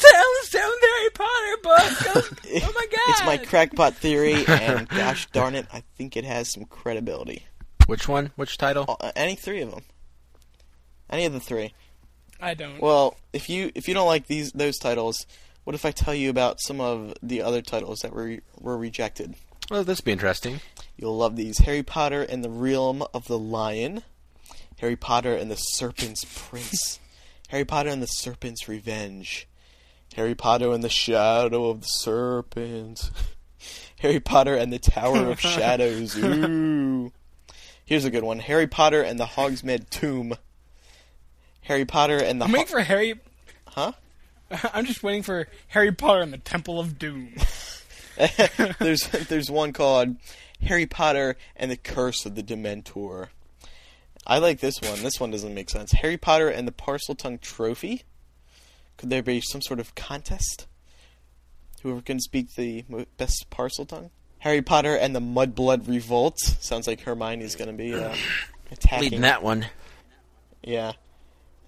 is 0.53 0.59
the 0.59 0.59
Tale 0.59 0.67
of 0.67 0.73
Seven 0.73 0.77
Harry 0.81 1.09
Potter 1.11 1.57
book. 1.63 2.15
Oh, 2.15 2.29
oh 2.67 2.71
my 2.75 2.85
god! 2.91 3.09
It's 3.09 3.25
my 3.25 3.37
crackpot 3.37 3.95
theory, 3.95 4.45
and 4.47 4.87
gosh 4.87 5.27
darn 5.31 5.55
it, 5.55 5.67
I 5.73 5.83
think 5.97 6.17
it 6.17 6.25
has 6.25 6.51
some 6.51 6.65
credibility. 6.65 7.45
Which 7.87 8.07
one? 8.07 8.31
Which 8.35 8.57
title? 8.57 8.97
Uh, 8.99 9.11
Any 9.15 9.35
three 9.35 9.61
of 9.61 9.71
them, 9.71 9.83
any 11.09 11.25
of 11.25 11.33
the 11.33 11.39
three. 11.39 11.73
I 12.39 12.53
don't. 12.53 12.81
Well, 12.81 13.17
if 13.33 13.49
you 13.49 13.71
if 13.75 13.87
you 13.87 13.93
don't 13.93 14.07
like 14.07 14.27
these 14.27 14.51
those 14.51 14.77
titles, 14.77 15.25
what 15.63 15.75
if 15.75 15.85
I 15.85 15.91
tell 15.91 16.13
you 16.15 16.29
about 16.29 16.59
some 16.61 16.81
of 16.81 17.13
the 17.21 17.41
other 17.41 17.61
titles 17.61 17.99
that 17.99 18.13
were 18.13 18.37
were 18.59 18.77
rejected? 18.77 19.35
Well, 19.69 19.83
this 19.83 20.01
be 20.01 20.11
interesting. 20.11 20.59
You'll 20.97 21.17
love 21.17 21.35
these: 21.35 21.59
Harry 21.59 21.83
Potter 21.83 22.23
and 22.23 22.43
the 22.43 22.49
Realm 22.49 23.03
of 23.13 23.27
the 23.27 23.37
Lion, 23.37 24.03
Harry 24.79 24.95
Potter 24.95 25.35
and 25.35 25.51
the 25.51 25.55
Serpent's 25.55 26.25
Prince, 26.25 26.99
Harry 27.49 27.65
Potter 27.65 27.89
and 27.89 28.01
the 28.01 28.07
Serpent's 28.07 28.67
Revenge, 28.67 29.47
Harry 30.15 30.35
Potter 30.35 30.71
and 30.71 30.83
the 30.83 30.89
Shadow 30.89 31.69
of 31.69 31.81
the 31.81 31.87
Serpent, 31.87 33.11
Harry 33.99 34.19
Potter 34.19 34.55
and 34.55 34.71
the 34.71 34.79
Tower 34.79 35.31
of 35.31 35.39
Shadows. 35.39 36.17
Ooh. 36.17 37.11
Here's 37.85 38.05
a 38.05 38.11
good 38.11 38.23
one: 38.23 38.39
Harry 38.39 38.67
Potter 38.67 39.01
and 39.01 39.19
the 39.19 39.25
Hogsmeade 39.25 39.89
Tomb. 39.89 40.35
Harry 41.61 41.85
Potter 41.85 42.17
and 42.17 42.41
the 42.41 42.45
I'm 42.45 42.51
Ho- 42.51 42.57
waiting 42.57 42.67
for 42.71 42.81
Harry. 42.81 43.19
Huh? 43.67 43.93
I'm 44.73 44.85
just 44.85 45.03
waiting 45.03 45.23
for 45.23 45.47
Harry 45.67 45.91
Potter 45.91 46.21
and 46.21 46.33
the 46.33 46.37
Temple 46.37 46.79
of 46.79 46.97
Doom. 46.99 47.35
there's 48.79 49.07
there's 49.29 49.49
one 49.49 49.71
called 49.71 50.15
Harry 50.61 50.85
Potter 50.85 51.37
and 51.55 51.71
the 51.71 51.77
Curse 51.77 52.25
of 52.25 52.35
the 52.35 52.43
Dementor. 52.43 53.29
I 54.27 54.37
like 54.37 54.59
this 54.59 54.79
one. 54.81 55.01
This 55.01 55.19
one 55.19 55.31
doesn't 55.31 55.53
make 55.53 55.69
sense. 55.69 55.93
Harry 55.93 56.17
Potter 56.17 56.49
and 56.49 56.67
the 56.67 56.71
Parseltongue 56.71 57.41
Trophy. 57.41 58.03
Could 59.01 59.09
there 59.09 59.23
be 59.23 59.41
some 59.41 59.63
sort 59.63 59.79
of 59.79 59.95
contest? 59.95 60.67
Whoever 61.81 62.03
can 62.03 62.19
speak 62.19 62.53
the 62.53 62.85
best 63.17 63.47
Parseltongue. 63.49 64.11
Harry 64.37 64.61
Potter 64.61 64.95
and 64.95 65.15
the 65.15 65.19
Mudblood 65.19 65.87
Revolt. 65.87 66.37
Sounds 66.37 66.85
like 66.85 67.01
Hermione's 67.01 67.55
going 67.55 67.71
to 67.71 67.75
be 67.75 67.95
uh, 67.95 68.15
attacking. 68.71 69.05
Leading 69.05 69.21
that 69.21 69.41
one. 69.41 69.65
Yeah. 70.61 70.91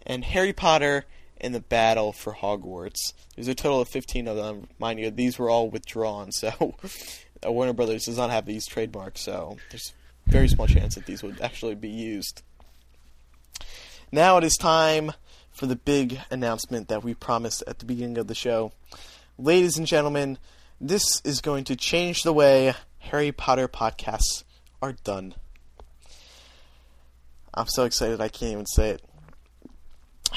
And 0.05 0.23
Harry 0.23 0.53
Potter 0.53 1.05
and 1.41 1.55
the 1.55 1.59
Battle 1.59 2.13
for 2.13 2.35
Hogwarts. 2.35 3.13
There's 3.35 3.47
a 3.47 3.55
total 3.55 3.81
of 3.81 3.89
15 3.89 4.27
of 4.27 4.37
them. 4.37 4.67
Mind 4.77 4.99
you, 4.99 5.09
these 5.09 5.39
were 5.39 5.49
all 5.49 5.71
withdrawn, 5.71 6.31
so 6.31 6.75
uh, 7.43 7.51
Warner 7.51 7.73
Brothers 7.73 8.05
does 8.05 8.17
not 8.17 8.29
have 8.29 8.45
these 8.45 8.67
trademarks, 8.67 9.21
so 9.21 9.57
there's 9.71 9.91
very 10.27 10.47
small 10.47 10.67
chance 10.67 10.93
that 10.93 11.07
these 11.07 11.23
would 11.23 11.41
actually 11.41 11.73
be 11.73 11.89
used. 11.89 12.43
Now 14.11 14.37
it 14.37 14.43
is 14.43 14.55
time 14.55 15.13
for 15.53 15.67
the 15.67 15.75
big 15.75 16.19
announcement 16.29 16.87
that 16.89 17.03
we 17.03 17.13
promised 17.13 17.63
at 17.67 17.79
the 17.79 17.85
beginning 17.85 18.17
of 18.17 18.27
the 18.27 18.35
show. 18.35 18.73
Ladies 19.37 19.77
and 19.77 19.87
gentlemen, 19.87 20.37
this 20.81 21.21
is 21.23 21.39
going 21.39 21.63
to 21.65 21.75
change 21.75 22.23
the 22.23 22.33
way 22.33 22.73
Harry 22.99 23.31
Potter 23.31 23.67
podcasts 23.67 24.43
are 24.81 24.93
done. 25.03 25.35
I'm 27.53 27.67
so 27.67 27.85
excited 27.85 28.19
I 28.19 28.29
can't 28.29 28.51
even 28.51 28.65
say 28.65 28.89
it. 28.89 29.01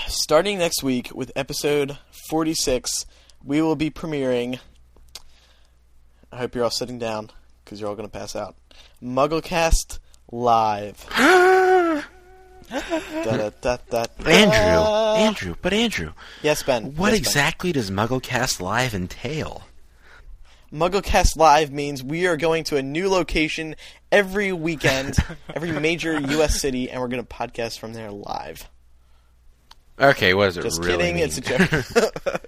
Starting 0.07 0.59
next 0.59 0.83
week 0.83 1.11
with 1.15 1.33
episode 1.35 1.99
46, 2.29 3.07
we 3.43 3.63
will 3.63 3.77
be 3.77 3.91
premiering. 3.91 4.61
I 6.31 6.37
hope 6.37 6.55
you're 6.55 6.65
all 6.65 6.71
sitting 6.71 6.99
down 6.99 7.31
because 7.65 7.81
you're 7.81 7.89
all 7.89 7.97
going 7.97 8.09
to 8.09 8.19
pass 8.19 8.37
out. 8.37 8.55
Mugglecast 9.03 9.99
Live. 10.31 11.07
Andrew, 12.71 14.23
Andrew, 14.27 15.55
but 15.63 15.73
Andrew, 15.73 16.13
Yes, 16.43 16.63
Ben. 16.63 16.95
what 16.97 17.13
Yes, 17.13 17.13
Ben. 17.13 17.15
exactly 17.15 17.73
does 17.73 17.91
MuggleCast 17.91 18.61
Live 18.61 18.95
entail? 18.95 19.63
MuggleCast 20.73 21.37
Live 21.37 21.71
means 21.71 22.03
we 22.03 22.27
are 22.27 22.37
going 22.37 22.65
to 22.65 22.77
a 22.77 22.83
new 22.83 23.09
location 23.09 23.77
every 24.11 24.53
weekend, 24.53 25.17
every 25.55 25.73
major 25.73 26.21
U.S. 26.21 26.61
city, 26.61 26.91
and 26.91 27.01
we're 27.01 27.09
going 27.09 27.25
to 27.25 27.29
podcast 27.29 27.79
from 27.79 27.93
there 27.93 28.11
live. 28.11 28.69
Okay, 29.99 30.35
what 30.35 30.47
does 30.47 30.59
it 30.59 30.63
Just 30.63 30.81
really 30.83 30.99
kidding, 30.99 31.15
mean? 31.15 31.25
it's 31.25 31.39
a 31.39 31.41
joke. 31.41 31.87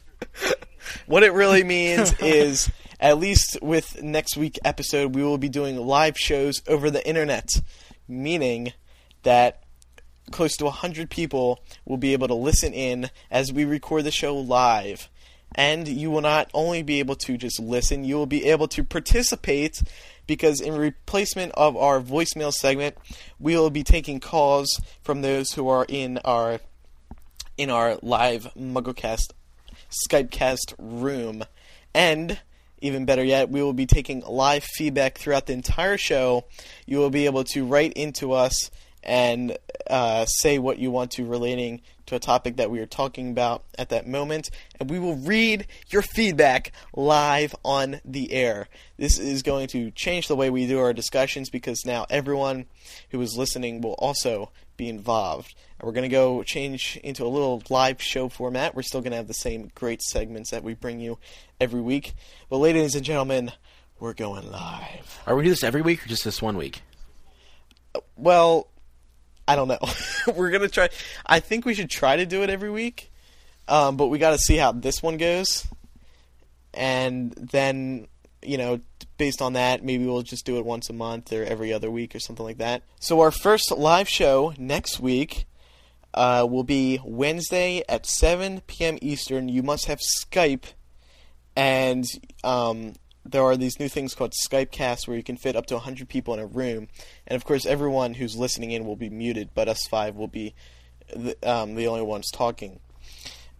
what 1.06 1.22
it 1.22 1.32
really 1.32 1.64
means 1.64 2.12
is, 2.20 2.70
at 3.00 3.18
least 3.18 3.56
with 3.62 4.02
next 4.02 4.36
week 4.36 4.58
episode, 4.64 5.14
we 5.14 5.22
will 5.22 5.38
be 5.38 5.48
doing 5.48 5.76
live 5.76 6.18
shows 6.18 6.60
over 6.66 6.90
the 6.90 7.06
internet, 7.08 7.48
meaning 8.06 8.74
that 9.22 9.62
close 10.30 10.56
to 10.56 10.64
100 10.64 11.10
people 11.10 11.60
will 11.84 11.96
be 11.96 12.12
able 12.12 12.28
to 12.28 12.34
listen 12.34 12.72
in 12.72 13.10
as 13.30 13.52
we 13.52 13.64
record 13.64 14.04
the 14.04 14.10
show 14.10 14.36
live. 14.36 15.08
And 15.54 15.88
you 15.88 16.10
will 16.10 16.20
not 16.20 16.50
only 16.52 16.82
be 16.82 16.98
able 16.98 17.16
to 17.16 17.36
just 17.36 17.58
listen, 17.58 18.04
you 18.04 18.16
will 18.16 18.26
be 18.26 18.44
able 18.46 18.68
to 18.68 18.84
participate 18.84 19.82
because 20.26 20.60
in 20.60 20.76
replacement 20.76 21.52
of 21.52 21.76
our 21.76 22.00
voicemail 22.00 22.52
segment, 22.52 22.96
we 23.40 23.56
will 23.56 23.70
be 23.70 23.82
taking 23.82 24.20
calls 24.20 24.80
from 25.02 25.22
those 25.22 25.52
who 25.52 25.68
are 25.68 25.86
in 25.88 26.18
our 26.18 26.60
in 27.56 27.70
our 27.70 27.98
live 28.02 28.52
MuggleCast 28.56 29.32
Skypecast 29.90 30.74
room. 30.78 31.44
And 31.92 32.38
even 32.80 33.04
better 33.04 33.24
yet, 33.24 33.50
we 33.50 33.62
will 33.62 33.72
be 33.72 33.86
taking 33.86 34.20
live 34.20 34.62
feedback 34.62 35.18
throughout 35.18 35.46
the 35.46 35.54
entire 35.54 35.98
show. 35.98 36.44
You 36.86 36.98
will 36.98 37.10
be 37.10 37.26
able 37.26 37.44
to 37.44 37.64
write 37.64 37.94
into 37.94 38.32
us 38.32 38.70
and 39.02 39.56
uh, 39.88 40.24
say 40.26 40.58
what 40.58 40.78
you 40.78 40.90
want 40.90 41.12
to 41.12 41.24
relating 41.24 41.80
to 42.06 42.14
a 42.14 42.18
topic 42.18 42.56
that 42.56 42.70
we 42.70 42.80
are 42.80 42.86
talking 42.86 43.30
about 43.30 43.64
at 43.78 43.90
that 43.90 44.06
moment, 44.06 44.50
and 44.80 44.90
we 44.90 44.98
will 44.98 45.16
read 45.16 45.66
your 45.88 46.02
feedback 46.02 46.72
live 46.94 47.54
on 47.64 48.00
the 48.04 48.32
air. 48.32 48.68
This 48.96 49.18
is 49.18 49.42
going 49.42 49.68
to 49.68 49.90
change 49.90 50.26
the 50.26 50.36
way 50.36 50.50
we 50.50 50.66
do 50.66 50.78
our 50.78 50.92
discussions 50.92 51.50
because 51.50 51.84
now 51.84 52.06
everyone 52.08 52.66
who 53.10 53.20
is 53.20 53.36
listening 53.36 53.80
will 53.80 53.92
also 53.94 54.50
be 54.76 54.88
involved. 54.88 55.54
And 55.78 55.86
we're 55.86 55.92
going 55.92 56.08
to 56.08 56.08
go 56.08 56.42
change 56.42 56.98
into 57.04 57.24
a 57.24 57.28
little 57.28 57.62
live 57.68 58.00
show 58.00 58.30
format. 58.30 58.74
We're 58.74 58.82
still 58.82 59.02
going 59.02 59.10
to 59.10 59.18
have 59.18 59.28
the 59.28 59.34
same 59.34 59.70
great 59.74 60.00
segments 60.00 60.50
that 60.50 60.64
we 60.64 60.72
bring 60.74 61.00
you 61.00 61.18
every 61.60 61.82
week. 61.82 62.14
But, 62.48 62.58
ladies 62.58 62.94
and 62.94 63.04
gentlemen, 63.04 63.52
we're 64.00 64.14
going 64.14 64.50
live. 64.50 65.20
Are 65.26 65.36
we 65.36 65.44
do 65.44 65.50
this 65.50 65.62
every 65.62 65.82
week 65.82 66.04
or 66.04 66.08
just 66.08 66.24
this 66.24 66.40
one 66.40 66.56
week? 66.56 66.80
Well, 68.16 68.68
I 69.48 69.56
don't 69.56 69.66
know. 69.66 69.78
we're 70.34 70.50
gonna 70.50 70.68
try. 70.68 70.90
I 71.26 71.40
think 71.40 71.64
we 71.64 71.74
should 71.74 71.90
try 71.90 72.16
to 72.16 72.26
do 72.26 72.42
it 72.42 72.50
every 72.50 72.70
week, 72.70 73.10
um, 73.66 73.96
but 73.96 74.08
we 74.08 74.18
got 74.18 74.30
to 74.32 74.38
see 74.38 74.56
how 74.56 74.72
this 74.72 75.02
one 75.02 75.16
goes, 75.16 75.66
and 76.74 77.32
then 77.32 78.06
you 78.42 78.58
know, 78.58 78.80
based 79.16 79.42
on 79.42 79.54
that, 79.54 79.82
maybe 79.82 80.04
we'll 80.06 80.22
just 80.22 80.44
do 80.44 80.58
it 80.58 80.64
once 80.64 80.90
a 80.90 80.92
month 80.92 81.32
or 81.32 81.42
every 81.42 81.72
other 81.72 81.90
week 81.90 82.14
or 82.14 82.20
something 82.20 82.44
like 82.44 82.58
that. 82.58 82.82
So 83.00 83.20
our 83.20 83.30
first 83.30 83.70
live 83.72 84.08
show 84.08 84.52
next 84.58 85.00
week 85.00 85.46
uh, 86.14 86.46
will 86.48 86.62
be 86.62 87.00
Wednesday 87.04 87.82
at 87.88 88.06
7 88.06 88.60
p.m. 88.66 88.98
Eastern. 89.00 89.48
You 89.48 89.62
must 89.62 89.86
have 89.86 89.98
Skype, 89.98 90.64
and 91.56 92.04
um, 92.44 92.94
there 93.30 93.42
are 93.42 93.56
these 93.56 93.78
new 93.78 93.88
things 93.88 94.14
called 94.14 94.32
Skype 94.46 94.70
casts 94.70 95.06
where 95.06 95.16
you 95.16 95.22
can 95.22 95.36
fit 95.36 95.56
up 95.56 95.66
to 95.66 95.74
100 95.74 96.08
people 96.08 96.34
in 96.34 96.40
a 96.40 96.46
room. 96.46 96.88
And 97.26 97.36
of 97.36 97.44
course, 97.44 97.66
everyone 97.66 98.14
who's 98.14 98.36
listening 98.36 98.70
in 98.70 98.84
will 98.84 98.96
be 98.96 99.10
muted, 99.10 99.50
but 99.54 99.68
us 99.68 99.86
five 99.88 100.16
will 100.16 100.28
be 100.28 100.54
the, 101.14 101.36
um, 101.42 101.74
the 101.74 101.86
only 101.86 102.02
ones 102.02 102.30
talking. 102.32 102.80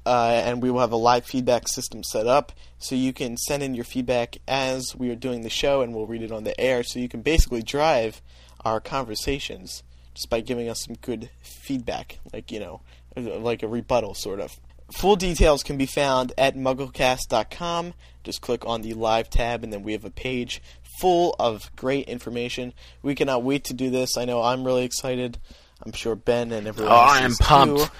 Uh, 0.07 0.41
and 0.45 0.63
we 0.63 0.71
will 0.71 0.81
have 0.81 0.93
a 0.93 0.97
live 0.97 1.27
feedback 1.27 1.69
system 1.69 2.03
set 2.03 2.27
up 2.27 2.53
so 2.79 2.95
you 2.95 3.13
can 3.13 3.37
send 3.37 3.63
in 3.63 3.75
your 3.75 3.85
feedback 3.85 4.39
as 4.49 4.97
we 4.97 5.11
are 5.11 5.15
doing 5.15 5.43
the 5.43 5.51
show 5.51 5.83
and 5.83 5.95
we'll 5.95 6.07
read 6.07 6.23
it 6.23 6.33
on 6.33 6.45
the 6.45 6.59
air. 6.59 6.83
So 6.83 6.99
you 6.99 7.09
can 7.09 7.21
basically 7.21 7.63
drive 7.63 8.23
our 8.65 8.81
conversations 8.81 9.83
just 10.15 10.31
by 10.31 10.41
giving 10.41 10.69
us 10.69 10.85
some 10.85 10.97
good 10.97 11.31
feedback, 11.43 12.21
like, 12.33 12.51
you 12.51 12.59
know, 12.59 12.81
like 13.17 13.63
a 13.63 13.69
rebuttal, 13.69 14.15
sort 14.15 14.41
of. 14.41 14.59
Full 14.91 15.17
details 15.17 15.63
can 15.63 15.77
be 15.77 15.87
found 15.87 16.33
at 16.39 16.57
mugglecast.com. 16.57 17.93
Just 18.29 18.43
click 18.43 18.67
on 18.67 18.83
the 18.83 18.93
live 18.93 19.31
tab, 19.31 19.65
and 19.65 19.73
then 19.73 19.83
we 19.83 19.93
have 19.93 20.05
a 20.05 20.11
page 20.11 20.61
full 21.01 21.35
of 21.39 21.75
great 21.77 22.07
information. 22.11 22.75
We 23.01 23.15
cannot 23.15 23.43
wait 23.43 23.65
to 23.65 23.73
do 23.73 23.89
this. 23.89 24.19
I 24.19 24.27
know 24.27 24.43
I'm 24.43 24.65
really 24.65 24.85
excited. 24.85 25.39
I'm 25.83 25.93
sure 25.93 26.15
Ben 26.15 26.53
and 26.53 26.67
everyone 26.67 26.93
Oh, 26.93 26.97
else 26.97 27.11
I 27.13 27.21
am 27.23 27.35
pumped. 27.37 27.85
too. 27.85 27.91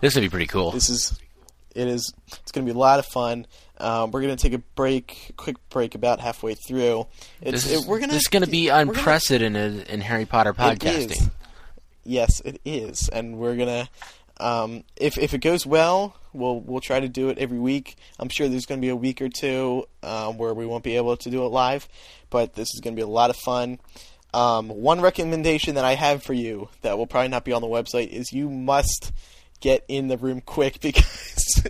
This 0.00 0.16
would 0.16 0.22
be 0.22 0.28
pretty 0.28 0.48
cool. 0.48 0.72
This 0.72 0.90
is, 0.90 1.16
it 1.76 1.86
is, 1.86 2.12
it's 2.32 2.50
going 2.50 2.66
to 2.66 2.72
be 2.72 2.76
a 2.76 2.80
lot 2.80 2.98
of 2.98 3.06
fun. 3.06 3.46
Um, 3.78 4.10
we're 4.10 4.22
going 4.22 4.34
to 4.36 4.42
take 4.42 4.54
a 4.54 4.62
break, 4.74 5.34
quick 5.36 5.56
break, 5.68 5.94
about 5.94 6.18
halfway 6.18 6.54
through. 6.54 7.06
It's, 7.40 7.62
this 7.64 7.70
is, 7.70 7.84
it, 7.84 7.88
we're 7.88 8.00
gonna, 8.00 8.12
this 8.14 8.22
is 8.22 8.28
going 8.28 8.42
to 8.42 8.50
be 8.50 8.66
we're 8.68 8.84
gonna- 8.84 8.90
unprecedented 8.90 9.88
in 9.88 10.00
Harry 10.00 10.24
Potter 10.26 10.52
podcasting. 10.52 11.30
Yes, 12.02 12.40
it 12.40 12.60
is, 12.64 13.08
and 13.08 13.36
we're 13.38 13.54
gonna. 13.56 13.88
Um, 14.38 14.84
if 14.96 15.18
if 15.18 15.34
it 15.34 15.38
goes 15.38 15.66
well, 15.66 16.16
we'll 16.32 16.60
we'll 16.60 16.80
try 16.80 17.00
to 17.00 17.08
do 17.08 17.28
it 17.28 17.38
every 17.38 17.58
week. 17.58 17.96
I'm 18.18 18.28
sure 18.28 18.48
there's 18.48 18.66
going 18.66 18.80
to 18.80 18.84
be 18.84 18.90
a 18.90 18.96
week 18.96 19.22
or 19.22 19.28
two 19.28 19.86
um, 20.02 20.38
where 20.38 20.54
we 20.54 20.66
won't 20.66 20.84
be 20.84 20.96
able 20.96 21.16
to 21.16 21.30
do 21.30 21.44
it 21.44 21.48
live, 21.48 21.88
but 22.30 22.54
this 22.54 22.68
is 22.74 22.80
going 22.80 22.94
to 22.94 22.98
be 22.98 23.04
a 23.04 23.08
lot 23.08 23.30
of 23.30 23.36
fun. 23.36 23.78
Um, 24.34 24.68
one 24.68 25.00
recommendation 25.00 25.76
that 25.76 25.84
I 25.84 25.94
have 25.94 26.22
for 26.22 26.34
you 26.34 26.68
that 26.82 26.98
will 26.98 27.06
probably 27.06 27.28
not 27.28 27.44
be 27.44 27.52
on 27.52 27.62
the 27.62 27.68
website 27.68 28.08
is 28.08 28.32
you 28.32 28.50
must 28.50 29.12
get 29.60 29.84
in 29.88 30.08
the 30.08 30.18
room 30.18 30.42
quick 30.42 30.80
because 30.82 31.66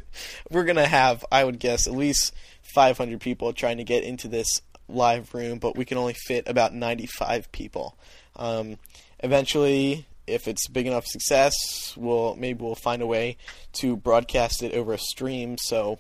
we're 0.51 0.65
going 0.65 0.77
to 0.77 0.87
have, 0.87 1.25
I 1.31 1.45
would 1.45 1.61
guess, 1.61 1.87
at 1.87 1.93
least 1.93 2.35
500 2.63 3.21
people 3.21 3.53
trying 3.53 3.77
to 3.77 3.85
get 3.85 4.03
into 4.03 4.27
this 4.27 4.49
live 4.89 5.33
room, 5.35 5.59
but 5.59 5.77
we 5.77 5.85
can 5.85 5.99
only 5.99 6.15
fit 6.15 6.49
about 6.49 6.75
95 6.75 7.51
people. 7.53 7.97
Um, 8.35 8.79
eventually, 9.21 10.07
if 10.27 10.49
it's 10.49 10.69
big 10.69 10.87
enough 10.87 11.07
success, 11.07 11.95
we'll 11.97 12.37
maybe 12.37 12.63
we'll 12.65 12.75
find 12.75 13.03
a 13.03 13.07
way 13.07 13.37
to 13.75 13.97
broadcast 13.97 14.63
it 14.63 14.73
over 14.73 14.93
a 14.93 14.99
stream 14.99 15.57
so 15.59 15.99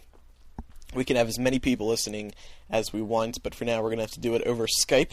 we 0.94 1.04
can 1.04 1.16
have 1.16 1.28
as 1.28 1.38
many 1.38 1.58
people 1.58 1.86
listening 1.88 2.32
as 2.70 2.92
we 2.92 3.02
want. 3.02 3.42
But 3.42 3.54
for 3.54 3.64
now, 3.64 3.82
we're 3.82 3.90
gonna 3.90 4.02
have 4.02 4.10
to 4.12 4.20
do 4.20 4.34
it 4.34 4.42
over 4.42 4.66
Skype. 4.66 5.12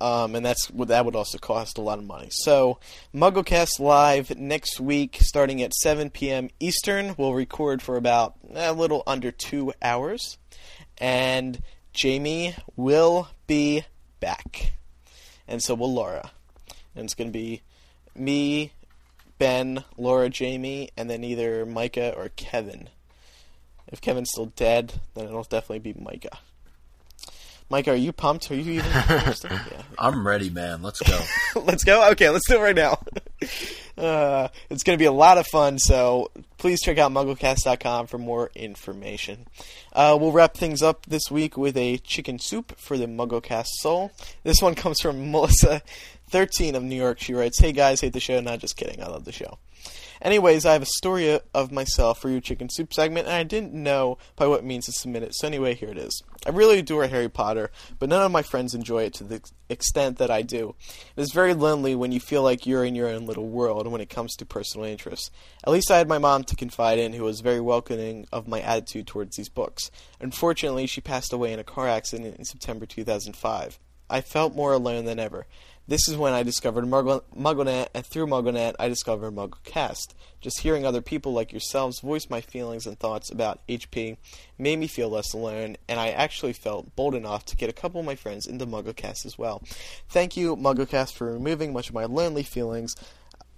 Um, 0.00 0.34
and 0.34 0.44
that's 0.44 0.66
that 0.68 1.04
would 1.04 1.14
also 1.14 1.36
cost 1.36 1.76
a 1.76 1.82
lot 1.82 1.98
of 1.98 2.06
money. 2.06 2.28
So, 2.30 2.78
MuggleCast 3.14 3.78
live 3.80 4.34
next 4.34 4.80
week, 4.80 5.18
starting 5.20 5.60
at 5.60 5.74
7 5.74 6.08
p.m. 6.08 6.48
Eastern. 6.58 7.14
We'll 7.18 7.34
record 7.34 7.82
for 7.82 7.96
about 7.96 8.34
a 8.54 8.72
little 8.72 9.02
under 9.06 9.30
two 9.30 9.74
hours, 9.82 10.38
and 10.96 11.62
Jamie 11.92 12.56
will 12.76 13.28
be 13.46 13.84
back, 14.20 14.72
and 15.46 15.62
so 15.62 15.74
will 15.74 15.92
Laura, 15.92 16.30
and 16.96 17.04
it's 17.04 17.14
to 17.28 17.38
be 17.38 17.60
me, 18.14 18.72
Ben, 19.38 19.84
Laura, 19.96 20.28
Jamie, 20.28 20.90
and 20.96 21.08
then 21.08 21.24
either 21.24 21.64
Micah 21.64 22.14
or 22.16 22.28
Kevin. 22.30 22.88
If 23.88 24.00
Kevin's 24.00 24.30
still 24.30 24.46
dead, 24.46 25.00
then 25.14 25.26
it'll 25.26 25.42
definitely 25.42 25.92
be 25.92 26.00
Micah. 26.00 26.38
Micah, 27.70 27.92
are 27.92 27.96
you 27.96 28.12
pumped? 28.12 28.50
Are 28.50 28.56
you 28.56 28.72
even? 28.72 28.90
yeah. 28.90 29.82
I'm 29.96 30.26
ready, 30.26 30.50
man. 30.50 30.82
Let's 30.82 31.00
go. 31.00 31.20
let's 31.60 31.84
go. 31.84 32.10
Okay, 32.10 32.28
let's 32.28 32.48
do 32.48 32.56
it 32.56 32.60
right 32.60 32.76
now. 32.76 33.00
Uh, 33.98 34.48
it's 34.70 34.82
going 34.82 34.96
to 34.96 35.02
be 35.02 35.04
a 35.04 35.12
lot 35.12 35.36
of 35.36 35.46
fun, 35.46 35.78
so 35.78 36.30
please 36.56 36.80
check 36.80 36.96
out 36.96 37.12
MuggleCast.com 37.12 38.06
for 38.06 38.16
more 38.16 38.50
information. 38.54 39.46
Uh, 39.92 40.16
we'll 40.20 40.32
wrap 40.32 40.54
things 40.54 40.82
up 40.82 41.06
this 41.06 41.30
week 41.30 41.56
with 41.56 41.76
a 41.76 41.98
chicken 41.98 42.38
soup 42.38 42.78
for 42.78 42.96
the 42.96 43.06
MuggleCast 43.06 43.68
soul. 43.80 44.12
This 44.44 44.62
one 44.62 44.74
comes 44.74 45.00
from 45.00 45.30
Melissa, 45.32 45.82
13 46.30 46.74
of 46.74 46.82
New 46.82 46.96
York. 46.96 47.20
She 47.20 47.34
writes, 47.34 47.58
"Hey 47.58 47.72
guys, 47.72 48.00
hate 48.00 48.12
the 48.12 48.20
show. 48.20 48.40
Not 48.40 48.60
just 48.60 48.76
kidding. 48.76 49.02
I 49.02 49.08
love 49.08 49.24
the 49.24 49.32
show." 49.32 49.58
Anyways, 50.22 50.66
I 50.66 50.74
have 50.74 50.82
a 50.82 50.86
story 50.86 51.40
of 51.54 51.72
myself 51.72 52.20
for 52.20 52.28
your 52.28 52.40
chicken 52.40 52.68
soup 52.68 52.92
segment, 52.92 53.26
and 53.26 53.34
I 53.34 53.42
didn't 53.42 53.72
know 53.72 54.18
by 54.36 54.46
what 54.46 54.64
means 54.64 54.84
to 54.86 54.92
submit 54.92 55.22
it. 55.22 55.34
So 55.34 55.46
anyway, 55.46 55.74
here 55.74 55.88
it 55.88 55.96
is. 55.96 56.22
I 56.46 56.50
really 56.50 56.78
adore 56.78 57.06
Harry 57.06 57.30
Potter, 57.30 57.70
but 57.98 58.10
none 58.10 58.22
of 58.22 58.30
my 58.30 58.42
friends 58.42 58.74
enjoy 58.74 59.04
it 59.04 59.14
to 59.14 59.24
the 59.24 59.42
extent 59.70 60.18
that 60.18 60.30
I 60.30 60.42
do. 60.42 60.74
It 61.16 61.22
is 61.22 61.32
very 61.32 61.54
lonely 61.54 61.94
when 61.94 62.12
you 62.12 62.20
feel 62.20 62.42
like 62.42 62.66
you're 62.66 62.84
in 62.84 62.94
your 62.94 63.08
own 63.08 63.24
little 63.24 63.48
world 63.48 63.86
when 63.86 64.02
it 64.02 64.10
comes 64.10 64.36
to 64.36 64.46
personal 64.46 64.86
interests. 64.86 65.30
At 65.64 65.72
least 65.72 65.90
I 65.90 65.98
had 65.98 66.08
my 66.08 66.18
mom 66.18 66.44
to 66.44 66.56
confide 66.56 66.98
in, 66.98 67.14
who 67.14 67.24
was 67.24 67.40
very 67.40 67.60
welcoming 67.60 68.26
of 68.30 68.46
my 68.46 68.60
attitude 68.60 69.06
towards 69.06 69.36
these 69.36 69.48
books. 69.48 69.90
Unfortunately, 70.20 70.86
she 70.86 71.00
passed 71.00 71.32
away 71.32 71.52
in 71.52 71.58
a 71.58 71.64
car 71.64 71.88
accident 71.88 72.36
in 72.36 72.44
September 72.44 72.84
2005. 72.84 73.78
I 74.10 74.20
felt 74.20 74.56
more 74.56 74.72
alone 74.72 75.04
than 75.04 75.20
ever. 75.20 75.46
This 75.90 76.06
is 76.06 76.16
when 76.16 76.32
I 76.32 76.44
discovered 76.44 76.84
Muggle- 76.84 77.24
MuggleNet, 77.36 77.88
and 77.94 78.06
through 78.06 78.28
MuggleNet, 78.28 78.76
I 78.78 78.86
discovered 78.86 79.34
MuggleCast. 79.34 80.14
Just 80.40 80.60
hearing 80.60 80.86
other 80.86 81.02
people 81.02 81.32
like 81.32 81.50
yourselves 81.50 81.98
voice 81.98 82.30
my 82.30 82.40
feelings 82.40 82.86
and 82.86 82.96
thoughts 82.96 83.28
about 83.28 83.58
HP 83.66 84.16
made 84.56 84.78
me 84.78 84.86
feel 84.86 85.08
less 85.08 85.32
alone, 85.32 85.76
and 85.88 85.98
I 85.98 86.10
actually 86.10 86.52
felt 86.52 86.94
bold 86.94 87.16
enough 87.16 87.44
to 87.46 87.56
get 87.56 87.68
a 87.68 87.72
couple 87.72 87.98
of 87.98 88.06
my 88.06 88.14
friends 88.14 88.46
into 88.46 88.66
MuggleCast 88.66 89.26
as 89.26 89.36
well. 89.36 89.64
Thank 90.08 90.36
you, 90.36 90.54
MuggleCast, 90.54 91.12
for 91.14 91.32
removing 91.32 91.72
much 91.72 91.88
of 91.88 91.94
my 91.96 92.04
lonely 92.04 92.44
feelings. 92.44 92.94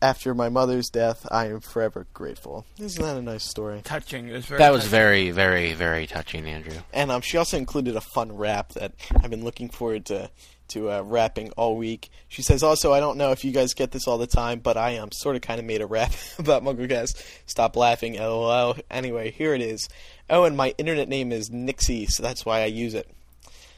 After 0.03 0.35
my 0.35 0.49
mother's 0.49 0.91
death, 0.91 1.27
I 1.31 1.47
am 1.47 1.61
forever 1.61 2.09
grateful. 2.13 2.67
Isn't 2.77 3.03
that 3.03 3.17
a 3.17 3.23
nice 3.23 3.45
story? 3.45 3.83
Touching. 3.85 4.29
It 4.29 4.33
was 4.33 4.47
very. 4.47 4.59
That 4.59 4.73
was 4.73 4.83
touching. 4.83 4.91
very, 4.91 5.31
very, 5.31 5.75
very 5.75 6.09
touching, 6.09 6.45
Andrew. 6.47 6.75
And 6.93 7.13
um, 7.13 7.21
she 7.21 7.37
also 7.39 7.57
included 7.57 7.95
a 7.95 8.01
fun 8.01 8.37
rap 8.37 8.73
that 8.73 8.93
I've 9.23 9.31
been 9.31 9.45
looking 9.45 9.71
forward 9.71 10.07
to 10.07 10.29
to 10.73 10.91
uh, 10.91 11.03
rapping 11.03 11.51
all 11.53 11.77
week. 11.77 12.11
She 12.29 12.43
says 12.43 12.63
also, 12.63 12.93
I 12.93 13.01
don't 13.01 13.17
know 13.17 13.31
if 13.31 13.45
you 13.45 13.53
guys 13.53 13.75
get 13.75 13.93
this 13.93 14.09
all 14.09 14.19
the 14.19 14.27
time, 14.27 14.59
but 14.59 14.77
I 14.77 14.97
um, 14.97 15.13
sort 15.13 15.37
of 15.37 15.43
kind 15.43 15.61
of 15.61 15.67
made 15.67 15.83
a 15.83 15.87
rap 15.87 16.13
about 16.39 16.65
MuggleCast. 16.65 17.23
Stop 17.47 17.77
laughing, 17.77 18.15
lol. 18.15 18.77
Anyway, 18.91 19.31
here 19.31 19.55
it 19.55 19.61
is. 19.61 19.89
Oh, 20.29 20.45
and 20.45 20.57
my 20.57 20.75
internet 20.79 21.09
name 21.09 21.31
is 21.31 21.51
Nixi, 21.51 22.09
so 22.09 22.23
that's 22.23 22.45
why 22.45 22.63
I 22.63 22.67
use 22.67 22.95
it. 22.95 23.09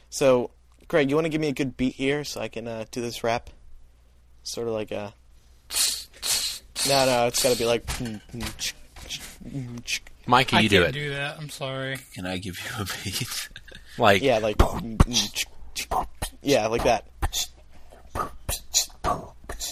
So, 0.09 0.51
Greg, 0.87 1.09
you 1.09 1.15
want 1.15 1.25
to 1.25 1.29
give 1.29 1.41
me 1.41 1.49
a 1.49 1.53
good 1.53 1.75
beat 1.77 1.95
here 1.95 2.23
so 2.23 2.41
I 2.41 2.47
can 2.47 2.67
uh, 2.67 2.85
do 2.91 3.01
this 3.01 3.23
rap? 3.23 3.49
Sort 4.43 4.67
of 4.67 4.73
like 4.73 4.91
a. 4.91 5.13
No, 6.87 7.05
no, 7.05 7.27
it's 7.27 7.41
got 7.41 7.51
to 7.53 7.57
be 7.57 7.65
like. 7.65 7.83
Mike, 10.27 10.47
can 10.47 10.57
I 10.59 10.61
you 10.61 10.69
do 10.69 10.83
can't 10.83 10.95
it? 10.95 10.99
do 10.99 11.09
that. 11.11 11.37
I'm 11.39 11.49
sorry. 11.49 11.97
Can 12.13 12.25
I 12.25 12.37
give 12.37 12.57
you 12.59 12.83
a 12.83 12.85
beat? 13.03 13.49
Like, 13.97 14.21
Yeah, 14.21 14.39
like. 14.39 14.61
Hmm, 14.61 14.95
hmm, 14.95 16.01
yeah, 16.41 16.67
like 16.67 16.83
that. 16.83 17.05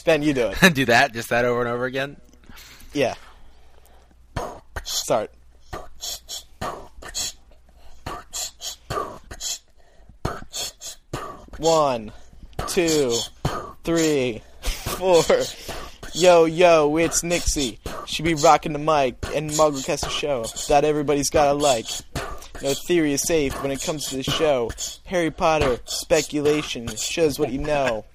Ben, 0.06 0.24
you 0.24 0.34
do 0.34 0.48
it. 0.54 0.74
do 0.74 0.86
that, 0.86 1.12
just 1.14 1.28
that 1.30 1.44
over 1.44 1.60
and 1.60 1.70
over 1.70 1.84
again. 1.86 2.16
Yeah. 2.94 3.16
Start. 4.84 5.32
One, 11.58 12.12
two, 12.68 13.14
three, 13.84 14.42
four. 14.62 15.24
Yo, 16.16 16.46
yo, 16.46 16.96
it's 16.98 17.24
Nixi. 17.24 17.80
She 18.06 18.22
be 18.22 18.36
rocking 18.36 18.72
the 18.72 18.78
mic 18.78 19.16
and 19.34 19.50
MuggleCast 19.50 20.06
a 20.06 20.10
show 20.12 20.46
that 20.68 20.86
everybody's 20.86 21.32
gotta 21.32 21.54
like. 21.54 21.88
No 22.62 22.76
theory 22.76 23.14
is 23.14 23.24
safe 23.24 23.60
when 23.64 23.72
it 23.72 23.82
comes 23.82 24.06
to 24.08 24.18
the 24.18 24.24
show. 24.24 24.70
Harry 25.06 25.32
Potter, 25.32 25.80
speculation, 25.86 26.88
shows 26.98 27.40
what 27.40 27.52
you 27.52 27.58
know. 27.58 28.06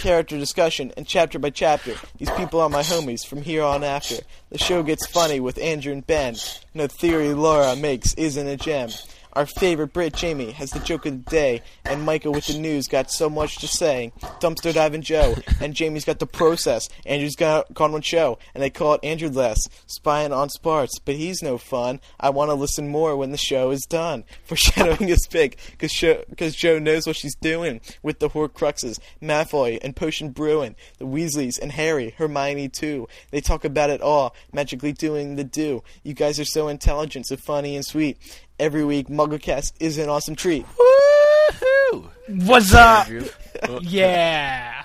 Character 0.00 0.36
discussion 0.38 0.92
and 0.96 1.06
chapter 1.06 1.38
by 1.38 1.50
chapter. 1.50 1.94
These 2.16 2.30
people 2.32 2.60
are 2.60 2.68
my 2.68 2.82
homies 2.82 3.24
from 3.24 3.42
here 3.42 3.62
on 3.62 3.84
after. 3.84 4.16
The 4.50 4.58
show 4.58 4.82
gets 4.82 5.06
funny 5.06 5.38
with 5.38 5.56
Andrew 5.58 5.92
and 5.92 6.04
Ben. 6.04 6.34
No 6.74 6.88
theory 6.88 7.32
Laura 7.32 7.76
makes 7.76 8.12
isn't 8.14 8.48
a 8.48 8.56
gem. 8.56 8.90
Our 9.34 9.46
favorite 9.46 9.92
Brit 9.92 10.14
Jamie 10.14 10.52
has 10.52 10.70
the 10.70 10.80
joke 10.80 11.06
of 11.06 11.24
the 11.24 11.30
day, 11.30 11.62
and 11.84 12.02
Micah 12.02 12.30
with 12.30 12.46
the 12.46 12.58
news 12.58 12.88
got 12.88 13.10
so 13.10 13.28
much 13.28 13.58
to 13.58 13.68
say. 13.68 14.12
Dumpster 14.40 14.72
diving 14.72 15.02
Joe, 15.02 15.36
and 15.60 15.74
Jamie's 15.74 16.04
got 16.04 16.18
the 16.18 16.26
process. 16.26 16.88
Andrew's 17.04 17.36
got 17.36 17.72
gone 17.74 17.92
one 17.92 18.02
show, 18.02 18.38
and 18.54 18.62
they 18.62 18.70
call 18.70 18.94
it 18.94 19.04
Andrew 19.04 19.28
Less, 19.28 19.68
spying 19.86 20.32
on 20.32 20.48
Sparts, 20.48 20.98
but 20.98 21.16
he's 21.16 21.42
no 21.42 21.58
fun. 21.58 22.00
I 22.18 22.30
want 22.30 22.50
to 22.50 22.54
listen 22.54 22.88
more 22.88 23.16
when 23.16 23.30
the 23.30 23.36
show 23.36 23.70
is 23.70 23.82
done. 23.82 24.24
Foreshadowing 24.44 25.08
is 25.08 25.26
big, 25.26 25.58
because 25.78 26.56
Jo 26.56 26.78
knows 26.78 27.06
what 27.06 27.16
she's 27.16 27.36
doing 27.36 27.80
with 28.02 28.18
the 28.20 28.30
Horcruxes, 28.30 28.98
Malfoy, 29.22 29.78
and 29.82 29.94
Potion 29.94 30.30
Brewing, 30.30 30.74
the 30.98 31.06
Weasleys, 31.06 31.58
and 31.60 31.72
Harry, 31.72 32.14
Hermione 32.16 32.68
too. 32.68 33.08
They 33.30 33.40
talk 33.40 33.64
about 33.64 33.90
it 33.90 34.00
all, 34.00 34.34
magically 34.52 34.92
doing 34.92 35.36
the 35.36 35.44
do. 35.44 35.82
You 36.02 36.14
guys 36.14 36.40
are 36.40 36.44
so 36.44 36.68
intelligent, 36.68 37.26
so 37.26 37.36
funny 37.36 37.76
and 37.76 37.84
sweet 37.84 38.18
every 38.58 38.84
week. 38.84 39.08
MuggleCast 39.08 39.72
is 39.80 39.98
an 39.98 40.08
awesome 40.08 40.34
treat. 40.36 40.66
Woohoo! 40.66 42.08
What's 42.46 42.74
up? 42.74 43.08
yeah. 43.82 44.84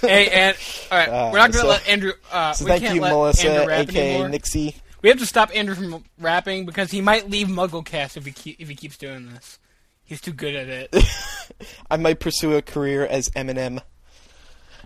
hey, 0.00 0.28
and 0.28 0.56
all 0.90 0.98
right, 0.98 1.08
Uh, 1.08 1.30
we're 1.32 1.38
not 1.38 1.50
gonna 1.52 1.62
so- 1.62 1.68
let 1.68 1.88
Andrew. 1.88 2.12
Uh, 2.32 2.52
So 2.52 2.64
we 2.64 2.70
thank 2.70 2.82
can't 2.82 2.94
you, 2.96 3.00
let 3.02 3.10
Melissa, 3.10 3.48
Andrew 3.50 3.66
rap 3.68 3.88
aka 3.88 4.10
anymore. 4.14 4.28
Nixi. 4.28 4.74
We 5.02 5.08
have 5.10 5.18
to 5.18 5.26
stop 5.26 5.50
Andrew 5.54 5.74
from 5.74 6.04
rapping 6.18 6.64
because 6.64 6.90
he 6.90 7.00
might 7.02 7.28
leave 7.28 7.48
MuggleCast 7.48 8.16
if 8.16 8.24
he 8.24 8.32
keep, 8.32 8.60
if 8.60 8.68
he 8.68 8.74
keeps 8.74 8.96
doing 8.96 9.32
this. 9.34 9.58
He's 10.02 10.20
too 10.20 10.32
good 10.32 10.54
at 10.54 10.68
it. 10.68 11.04
I 11.90 11.96
might 11.98 12.20
pursue 12.20 12.54
a 12.56 12.62
career 12.62 13.04
as 13.06 13.28
Eminem. 13.30 13.80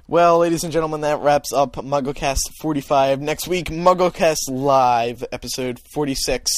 Well, 0.08 0.38
ladies 0.38 0.64
and 0.64 0.72
gentlemen, 0.72 1.02
that 1.02 1.20
wraps 1.20 1.52
up 1.52 1.74
MuggleCast 1.74 2.40
45. 2.60 3.20
Next 3.20 3.46
week, 3.46 3.66
MuggleCast 3.66 4.48
Live, 4.48 5.22
episode 5.32 5.78
46. 5.92 6.50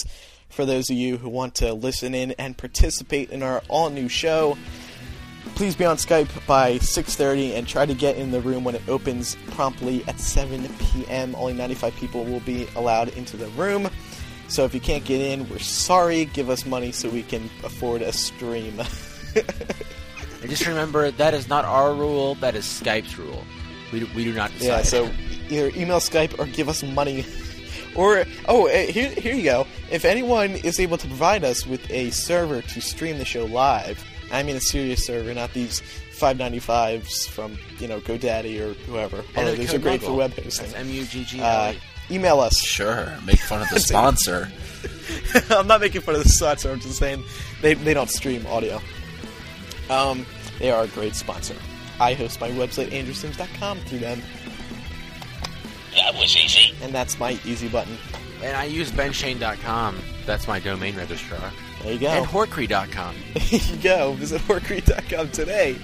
For 0.51 0.66
those 0.66 0.90
of 0.90 0.96
you 0.96 1.16
who 1.16 1.28
want 1.28 1.55
to 1.57 1.72
listen 1.72 2.14
in 2.14 2.32
and 2.32 2.57
participate 2.57 3.30
in 3.30 3.42
our 3.42 3.62
all-new 3.68 4.09
show, 4.09 4.59
please 5.55 5.74
be 5.74 5.84
on 5.84 5.96
Skype 5.96 6.46
by 6.46 6.78
6:30 6.78 7.55
and 7.55 7.66
try 7.66 7.86
to 7.86 7.94
get 7.94 8.16
in 8.16 8.30
the 8.30 8.40
room 8.40 8.64
when 8.64 8.74
it 8.74 8.82
opens 8.88 9.36
promptly 9.53 10.05
at 10.07 10.20
7 10.20 10.68
p.m. 10.78 11.34
Only 11.36 11.55
95 11.55 11.94
people 11.96 12.24
will 12.24 12.40
be 12.40 12.68
allowed 12.76 13.09
into 13.11 13.36
the 13.36 13.48
room. 13.51 13.88
So 14.48 14.64
if 14.64 14.74
you 14.74 14.80
can't 14.80 15.05
get 15.05 15.20
in, 15.20 15.48
we're 15.48 15.61
sorry. 15.61 16.24
Give 16.26 16.51
us 16.51 16.66
money 16.66 16.92
so 16.92 17.09
we 17.09 17.22
can 17.22 17.48
afford 17.64 18.03
a 18.03 18.12
stream. 18.12 18.80
And 20.40 20.48
just 20.48 20.66
remember, 20.66 21.11
that 21.11 21.34
is 21.34 21.48
not 21.48 21.64
our 21.64 21.92
rule. 21.92 22.34
That 22.36 22.55
is 22.55 22.64
Skype's 22.64 23.18
rule. 23.18 23.44
We 23.92 24.01
do, 24.01 24.09
we 24.14 24.24
do 24.24 24.32
not 24.32 24.51
decide. 24.53 24.66
Yeah, 24.66 24.82
so 24.82 25.11
either 25.51 25.68
email 25.76 25.98
Skype 25.98 26.38
or 26.38 26.46
give 26.46 26.68
us 26.68 26.82
money. 26.82 27.26
or, 27.95 28.24
oh, 28.49 28.66
eh, 28.66 28.86
here, 28.86 29.11
here 29.11 29.34
you 29.34 29.45
go. 29.45 29.66
If 29.91 30.05
anyone 30.05 30.51
is 30.51 30.78
able 30.80 30.99
to 30.99 31.07
provide 31.07 31.45
us 31.45 31.66
with 31.66 31.91
a 31.91 32.11
server 32.11 32.62
to 32.62 32.80
stream 32.80 33.18
the 33.18 33.24
show 33.24 33.45
live, 33.45 34.05
I 34.32 34.43
mean 34.43 34.57
a 34.57 34.61
serious 34.61 35.05
server, 35.05 35.34
not 35.34 35.53
these 35.53 35.82
595s 36.12 37.28
from, 37.28 37.57
you 37.78 37.88
know, 37.88 38.01
GoDaddy 38.01 38.61
or 38.61 38.74
whoever. 38.84 39.24
Although 39.36 39.55
those 39.55 39.74
are 39.74 39.78
great 39.78 40.03
for 40.03 40.12
web 40.12 40.34
hosting. 40.34 40.66
That's 40.66 40.78
M-U-G-G-L-E. 40.78 41.43
Uh, 41.43 41.74
email 42.11 42.41
us. 42.41 42.61
Sure, 42.61 43.16
make 43.24 43.41
fun 43.41 43.62
of 43.62 43.68
the 43.70 43.80
sponsor. 43.80 44.51
I'm 45.51 45.66
not 45.66 45.80
making 45.80 46.03
fun 46.03 46.14
of 46.14 46.22
the 46.22 46.28
sponsor. 46.28 46.70
I'm 46.70 46.80
just 46.80 46.99
saying 46.99 47.24
they, 47.62 47.74
they 47.74 47.95
don't 47.95 48.11
stream 48.11 48.47
audio. 48.47 48.80
Um, 49.88 50.26
they 50.59 50.70
are 50.70 50.84
a 50.84 50.88
great 50.88 51.16
sponsor. 51.16 51.57
I 51.99 52.14
host 52.14 52.41
my 52.41 52.51
website, 52.51 52.91
andrewsims.com, 52.91 53.78
through 53.80 53.99
them. 53.99 54.22
That 55.97 56.14
was 56.14 56.36
easy. 56.36 56.74
And 56.82 56.93
that's 56.95 57.18
my 57.18 57.38
easy 57.45 57.68
button. 57.68 57.97
and 58.43 58.57
I 58.57 58.64
use 58.64 58.91
benshane.com. 58.91 59.99
That's 60.26 60.47
my 60.49 60.59
domain 60.61 60.97
registrar. 60.97 61.53
There 61.82 61.93
you 61.95 61.99
go. 61.99 62.09
And 62.09 62.26
horcree.com. 62.26 63.14
There 63.34 63.61
you 63.61 63.76
go. 63.82 64.12
Visit 64.14 64.41
horcrete.com 64.43 65.30
today. 65.30 65.76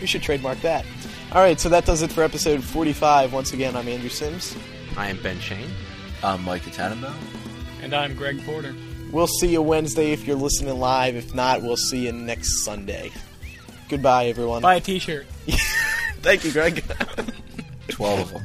we 0.00 0.06
should 0.06 0.22
trademark 0.22 0.60
that. 0.60 0.84
All 1.32 1.40
right, 1.42 1.58
so 1.58 1.68
that 1.68 1.84
does 1.86 2.02
it 2.02 2.10
for 2.12 2.22
episode 2.22 2.62
45. 2.62 3.32
Once 3.32 3.52
again, 3.52 3.74
I'm 3.76 3.88
Andrew 3.88 4.08
Sims. 4.08 4.56
I 4.96 5.08
am 5.08 5.20
Ben 5.22 5.38
Schoen. 5.40 5.70
I'm 6.22 6.44
Micah 6.44 6.70
Tannenbaum. 6.70 7.14
and 7.82 7.94
I'm 7.94 8.14
Greg 8.14 8.44
Porter. 8.44 8.74
We'll 9.12 9.26
see 9.26 9.48
you 9.48 9.62
Wednesday 9.62 10.12
if 10.12 10.26
you're 10.26 10.36
listening 10.36 10.78
live. 10.78 11.16
If 11.16 11.34
not, 11.34 11.62
we'll 11.62 11.76
see 11.76 12.04
you 12.06 12.12
next 12.12 12.64
Sunday. 12.64 13.10
Goodbye, 13.88 14.26
everyone. 14.26 14.62
Buy 14.62 14.74
a 14.76 14.80
T-shirt. 14.80 15.26
Thank 16.20 16.44
you, 16.44 16.52
Greg. 16.52 16.84
Twelve 17.88 18.20
of 18.20 18.32
them. 18.32 18.42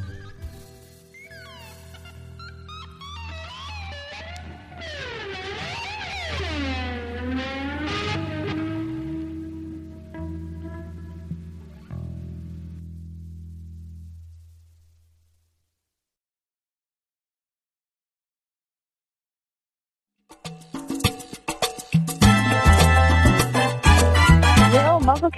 Yo, 25.22 25.30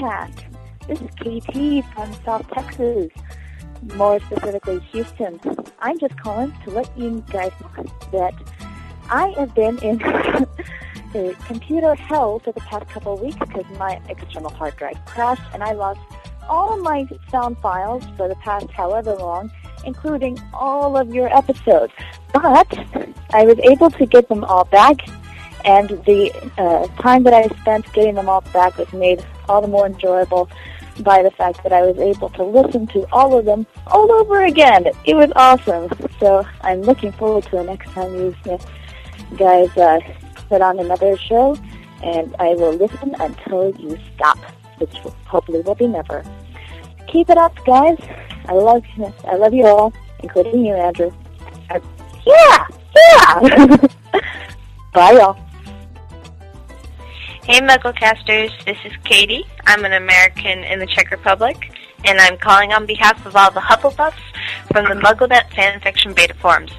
This 0.88 1.02
is 1.02 1.10
KT 1.20 1.86
from 1.94 2.12
South 2.26 2.50
Texas, 2.50 3.12
more 3.96 4.20
specifically 4.22 4.80
Houston. 4.92 5.40
I'm 5.80 6.00
just 6.00 6.20
calling 6.20 6.52
to 6.64 6.72
let 6.72 6.98
you 6.98 7.24
guys 7.30 7.52
know 7.62 7.86
that 8.12 8.34
I 9.12 9.36
have 9.38 9.54
been 9.54 9.78
in 9.80 10.00
computer 11.46 11.94
hell 11.94 12.40
for 12.40 12.52
the 12.54 12.62
past 12.62 12.90
couple 12.90 13.14
of 13.14 13.22
weeks 13.22 13.38
because 13.38 13.66
my 13.78 14.02
external 14.10 14.50
hard 14.50 14.76
drive 14.78 14.98
crashed 15.06 15.44
and 15.54 15.64
I 15.64 15.74
lost 15.74 16.00
all 16.50 16.74
of 16.74 16.82
my 16.82 17.08
sound 17.30 17.60
files 17.60 18.04
for 18.18 18.28
the 18.28 18.36
past 18.36 18.72
however 18.72 19.14
long, 19.14 19.52
including 19.86 20.42
all 20.54 20.98
of 20.98 21.14
your 21.14 21.28
episodes. 21.28 21.94
But 22.34 22.68
I 23.32 23.46
was 23.46 23.60
able 23.60 23.92
to 23.92 24.06
get 24.08 24.28
them 24.28 24.44
all 24.44 24.66
back 24.66 25.08
and 25.66 25.90
the 25.90 26.32
uh, 26.58 26.88
time 27.02 27.24
that 27.24 27.34
I 27.34 27.48
spent 27.60 27.92
getting 27.94 28.16
them 28.16 28.28
all 28.28 28.42
back 28.42 28.78
was 28.78 28.92
made 28.94 29.24
all 29.50 29.62
the 29.62 29.68
more 29.68 29.86
enjoyable 29.86 30.50
by 31.02 31.22
the 31.22 31.32
fact 31.32 31.64
that 31.64 31.74
I 31.74 31.82
was 31.82 31.98
able 31.98 32.30
to 32.30 32.44
listen 32.44 32.88
to 32.88 33.08
all 33.12 33.38
of 33.38 33.46
them 33.46 33.68
all 33.88 34.12
over 34.12 34.46
again. 34.46 34.88
It 35.06 35.16
was 35.16 35.32
awesome. 35.36 35.90
So 36.20 36.46
I'm 36.62 36.82
looking 36.82 37.12
forward 37.14 37.44
to 37.46 37.52
the 37.52 37.64
next 37.64 37.90
time 37.92 38.14
you 38.16 38.36
guys 39.38 39.76
uh, 39.78 40.00
put 40.50 40.62
on 40.62 40.80
another 40.80 41.18
show, 41.18 41.58
and 42.04 42.36
I 42.40 42.50
will 42.56 42.74
listen 42.74 43.16
until 43.20 43.76
you 43.78 43.98
stop, 44.16 44.40
which 44.78 44.96
hopefully 45.26 45.62
will 45.62 45.76
be 45.76 45.88
never. 45.88 46.24
Keep 47.08 47.30
it 47.30 47.38
up, 47.38 47.56
guys. 47.66 47.98
I 48.46 48.54
love 48.54 48.84
you. 48.96 49.14
I 49.26 49.36
love 49.36 49.54
you 49.54 49.66
all, 49.66 49.94
including 50.20 50.66
you, 50.66 50.74
Andrew. 50.74 51.12
Yeah, 52.26 52.68
yeah. 52.96 53.78
Bye, 54.94 55.12
y'all. 55.12 55.38
Hey, 57.48 57.62
Mugglecasters, 57.62 58.52
this 58.66 58.78
is 58.84 58.92
Katie. 59.06 59.46
I'm 59.66 59.86
an 59.86 59.94
American 59.94 60.66
in 60.66 60.80
the 60.80 60.86
Czech 60.86 61.12
Republic, 61.12 61.72
and 62.04 62.20
I'm 62.20 62.38
calling 62.38 62.74
on 62.74 62.86
behalf 62.86 63.26
of 63.26 63.38
all 63.38 63.50
the 63.52 63.62
Hufflepuffs 63.62 64.20
from 64.70 64.84
the 64.90 65.02
MuggleNet 65.02 65.48
fanfiction 65.52 66.14
beta 66.14 66.34
forums. 66.34 66.74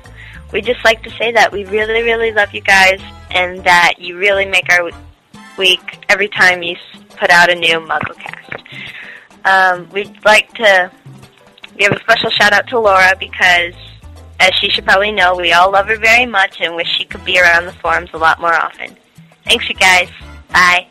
We'd 0.52 0.66
just 0.66 0.84
like 0.84 1.02
to 1.04 1.10
say 1.12 1.32
that 1.32 1.50
we 1.52 1.64
really, 1.64 2.02
really 2.02 2.32
love 2.32 2.52
you 2.52 2.60
guys, 2.60 3.00
and 3.30 3.64
that 3.64 3.94
you 3.96 4.18
really 4.18 4.44
make 4.44 4.70
our 4.70 4.90
week 5.56 6.04
every 6.10 6.28
time 6.28 6.62
you 6.62 6.76
put 7.16 7.30
out 7.30 7.48
a 7.48 7.54
new 7.54 7.80
MuggleCast. 7.80 8.62
Um, 9.46 9.88
we'd 9.88 10.22
like 10.26 10.52
to 10.56 10.92
give 11.78 11.92
a 11.92 12.00
special 12.00 12.28
shout 12.28 12.52
out 12.52 12.68
to 12.68 12.78
Laura 12.78 13.14
because, 13.18 13.72
as 14.38 14.52
she 14.60 14.68
should 14.68 14.84
probably 14.84 15.12
know, 15.12 15.34
we 15.34 15.50
all 15.54 15.72
love 15.72 15.86
her 15.86 15.96
very 15.96 16.26
much 16.26 16.60
and 16.60 16.76
wish 16.76 16.88
she 16.98 17.06
could 17.06 17.24
be 17.24 17.40
around 17.40 17.64
the 17.64 17.72
forums 17.72 18.10
a 18.12 18.18
lot 18.18 18.38
more 18.38 18.52
often. 18.52 18.94
Thanks, 19.44 19.66
you 19.66 19.74
guys. 19.74 20.10
Bye. 20.52 20.86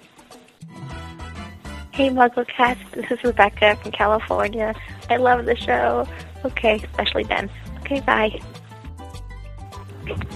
Hey, 1.92 2.10
MuggleCast. 2.10 2.92
This 2.92 3.10
is 3.12 3.24
Rebecca 3.24 3.76
from 3.82 3.92
California. 3.92 4.76
I 5.10 5.18
love 5.18 5.46
the 5.46 5.56
show. 5.56 6.08
Okay, 6.46 6.76
especially 6.76 7.24
Ben. 7.24 7.50
Okay, 7.80 8.00
bye. 8.02 8.30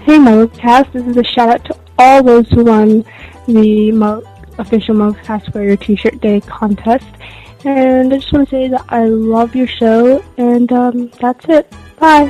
Hey, 0.03 0.17
MuggleCast. 0.17 0.91
This 0.91 1.05
is 1.05 1.17
a 1.17 1.24
shout 1.24 1.49
out 1.49 1.65
to 1.65 1.78
all 1.99 2.24
those 2.24 2.49
who 2.49 2.63
won 2.65 3.05
the 3.47 3.91
Mug- 3.91 4.26
official 4.57 4.95
MuggleCast 4.95 5.53
Wear 5.53 5.65
Your 5.65 5.78
T-shirt 5.78 6.19
day 6.19 6.41
contest. 6.41 7.05
And 7.63 8.11
I 8.11 8.17
just 8.17 8.34
want 8.34 8.49
to 8.49 8.55
say 8.55 8.67
that 8.69 8.86
I 8.89 9.05
love 9.05 9.55
your 9.55 9.67
show, 9.67 10.24
and 10.38 10.72
um, 10.72 11.11
that's 11.22 11.45
it. 11.47 11.72
Bye. 11.99 12.28